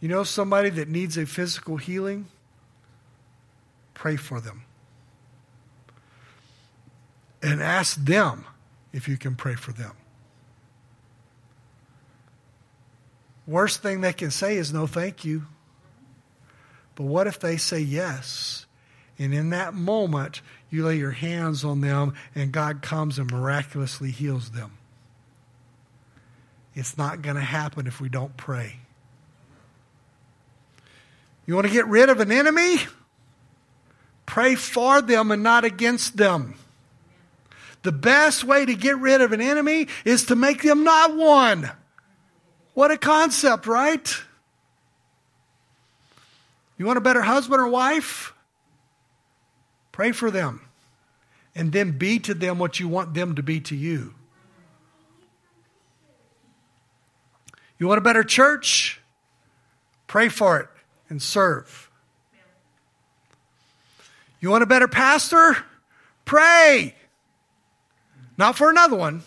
You 0.00 0.08
know 0.08 0.22
somebody 0.22 0.70
that 0.70 0.88
needs 0.88 1.16
a 1.18 1.26
physical 1.26 1.76
healing? 1.76 2.26
Pray 3.94 4.16
for 4.16 4.40
them. 4.40 4.62
And 7.42 7.62
ask 7.62 7.96
them 7.96 8.44
if 8.92 9.08
you 9.08 9.16
can 9.16 9.34
pray 9.34 9.54
for 9.54 9.72
them. 9.72 9.92
Worst 13.46 13.82
thing 13.82 14.02
they 14.02 14.12
can 14.12 14.30
say 14.30 14.56
is 14.56 14.72
no 14.72 14.86
thank 14.86 15.24
you. 15.24 15.46
But 16.94 17.04
what 17.04 17.26
if 17.26 17.40
they 17.40 17.56
say 17.56 17.80
yes? 17.80 18.66
And 19.18 19.34
in 19.34 19.50
that 19.50 19.74
moment, 19.74 20.42
you 20.70 20.84
lay 20.84 20.96
your 20.96 21.12
hands 21.12 21.64
on 21.64 21.80
them 21.80 22.14
and 22.34 22.52
God 22.52 22.82
comes 22.82 23.18
and 23.18 23.30
miraculously 23.30 24.10
heals 24.10 24.50
them. 24.50 24.72
It's 26.74 26.98
not 26.98 27.22
going 27.22 27.36
to 27.36 27.42
happen 27.42 27.86
if 27.86 28.00
we 28.00 28.08
don't 28.08 28.36
pray. 28.36 28.76
You 31.48 31.54
want 31.54 31.66
to 31.66 31.72
get 31.72 31.86
rid 31.86 32.10
of 32.10 32.20
an 32.20 32.30
enemy? 32.30 32.76
Pray 34.26 34.54
for 34.54 35.00
them 35.00 35.30
and 35.30 35.42
not 35.42 35.64
against 35.64 36.18
them. 36.18 36.56
The 37.82 37.90
best 37.90 38.44
way 38.44 38.66
to 38.66 38.74
get 38.74 38.98
rid 38.98 39.22
of 39.22 39.32
an 39.32 39.40
enemy 39.40 39.88
is 40.04 40.26
to 40.26 40.36
make 40.36 40.62
them 40.62 40.84
not 40.84 41.16
one. 41.16 41.70
What 42.74 42.90
a 42.90 42.98
concept, 42.98 43.66
right? 43.66 44.14
You 46.76 46.84
want 46.84 46.98
a 46.98 47.00
better 47.00 47.22
husband 47.22 47.62
or 47.62 47.68
wife? 47.68 48.34
Pray 49.90 50.12
for 50.12 50.30
them. 50.30 50.60
And 51.54 51.72
then 51.72 51.96
be 51.96 52.18
to 52.18 52.34
them 52.34 52.58
what 52.58 52.78
you 52.78 52.88
want 52.88 53.14
them 53.14 53.36
to 53.36 53.42
be 53.42 53.58
to 53.62 53.74
you. 53.74 54.12
You 57.78 57.88
want 57.88 57.96
a 57.96 58.02
better 58.02 58.22
church? 58.22 59.00
Pray 60.06 60.28
for 60.28 60.60
it 60.60 60.68
and 61.08 61.22
serve. 61.22 61.90
You 64.40 64.50
want 64.50 64.62
a 64.62 64.66
better 64.66 64.88
pastor? 64.88 65.56
Pray. 66.24 66.94
Not 68.36 68.56
for 68.56 68.70
another 68.70 68.96
one. 68.96 69.22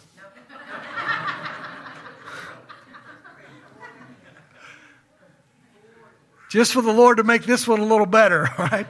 Just 6.51 6.73
for 6.73 6.81
the 6.81 6.91
Lord 6.91 7.15
to 7.15 7.23
make 7.23 7.45
this 7.45 7.65
one 7.65 7.79
a 7.79 7.85
little 7.85 8.05
better, 8.05 8.49
right? 8.59 8.85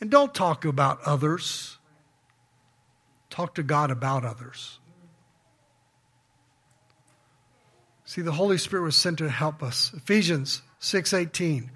And 0.00 0.10
don't 0.10 0.34
talk 0.34 0.64
about 0.64 1.00
others. 1.06 1.78
Talk 3.28 3.54
to 3.54 3.62
God 3.62 3.92
about 3.92 4.24
others. 4.24 4.79
See, 8.10 8.22
the 8.22 8.32
Holy 8.32 8.58
Spirit 8.58 8.82
was 8.82 8.96
sent 8.96 9.18
to 9.18 9.30
help 9.30 9.62
us. 9.62 9.92
Ephesians 9.94 10.62
6:18. 10.80 11.70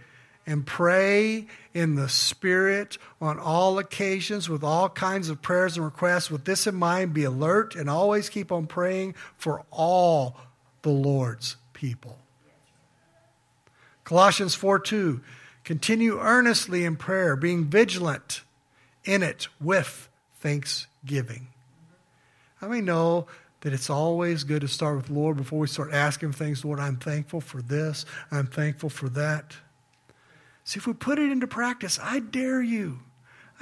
And 0.44 0.66
pray 0.66 1.46
in 1.72 1.94
the 1.94 2.08
Spirit 2.08 2.98
on 3.20 3.38
all 3.38 3.78
occasions 3.78 4.48
with 4.48 4.64
all 4.64 4.88
kinds 4.88 5.28
of 5.28 5.42
prayers 5.42 5.76
and 5.76 5.84
requests. 5.84 6.32
With 6.32 6.44
this 6.44 6.66
in 6.66 6.74
mind, 6.74 7.14
be 7.14 7.22
alert 7.22 7.76
and 7.76 7.88
always 7.88 8.28
keep 8.28 8.50
on 8.50 8.66
praying 8.66 9.14
for 9.38 9.64
all 9.70 10.36
the 10.82 10.90
Lord's 10.90 11.54
people. 11.72 12.18
Colossians 14.02 14.56
4 14.56 14.80
2. 14.80 15.20
Continue 15.62 16.18
earnestly 16.18 16.84
in 16.84 16.96
prayer, 16.96 17.36
being 17.36 17.66
vigilant 17.66 18.42
in 19.04 19.22
it 19.22 19.46
with 19.60 20.08
thanksgiving. 20.40 21.46
How 22.56 22.66
many 22.66 22.80
know 22.80 23.28
that 23.64 23.72
it's 23.72 23.88
always 23.88 24.44
good 24.44 24.60
to 24.60 24.68
start 24.68 24.96
with 24.96 25.10
Lord 25.10 25.38
before 25.38 25.58
we 25.58 25.66
start 25.66 25.92
asking 25.92 26.32
things. 26.32 26.64
Lord, 26.64 26.78
I'm 26.78 26.96
thankful 26.96 27.40
for 27.40 27.62
this. 27.62 28.04
I'm 28.30 28.46
thankful 28.46 28.90
for 28.90 29.08
that. 29.08 29.56
See, 30.64 30.78
if 30.78 30.86
we 30.86 30.92
put 30.92 31.18
it 31.18 31.32
into 31.32 31.46
practice, 31.46 31.98
I 32.00 32.20
dare 32.20 32.62
you. 32.62 33.00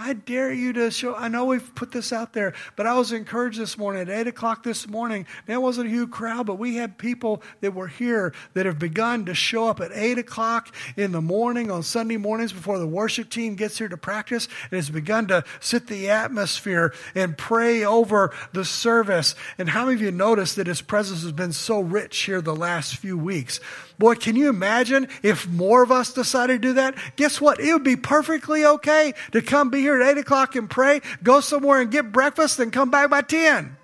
I 0.02 0.14
dare 0.14 0.52
you 0.52 0.72
to 0.72 0.90
show. 0.90 1.14
I 1.14 1.28
know 1.28 1.44
we've 1.44 1.74
put 1.76 1.92
this 1.92 2.12
out 2.12 2.32
there, 2.32 2.54
but 2.74 2.88
I 2.88 2.98
was 2.98 3.12
encouraged 3.12 3.60
this 3.60 3.78
morning 3.78 4.02
at 4.02 4.08
8 4.08 4.26
o'clock 4.26 4.64
this 4.64 4.88
morning. 4.88 5.26
There 5.46 5.60
wasn't 5.60 5.86
a 5.86 5.90
huge 5.90 6.10
crowd, 6.10 6.46
but 6.46 6.58
we 6.58 6.74
had 6.74 6.98
people 6.98 7.40
that 7.60 7.72
were 7.72 7.86
here 7.86 8.34
that 8.54 8.66
have 8.66 8.80
begun 8.80 9.26
to 9.26 9.34
show 9.34 9.68
up 9.68 9.80
at 9.80 9.92
8 9.94 10.18
o'clock 10.18 10.74
in 10.96 11.12
the 11.12 11.22
morning 11.22 11.70
on 11.70 11.84
Sunday 11.84 12.16
mornings 12.16 12.52
before 12.52 12.80
the 12.80 12.86
worship 12.86 13.30
team 13.30 13.54
gets 13.54 13.78
here 13.78 13.88
to 13.88 13.96
practice 13.96 14.48
and 14.72 14.76
has 14.76 14.90
begun 14.90 15.28
to 15.28 15.44
sit 15.60 15.86
the 15.86 16.10
atmosphere 16.10 16.92
and 17.14 17.38
pray 17.38 17.84
over 17.84 18.34
the 18.52 18.64
service. 18.64 19.36
And 19.56 19.68
how 19.68 19.84
many 19.84 19.94
of 19.94 20.02
you 20.02 20.10
noticed 20.10 20.56
that 20.56 20.66
his 20.66 20.82
presence 20.82 21.22
has 21.22 21.32
been 21.32 21.52
so 21.52 21.78
rich 21.78 22.22
here 22.22 22.40
the 22.40 22.56
last 22.56 22.96
few 22.96 23.16
weeks? 23.16 23.60
Boy, 24.02 24.16
can 24.16 24.34
you 24.34 24.48
imagine 24.48 25.06
if 25.22 25.46
more 25.46 25.84
of 25.84 25.92
us 25.92 26.12
decided 26.12 26.60
to 26.60 26.68
do 26.68 26.72
that? 26.72 26.96
Guess 27.14 27.40
what? 27.40 27.60
It 27.60 27.72
would 27.72 27.84
be 27.84 27.94
perfectly 27.94 28.66
okay 28.66 29.14
to 29.30 29.40
come 29.40 29.70
be 29.70 29.78
here 29.78 30.02
at 30.02 30.16
8 30.16 30.18
o'clock 30.18 30.56
and 30.56 30.68
pray, 30.68 31.02
go 31.22 31.38
somewhere 31.38 31.80
and 31.80 31.88
get 31.88 32.10
breakfast, 32.10 32.58
and 32.58 32.72
come 32.72 32.90
back 32.90 33.10
by 33.10 33.20
10. 33.20 33.76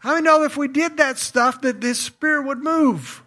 How 0.00 0.12
many 0.12 0.24
know 0.24 0.44
if 0.44 0.58
we 0.58 0.68
did 0.68 0.98
that 0.98 1.16
stuff 1.16 1.62
that 1.62 1.80
this 1.80 1.98
Spirit 2.00 2.44
would 2.44 2.58
move? 2.58 3.22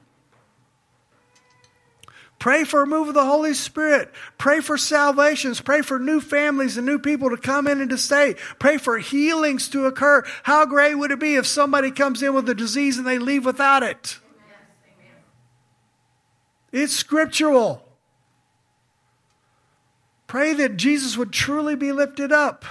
Pray 2.38 2.64
for 2.64 2.84
a 2.84 2.88
move 2.88 3.08
of 3.08 3.16
the 3.16 3.26
Holy 3.26 3.56
Spirit. 3.56 4.14
Pray 4.38 4.60
for 4.60 4.78
salvations. 4.78 5.62
Pray 5.62 5.82
for 5.82 5.98
new 5.98 6.22
families 6.22 6.78
and 6.78 6.86
new 6.86 7.00
people 7.00 7.32
to 7.32 7.38
come 7.38 7.66
in 7.66 7.82
and 7.82 7.90
to 7.90 7.98
stay. 7.98 8.36
Pray 8.60 8.78
for 8.78 9.00
healings 9.00 9.68
to 9.70 9.88
occur. 9.88 10.24
How 10.44 10.68
great 10.68 10.94
would 10.94 11.10
it 11.10 11.20
be 11.20 11.38
if 11.38 11.48
somebody 11.48 11.90
comes 11.90 12.22
in 12.22 12.36
with 12.36 12.48
a 12.50 12.54
disease 12.54 13.00
and 13.00 13.08
they 13.08 13.18
leave 13.18 13.46
without 13.46 13.82
it? 13.82 14.20
It's 16.78 16.92
scriptural. 16.92 17.88
Pray 20.28 20.52
that 20.56 20.76
Jesus 20.76 21.16
would 21.16 21.32
truly 21.32 21.74
be 21.74 21.94
lifted 21.94 22.34
up. 22.34 22.66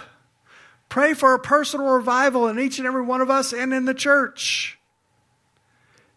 Pray 0.90 1.14
for 1.14 1.32
a 1.32 1.38
personal 1.38 1.86
revival 1.86 2.46
in 2.46 2.58
each 2.58 2.76
and 2.78 2.86
every 2.86 3.00
one 3.00 3.22
of 3.22 3.30
us 3.30 3.54
and 3.54 3.72
in 3.72 3.86
the 3.86 3.94
church. 3.94 4.78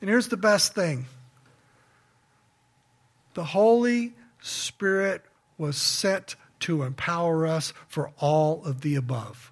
And 0.02 0.10
here's 0.10 0.28
the 0.28 0.36
best 0.36 0.76
thing 0.76 1.06
the 3.36 3.46
Holy 3.46 4.16
Spirit 4.42 5.24
was 5.58 5.78
sent 5.78 6.36
to 6.60 6.84
empower 6.84 7.48
us 7.48 7.72
for 7.88 8.12
all 8.20 8.66
of 8.66 8.82
the 8.82 8.96
above. 8.96 9.50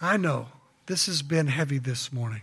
I 0.00 0.16
know 0.16 0.48
this 0.86 1.06
has 1.06 1.22
been 1.22 1.46
heavy 1.46 1.78
this 1.78 2.12
morning. 2.12 2.42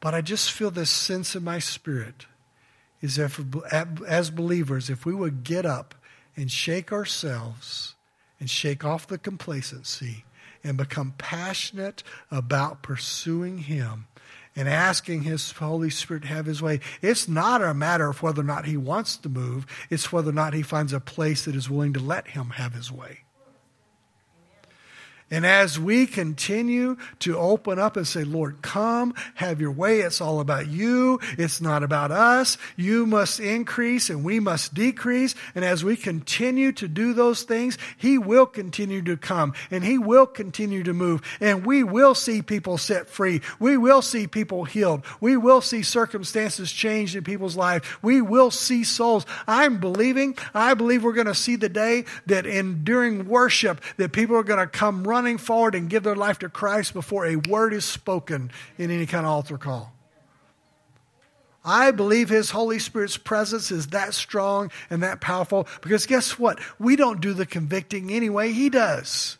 But 0.00 0.14
I 0.14 0.22
just 0.22 0.50
feel 0.50 0.70
this 0.70 0.90
sense 0.90 1.36
in 1.36 1.44
my 1.44 1.58
spirit 1.58 2.26
is 3.02 3.18
if, 3.18 3.40
as 4.06 4.30
believers, 4.30 4.90
if 4.90 5.04
we 5.06 5.14
would 5.14 5.44
get 5.44 5.66
up 5.66 5.94
and 6.36 6.50
shake 6.50 6.92
ourselves 6.92 7.94
and 8.38 8.48
shake 8.48 8.84
off 8.84 9.06
the 9.06 9.18
complacency 9.18 10.24
and 10.64 10.76
become 10.76 11.14
passionate 11.18 12.02
about 12.30 12.82
pursuing 12.82 13.58
Him 13.58 14.06
and 14.56 14.68
asking 14.68 15.22
His 15.22 15.50
Holy 15.52 15.90
Spirit 15.90 16.22
to 16.22 16.28
have 16.28 16.46
His 16.46 16.62
way, 16.62 16.80
it's 17.02 17.28
not 17.28 17.62
a 17.62 17.74
matter 17.74 18.08
of 18.08 18.22
whether 18.22 18.40
or 18.40 18.44
not 18.44 18.64
He 18.64 18.76
wants 18.76 19.16
to 19.18 19.28
move, 19.28 19.66
it's 19.90 20.12
whether 20.12 20.30
or 20.30 20.34
not 20.34 20.54
He 20.54 20.62
finds 20.62 20.92
a 20.92 21.00
place 21.00 21.44
that 21.44 21.54
is 21.54 21.70
willing 21.70 21.92
to 21.94 22.00
let 22.00 22.28
Him 22.28 22.50
have 22.50 22.74
His 22.74 22.90
way. 22.90 23.20
And 25.30 25.46
as 25.46 25.78
we 25.78 26.06
continue 26.06 26.96
to 27.20 27.38
open 27.38 27.78
up 27.78 27.96
and 27.96 28.06
say, 28.06 28.24
Lord, 28.24 28.62
come, 28.62 29.14
have 29.34 29.60
your 29.60 29.70
way. 29.70 30.00
It's 30.00 30.20
all 30.20 30.40
about 30.40 30.66
you. 30.66 31.20
It's 31.38 31.60
not 31.60 31.84
about 31.84 32.10
us. 32.10 32.58
You 32.76 33.06
must 33.06 33.38
increase 33.38 34.10
and 34.10 34.24
we 34.24 34.40
must 34.40 34.74
decrease. 34.74 35.36
And 35.54 35.64
as 35.64 35.84
we 35.84 35.96
continue 35.96 36.72
to 36.72 36.88
do 36.88 37.12
those 37.12 37.44
things, 37.44 37.78
He 37.96 38.18
will 38.18 38.46
continue 38.46 39.02
to 39.02 39.16
come 39.16 39.54
and 39.70 39.84
He 39.84 39.98
will 39.98 40.26
continue 40.26 40.82
to 40.82 40.92
move. 40.92 41.22
And 41.40 41.64
we 41.64 41.84
will 41.84 42.16
see 42.16 42.42
people 42.42 42.76
set 42.76 43.08
free. 43.08 43.40
We 43.60 43.76
will 43.76 44.02
see 44.02 44.26
people 44.26 44.64
healed. 44.64 45.04
We 45.20 45.36
will 45.36 45.60
see 45.60 45.82
circumstances 45.82 46.72
changed 46.72 47.14
in 47.14 47.22
people's 47.22 47.56
lives. 47.56 47.86
We 48.02 48.20
will 48.20 48.50
see 48.50 48.82
souls. 48.82 49.26
I'm 49.46 49.78
believing, 49.78 50.36
I 50.54 50.74
believe 50.74 51.04
we're 51.04 51.12
going 51.12 51.26
to 51.26 51.34
see 51.36 51.54
the 51.54 51.68
day 51.68 52.04
that 52.26 52.46
in 52.46 52.82
during 52.82 53.28
worship 53.28 53.80
that 53.96 54.12
people 54.12 54.34
are 54.34 54.42
going 54.42 54.58
to 54.58 54.66
come 54.66 55.04
running 55.04 55.19
running 55.20 55.36
forward 55.36 55.74
and 55.74 55.90
give 55.90 56.02
their 56.02 56.16
life 56.16 56.38
to 56.38 56.48
Christ 56.48 56.94
before 56.94 57.26
a 57.26 57.36
word 57.36 57.74
is 57.74 57.84
spoken 57.84 58.50
in 58.78 58.90
any 58.90 59.04
kind 59.04 59.26
of 59.26 59.32
altar 59.32 59.58
call. 59.58 59.92
I 61.62 61.90
believe 61.90 62.30
His 62.30 62.52
Holy 62.52 62.78
Spirit's 62.78 63.18
presence 63.18 63.70
is 63.70 63.88
that 63.88 64.14
strong 64.14 64.70
and 64.88 65.02
that 65.02 65.20
powerful 65.20 65.68
because 65.82 66.06
guess 66.06 66.38
what? 66.38 66.58
We 66.78 66.96
don't 66.96 67.20
do 67.20 67.34
the 67.34 67.44
convicting 67.44 68.10
anyway, 68.10 68.52
He 68.52 68.70
does. 68.70 69.36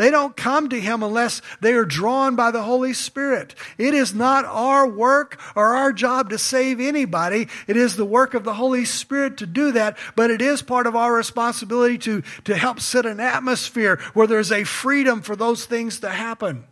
They 0.00 0.10
don't 0.10 0.34
come 0.34 0.70
to 0.70 0.80
Him 0.80 1.02
unless 1.02 1.42
they 1.60 1.74
are 1.74 1.84
drawn 1.84 2.34
by 2.34 2.52
the 2.52 2.62
Holy 2.62 2.94
Spirit. 2.94 3.54
It 3.76 3.92
is 3.92 4.14
not 4.14 4.46
our 4.46 4.88
work 4.88 5.38
or 5.54 5.76
our 5.76 5.92
job 5.92 6.30
to 6.30 6.38
save 6.38 6.80
anybody. 6.80 7.48
It 7.66 7.76
is 7.76 7.96
the 7.96 8.06
work 8.06 8.32
of 8.32 8.42
the 8.42 8.54
Holy 8.54 8.86
Spirit 8.86 9.36
to 9.36 9.46
do 9.46 9.72
that, 9.72 9.98
but 10.16 10.30
it 10.30 10.40
is 10.40 10.62
part 10.62 10.86
of 10.86 10.96
our 10.96 11.12
responsibility 11.12 11.98
to, 11.98 12.22
to 12.44 12.56
help 12.56 12.80
set 12.80 13.04
an 13.04 13.20
atmosphere 13.20 14.00
where 14.14 14.26
there's 14.26 14.50
a 14.50 14.64
freedom 14.64 15.20
for 15.20 15.36
those 15.36 15.66
things 15.66 16.00
to 16.00 16.08
happen. 16.08 16.64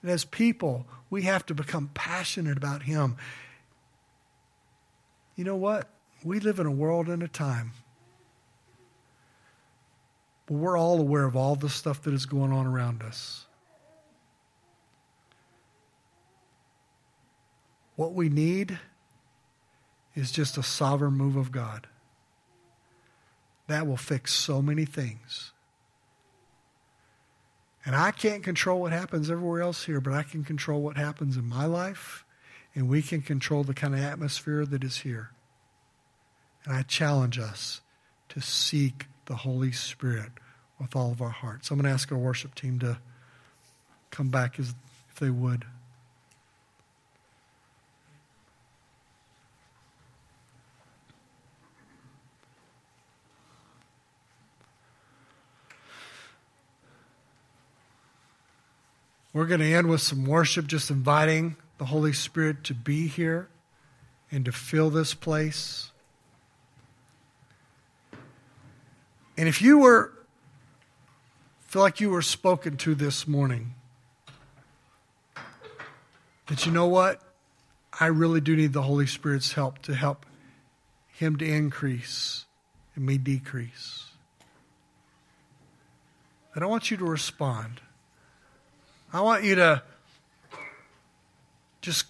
And 0.00 0.10
as 0.10 0.24
people, 0.24 0.86
we 1.10 1.24
have 1.24 1.44
to 1.44 1.54
become 1.54 1.90
passionate 1.92 2.56
about 2.56 2.84
Him. 2.84 3.18
You 5.36 5.44
know 5.44 5.56
what? 5.56 5.90
We 6.24 6.40
live 6.40 6.58
in 6.58 6.64
a 6.64 6.70
world 6.70 7.08
and 7.10 7.22
a 7.22 7.28
time 7.28 7.72
but 10.50 10.56
we're 10.56 10.76
all 10.76 10.98
aware 10.98 11.26
of 11.26 11.36
all 11.36 11.54
the 11.54 11.68
stuff 11.68 12.02
that 12.02 12.12
is 12.12 12.26
going 12.26 12.52
on 12.52 12.66
around 12.66 13.04
us. 13.04 13.46
What 17.94 18.14
we 18.14 18.28
need 18.28 18.80
is 20.16 20.32
just 20.32 20.58
a 20.58 20.62
sovereign 20.64 21.12
move 21.12 21.36
of 21.36 21.52
God. 21.52 21.86
That 23.68 23.86
will 23.86 23.96
fix 23.96 24.34
so 24.34 24.60
many 24.60 24.84
things. 24.84 25.52
And 27.86 27.94
I 27.94 28.10
can't 28.10 28.42
control 28.42 28.80
what 28.80 28.92
happens 28.92 29.30
everywhere 29.30 29.62
else 29.62 29.84
here, 29.84 30.00
but 30.00 30.12
I 30.12 30.24
can 30.24 30.42
control 30.42 30.82
what 30.82 30.96
happens 30.96 31.36
in 31.36 31.48
my 31.48 31.66
life, 31.66 32.24
and 32.74 32.88
we 32.88 33.02
can 33.02 33.22
control 33.22 33.62
the 33.62 33.74
kind 33.74 33.94
of 33.94 34.00
atmosphere 34.00 34.66
that 34.66 34.82
is 34.82 34.98
here. 34.98 35.30
And 36.64 36.74
I 36.74 36.82
challenge 36.82 37.38
us 37.38 37.82
to 38.30 38.40
seek 38.40 39.06
the 39.30 39.36
Holy 39.36 39.70
Spirit 39.70 40.32
with 40.80 40.96
all 40.96 41.12
of 41.12 41.22
our 41.22 41.30
hearts. 41.30 41.70
I'm 41.70 41.76
going 41.76 41.84
to 41.84 41.92
ask 41.92 42.10
our 42.10 42.18
worship 42.18 42.52
team 42.52 42.80
to 42.80 42.98
come 44.10 44.28
back 44.28 44.58
as, 44.58 44.74
if 45.08 45.20
they 45.20 45.30
would. 45.30 45.64
We're 59.32 59.46
going 59.46 59.60
to 59.60 59.72
end 59.72 59.88
with 59.88 60.00
some 60.00 60.26
worship, 60.26 60.66
just 60.66 60.90
inviting 60.90 61.54
the 61.78 61.84
Holy 61.84 62.12
Spirit 62.12 62.64
to 62.64 62.74
be 62.74 63.06
here 63.06 63.48
and 64.28 64.44
to 64.44 64.50
fill 64.50 64.90
this 64.90 65.14
place. 65.14 65.89
And 69.40 69.48
if 69.48 69.62
you 69.62 69.78
were 69.78 70.12
feel 71.62 71.80
like 71.80 71.98
you 71.98 72.10
were 72.10 72.20
spoken 72.20 72.76
to 72.76 72.94
this 72.94 73.26
morning, 73.26 73.74
that 76.48 76.66
you 76.66 76.72
know 76.72 76.86
what? 76.86 77.22
I 77.98 78.08
really 78.08 78.42
do 78.42 78.54
need 78.54 78.74
the 78.74 78.82
Holy 78.82 79.06
Spirit's 79.06 79.54
help 79.54 79.78
to 79.84 79.94
help 79.94 80.26
Him 81.08 81.36
to 81.36 81.46
increase 81.46 82.44
and 82.94 83.06
me 83.06 83.16
decrease. 83.16 84.10
And 86.54 86.62
I 86.62 86.66
want 86.66 86.90
you 86.90 86.98
to 86.98 87.06
respond. 87.06 87.80
I 89.10 89.22
want 89.22 89.42
you 89.42 89.54
to 89.54 89.82
just 91.80 92.04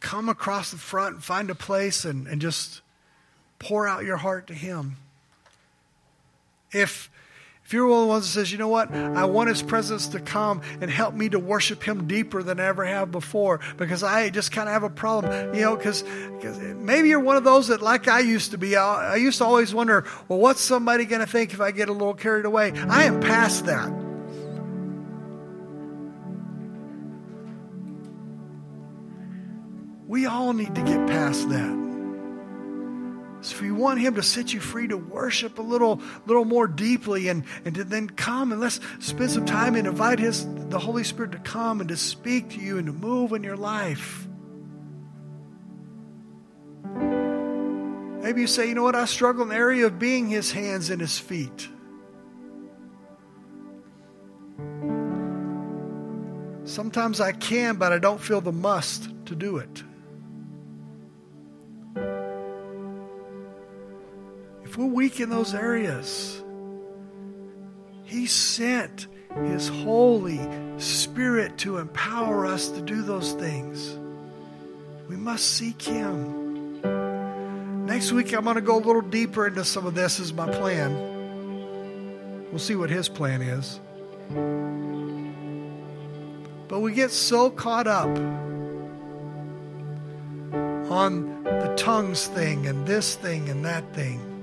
come 0.00 0.28
across 0.28 0.72
the 0.72 0.76
front 0.76 1.14
and 1.14 1.24
find 1.24 1.48
a 1.48 1.54
place 1.54 2.04
and, 2.04 2.26
and 2.26 2.38
just 2.38 2.82
pour 3.58 3.88
out 3.88 4.04
your 4.04 4.18
heart 4.18 4.48
to 4.48 4.54
Him. 4.54 4.98
If 6.76 7.10
if 7.66 7.72
you're 7.72 7.88
one 7.88 7.98
of 7.98 8.04
the 8.04 8.08
ones 8.10 8.26
that 8.26 8.30
says, 8.30 8.52
you 8.52 8.58
know 8.58 8.68
what, 8.68 8.92
I 8.94 9.24
want 9.24 9.48
His 9.48 9.60
presence 9.60 10.06
to 10.08 10.20
come 10.20 10.62
and 10.80 10.88
help 10.88 11.14
me 11.14 11.28
to 11.30 11.40
worship 11.40 11.82
Him 11.82 12.06
deeper 12.06 12.40
than 12.44 12.60
I 12.60 12.66
ever 12.66 12.84
have 12.84 13.10
before 13.10 13.58
because 13.76 14.04
I 14.04 14.30
just 14.30 14.52
kind 14.52 14.68
of 14.68 14.72
have 14.72 14.84
a 14.84 14.88
problem, 14.88 15.52
you 15.52 15.62
know, 15.62 15.74
because 15.74 16.04
maybe 16.76 17.08
you're 17.08 17.18
one 17.18 17.36
of 17.36 17.42
those 17.42 17.66
that, 17.66 17.82
like 17.82 18.06
I 18.06 18.20
used 18.20 18.52
to 18.52 18.58
be, 18.58 18.76
I, 18.76 19.14
I 19.14 19.16
used 19.16 19.38
to 19.38 19.44
always 19.44 19.74
wonder, 19.74 20.04
well, 20.28 20.38
what's 20.38 20.60
somebody 20.60 21.06
going 21.06 21.22
to 21.22 21.26
think 21.26 21.54
if 21.54 21.60
I 21.60 21.72
get 21.72 21.88
a 21.88 21.92
little 21.92 22.14
carried 22.14 22.44
away? 22.44 22.70
I 22.70 23.02
am 23.02 23.18
past 23.18 23.66
that. 23.66 23.90
We 30.06 30.26
all 30.26 30.52
need 30.52 30.72
to 30.76 30.82
get 30.82 31.04
past 31.08 31.48
that. 31.48 31.85
So 33.42 33.54
if 33.56 33.62
you 33.62 33.74
want 33.74 34.00
him 34.00 34.14
to 34.14 34.22
set 34.22 34.52
you 34.52 34.60
free 34.60 34.88
to 34.88 34.96
worship 34.96 35.58
a 35.58 35.62
little, 35.62 36.00
little 36.26 36.44
more 36.44 36.66
deeply 36.66 37.28
and, 37.28 37.44
and 37.64 37.74
to 37.74 37.84
then 37.84 38.08
come 38.08 38.50
and 38.50 38.60
let's 38.60 38.80
spend 38.98 39.30
some 39.30 39.44
time 39.44 39.76
and 39.76 39.86
invite 39.86 40.18
his 40.18 40.46
the 40.68 40.78
Holy 40.78 41.04
Spirit 41.04 41.32
to 41.32 41.38
come 41.38 41.80
and 41.80 41.88
to 41.90 41.96
speak 41.96 42.50
to 42.50 42.60
you 42.60 42.78
and 42.78 42.86
to 42.86 42.92
move 42.92 43.32
in 43.32 43.44
your 43.44 43.56
life. 43.56 44.26
Maybe 48.22 48.40
you 48.40 48.46
say, 48.48 48.68
you 48.68 48.74
know 48.74 48.82
what, 48.82 48.96
I 48.96 49.04
struggle 49.04 49.44
in 49.44 49.50
the 49.50 49.54
area 49.54 49.86
of 49.86 50.00
being 50.00 50.26
his 50.26 50.50
hands 50.50 50.90
and 50.90 51.00
his 51.00 51.16
feet. 51.16 51.68
Sometimes 56.64 57.20
I 57.20 57.30
can, 57.30 57.76
but 57.76 57.92
I 57.92 57.98
don't 57.98 58.20
feel 58.20 58.40
the 58.40 58.50
must 58.50 59.08
to 59.26 59.36
do 59.36 59.58
it. 59.58 59.84
We're 64.76 64.86
weak 64.86 65.20
in 65.20 65.30
those 65.30 65.54
areas, 65.54 66.42
He 68.04 68.26
sent 68.26 69.06
His 69.34 69.68
Holy 69.68 70.40
Spirit 70.78 71.56
to 71.58 71.78
empower 71.78 72.44
us 72.44 72.68
to 72.68 72.82
do 72.82 73.00
those 73.02 73.32
things. 73.32 73.98
We 75.08 75.16
must 75.16 75.46
seek 75.52 75.80
Him. 75.80 76.82
Next 77.86 78.12
week, 78.12 78.34
I'm 78.34 78.44
going 78.44 78.56
to 78.56 78.60
go 78.60 78.76
a 78.76 78.84
little 78.84 79.00
deeper 79.00 79.46
into 79.46 79.64
some 79.64 79.86
of 79.86 79.94
this, 79.94 80.18
is 80.20 80.34
my 80.34 80.50
plan. 80.50 80.92
We'll 82.50 82.58
see 82.58 82.76
what 82.76 82.90
His 82.90 83.08
plan 83.08 83.40
is. 83.40 83.80
But 86.68 86.80
we 86.80 86.92
get 86.92 87.12
so 87.12 87.48
caught 87.48 87.86
up 87.86 88.08
on 90.90 91.44
the 91.44 91.74
tongues 91.78 92.26
thing 92.26 92.66
and 92.66 92.86
this 92.86 93.14
thing 93.14 93.48
and 93.48 93.64
that 93.64 93.94
thing. 93.94 94.35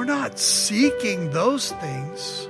We're 0.00 0.06
not 0.06 0.38
seeking 0.38 1.32
those 1.32 1.72
things. 1.72 2.48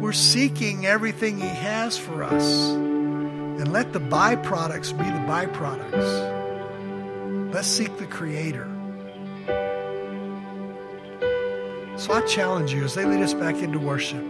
We're 0.00 0.12
seeking 0.12 0.86
everything 0.86 1.40
He 1.40 1.48
has 1.48 1.98
for 1.98 2.22
us. 2.22 2.70
And 2.70 3.72
let 3.72 3.92
the 3.92 3.98
byproducts 3.98 4.96
be 4.96 5.02
the 5.02 5.24
byproducts. 5.26 7.52
Let's 7.52 7.66
seek 7.66 7.98
the 7.98 8.06
Creator. 8.06 8.68
So 11.96 12.12
I 12.12 12.20
challenge 12.28 12.72
you 12.72 12.84
as 12.84 12.94
they 12.94 13.04
lead 13.04 13.22
us 13.22 13.34
back 13.34 13.56
into 13.56 13.80
worship 13.80 14.22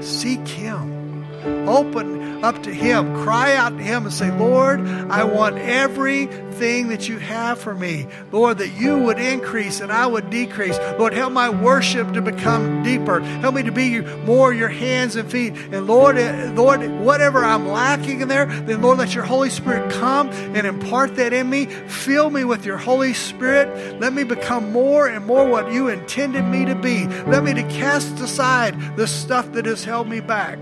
seek 0.00 0.46
Him. 0.46 1.26
Open 1.68 2.20
up 2.44 2.62
to 2.62 2.72
Him. 2.72 3.14
Cry 3.24 3.56
out 3.56 3.78
to 3.78 3.82
Him 3.82 4.04
and 4.04 4.12
say, 4.12 4.30
Lord, 4.30 4.86
I 4.86 5.24
want 5.24 5.56
everything 5.56 6.88
that 6.88 7.08
you 7.08 7.18
have 7.18 7.58
for 7.58 7.74
me. 7.74 8.06
Lord, 8.32 8.58
that 8.58 8.68
you 8.68 8.98
would 8.98 9.18
increase 9.18 9.80
and 9.80 9.90
I 9.90 10.06
would 10.06 10.28
decrease. 10.28 10.78
Lord, 10.98 11.14
help 11.14 11.32
my 11.32 11.48
worship 11.48 12.12
to 12.12 12.20
become 12.20 12.82
deeper. 12.82 13.20
Help 13.20 13.54
me 13.54 13.62
to 13.62 13.72
be 13.72 14.02
more 14.26 14.52
your 14.52 14.68
hands 14.68 15.16
and 15.16 15.30
feet. 15.30 15.54
And 15.72 15.86
Lord, 15.86 16.18
eh, 16.18 16.52
Lord, 16.54 16.86
whatever 17.00 17.42
I'm 17.42 17.66
lacking 17.66 18.20
in 18.20 18.28
there, 18.28 18.44
then 18.44 18.82
Lord, 18.82 18.98
let 18.98 19.14
your 19.14 19.24
Holy 19.24 19.48
Spirit 19.48 19.90
come 19.92 20.28
and 20.28 20.66
impart 20.66 21.16
that 21.16 21.32
in 21.32 21.48
me. 21.48 21.64
Fill 21.64 22.28
me 22.28 22.44
with 22.44 22.66
your 22.66 22.76
Holy 22.76 23.14
Spirit. 23.14 23.98
Let 24.00 24.12
me 24.12 24.22
become 24.22 24.70
more 24.70 25.08
and 25.08 25.24
more 25.24 25.48
what 25.48 25.72
you 25.72 25.88
intended 25.88 26.44
me 26.44 26.66
to 26.66 26.74
be. 26.74 27.06
Let 27.24 27.42
me 27.42 27.54
to 27.54 27.62
cast 27.62 28.20
aside 28.20 28.96
the 28.96 29.06
stuff 29.06 29.50
that 29.52 29.64
has 29.64 29.82
held 29.82 30.08
me 30.08 30.20
back 30.20 30.58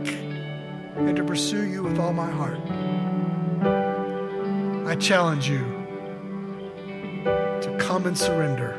and 1.06 1.16
to 1.16 1.24
pursue 1.24 1.64
you 1.64 1.82
with 1.82 1.98
all 1.98 2.12
my 2.12 2.30
heart. 2.30 2.60
I 4.86 4.96
challenge 4.96 5.48
you 5.48 5.60
to 7.24 7.76
come 7.78 8.06
and 8.06 8.16
surrender 8.16 8.78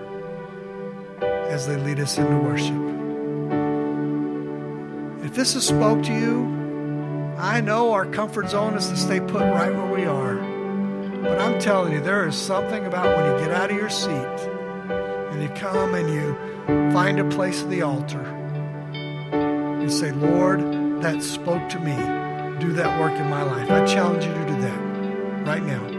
as 1.49 1.67
they 1.67 1.77
lead 1.77 1.99
us 1.99 2.17
into 2.17 2.37
worship. 2.37 2.75
If 5.25 5.35
this 5.35 5.53
has 5.53 5.65
spoke 5.65 6.03
to 6.03 6.13
you, 6.13 6.45
I 7.37 7.61
know 7.61 7.91
our 7.93 8.05
comfort 8.05 8.49
zone 8.49 8.75
is 8.75 8.87
to 8.89 8.97
stay 8.97 9.19
put 9.19 9.41
right 9.41 9.73
where 9.73 9.91
we 9.91 10.05
are. 10.05 10.35
But 11.23 11.39
I'm 11.39 11.59
telling 11.59 11.93
you, 11.93 12.01
there 12.01 12.27
is 12.27 12.35
something 12.35 12.85
about 12.85 13.17
when 13.17 13.31
you 13.31 13.39
get 13.45 13.51
out 13.51 13.71
of 13.71 13.77
your 13.77 13.89
seat 13.89 14.09
and 14.09 15.41
you 15.41 15.49
come 15.49 15.95
and 15.95 16.09
you 16.13 16.35
find 16.91 17.19
a 17.19 17.29
place 17.29 17.63
at 17.63 17.69
the 17.69 17.81
altar. 17.81 18.21
You 19.81 19.89
say, 19.89 20.11
Lord, 20.11 20.61
that 21.03 21.21
spoke 21.21 21.67
to 21.67 21.79
me. 21.79 21.95
Do 22.59 22.71
that 22.73 22.97
work 22.97 23.19
in 23.19 23.29
my 23.29 23.43
life. 23.43 23.69
I 23.69 23.85
challenge 23.85 24.23
you 24.23 24.33
to 24.33 24.45
do 24.45 24.61
that 24.61 25.45
right 25.45 25.61
now. 25.61 25.92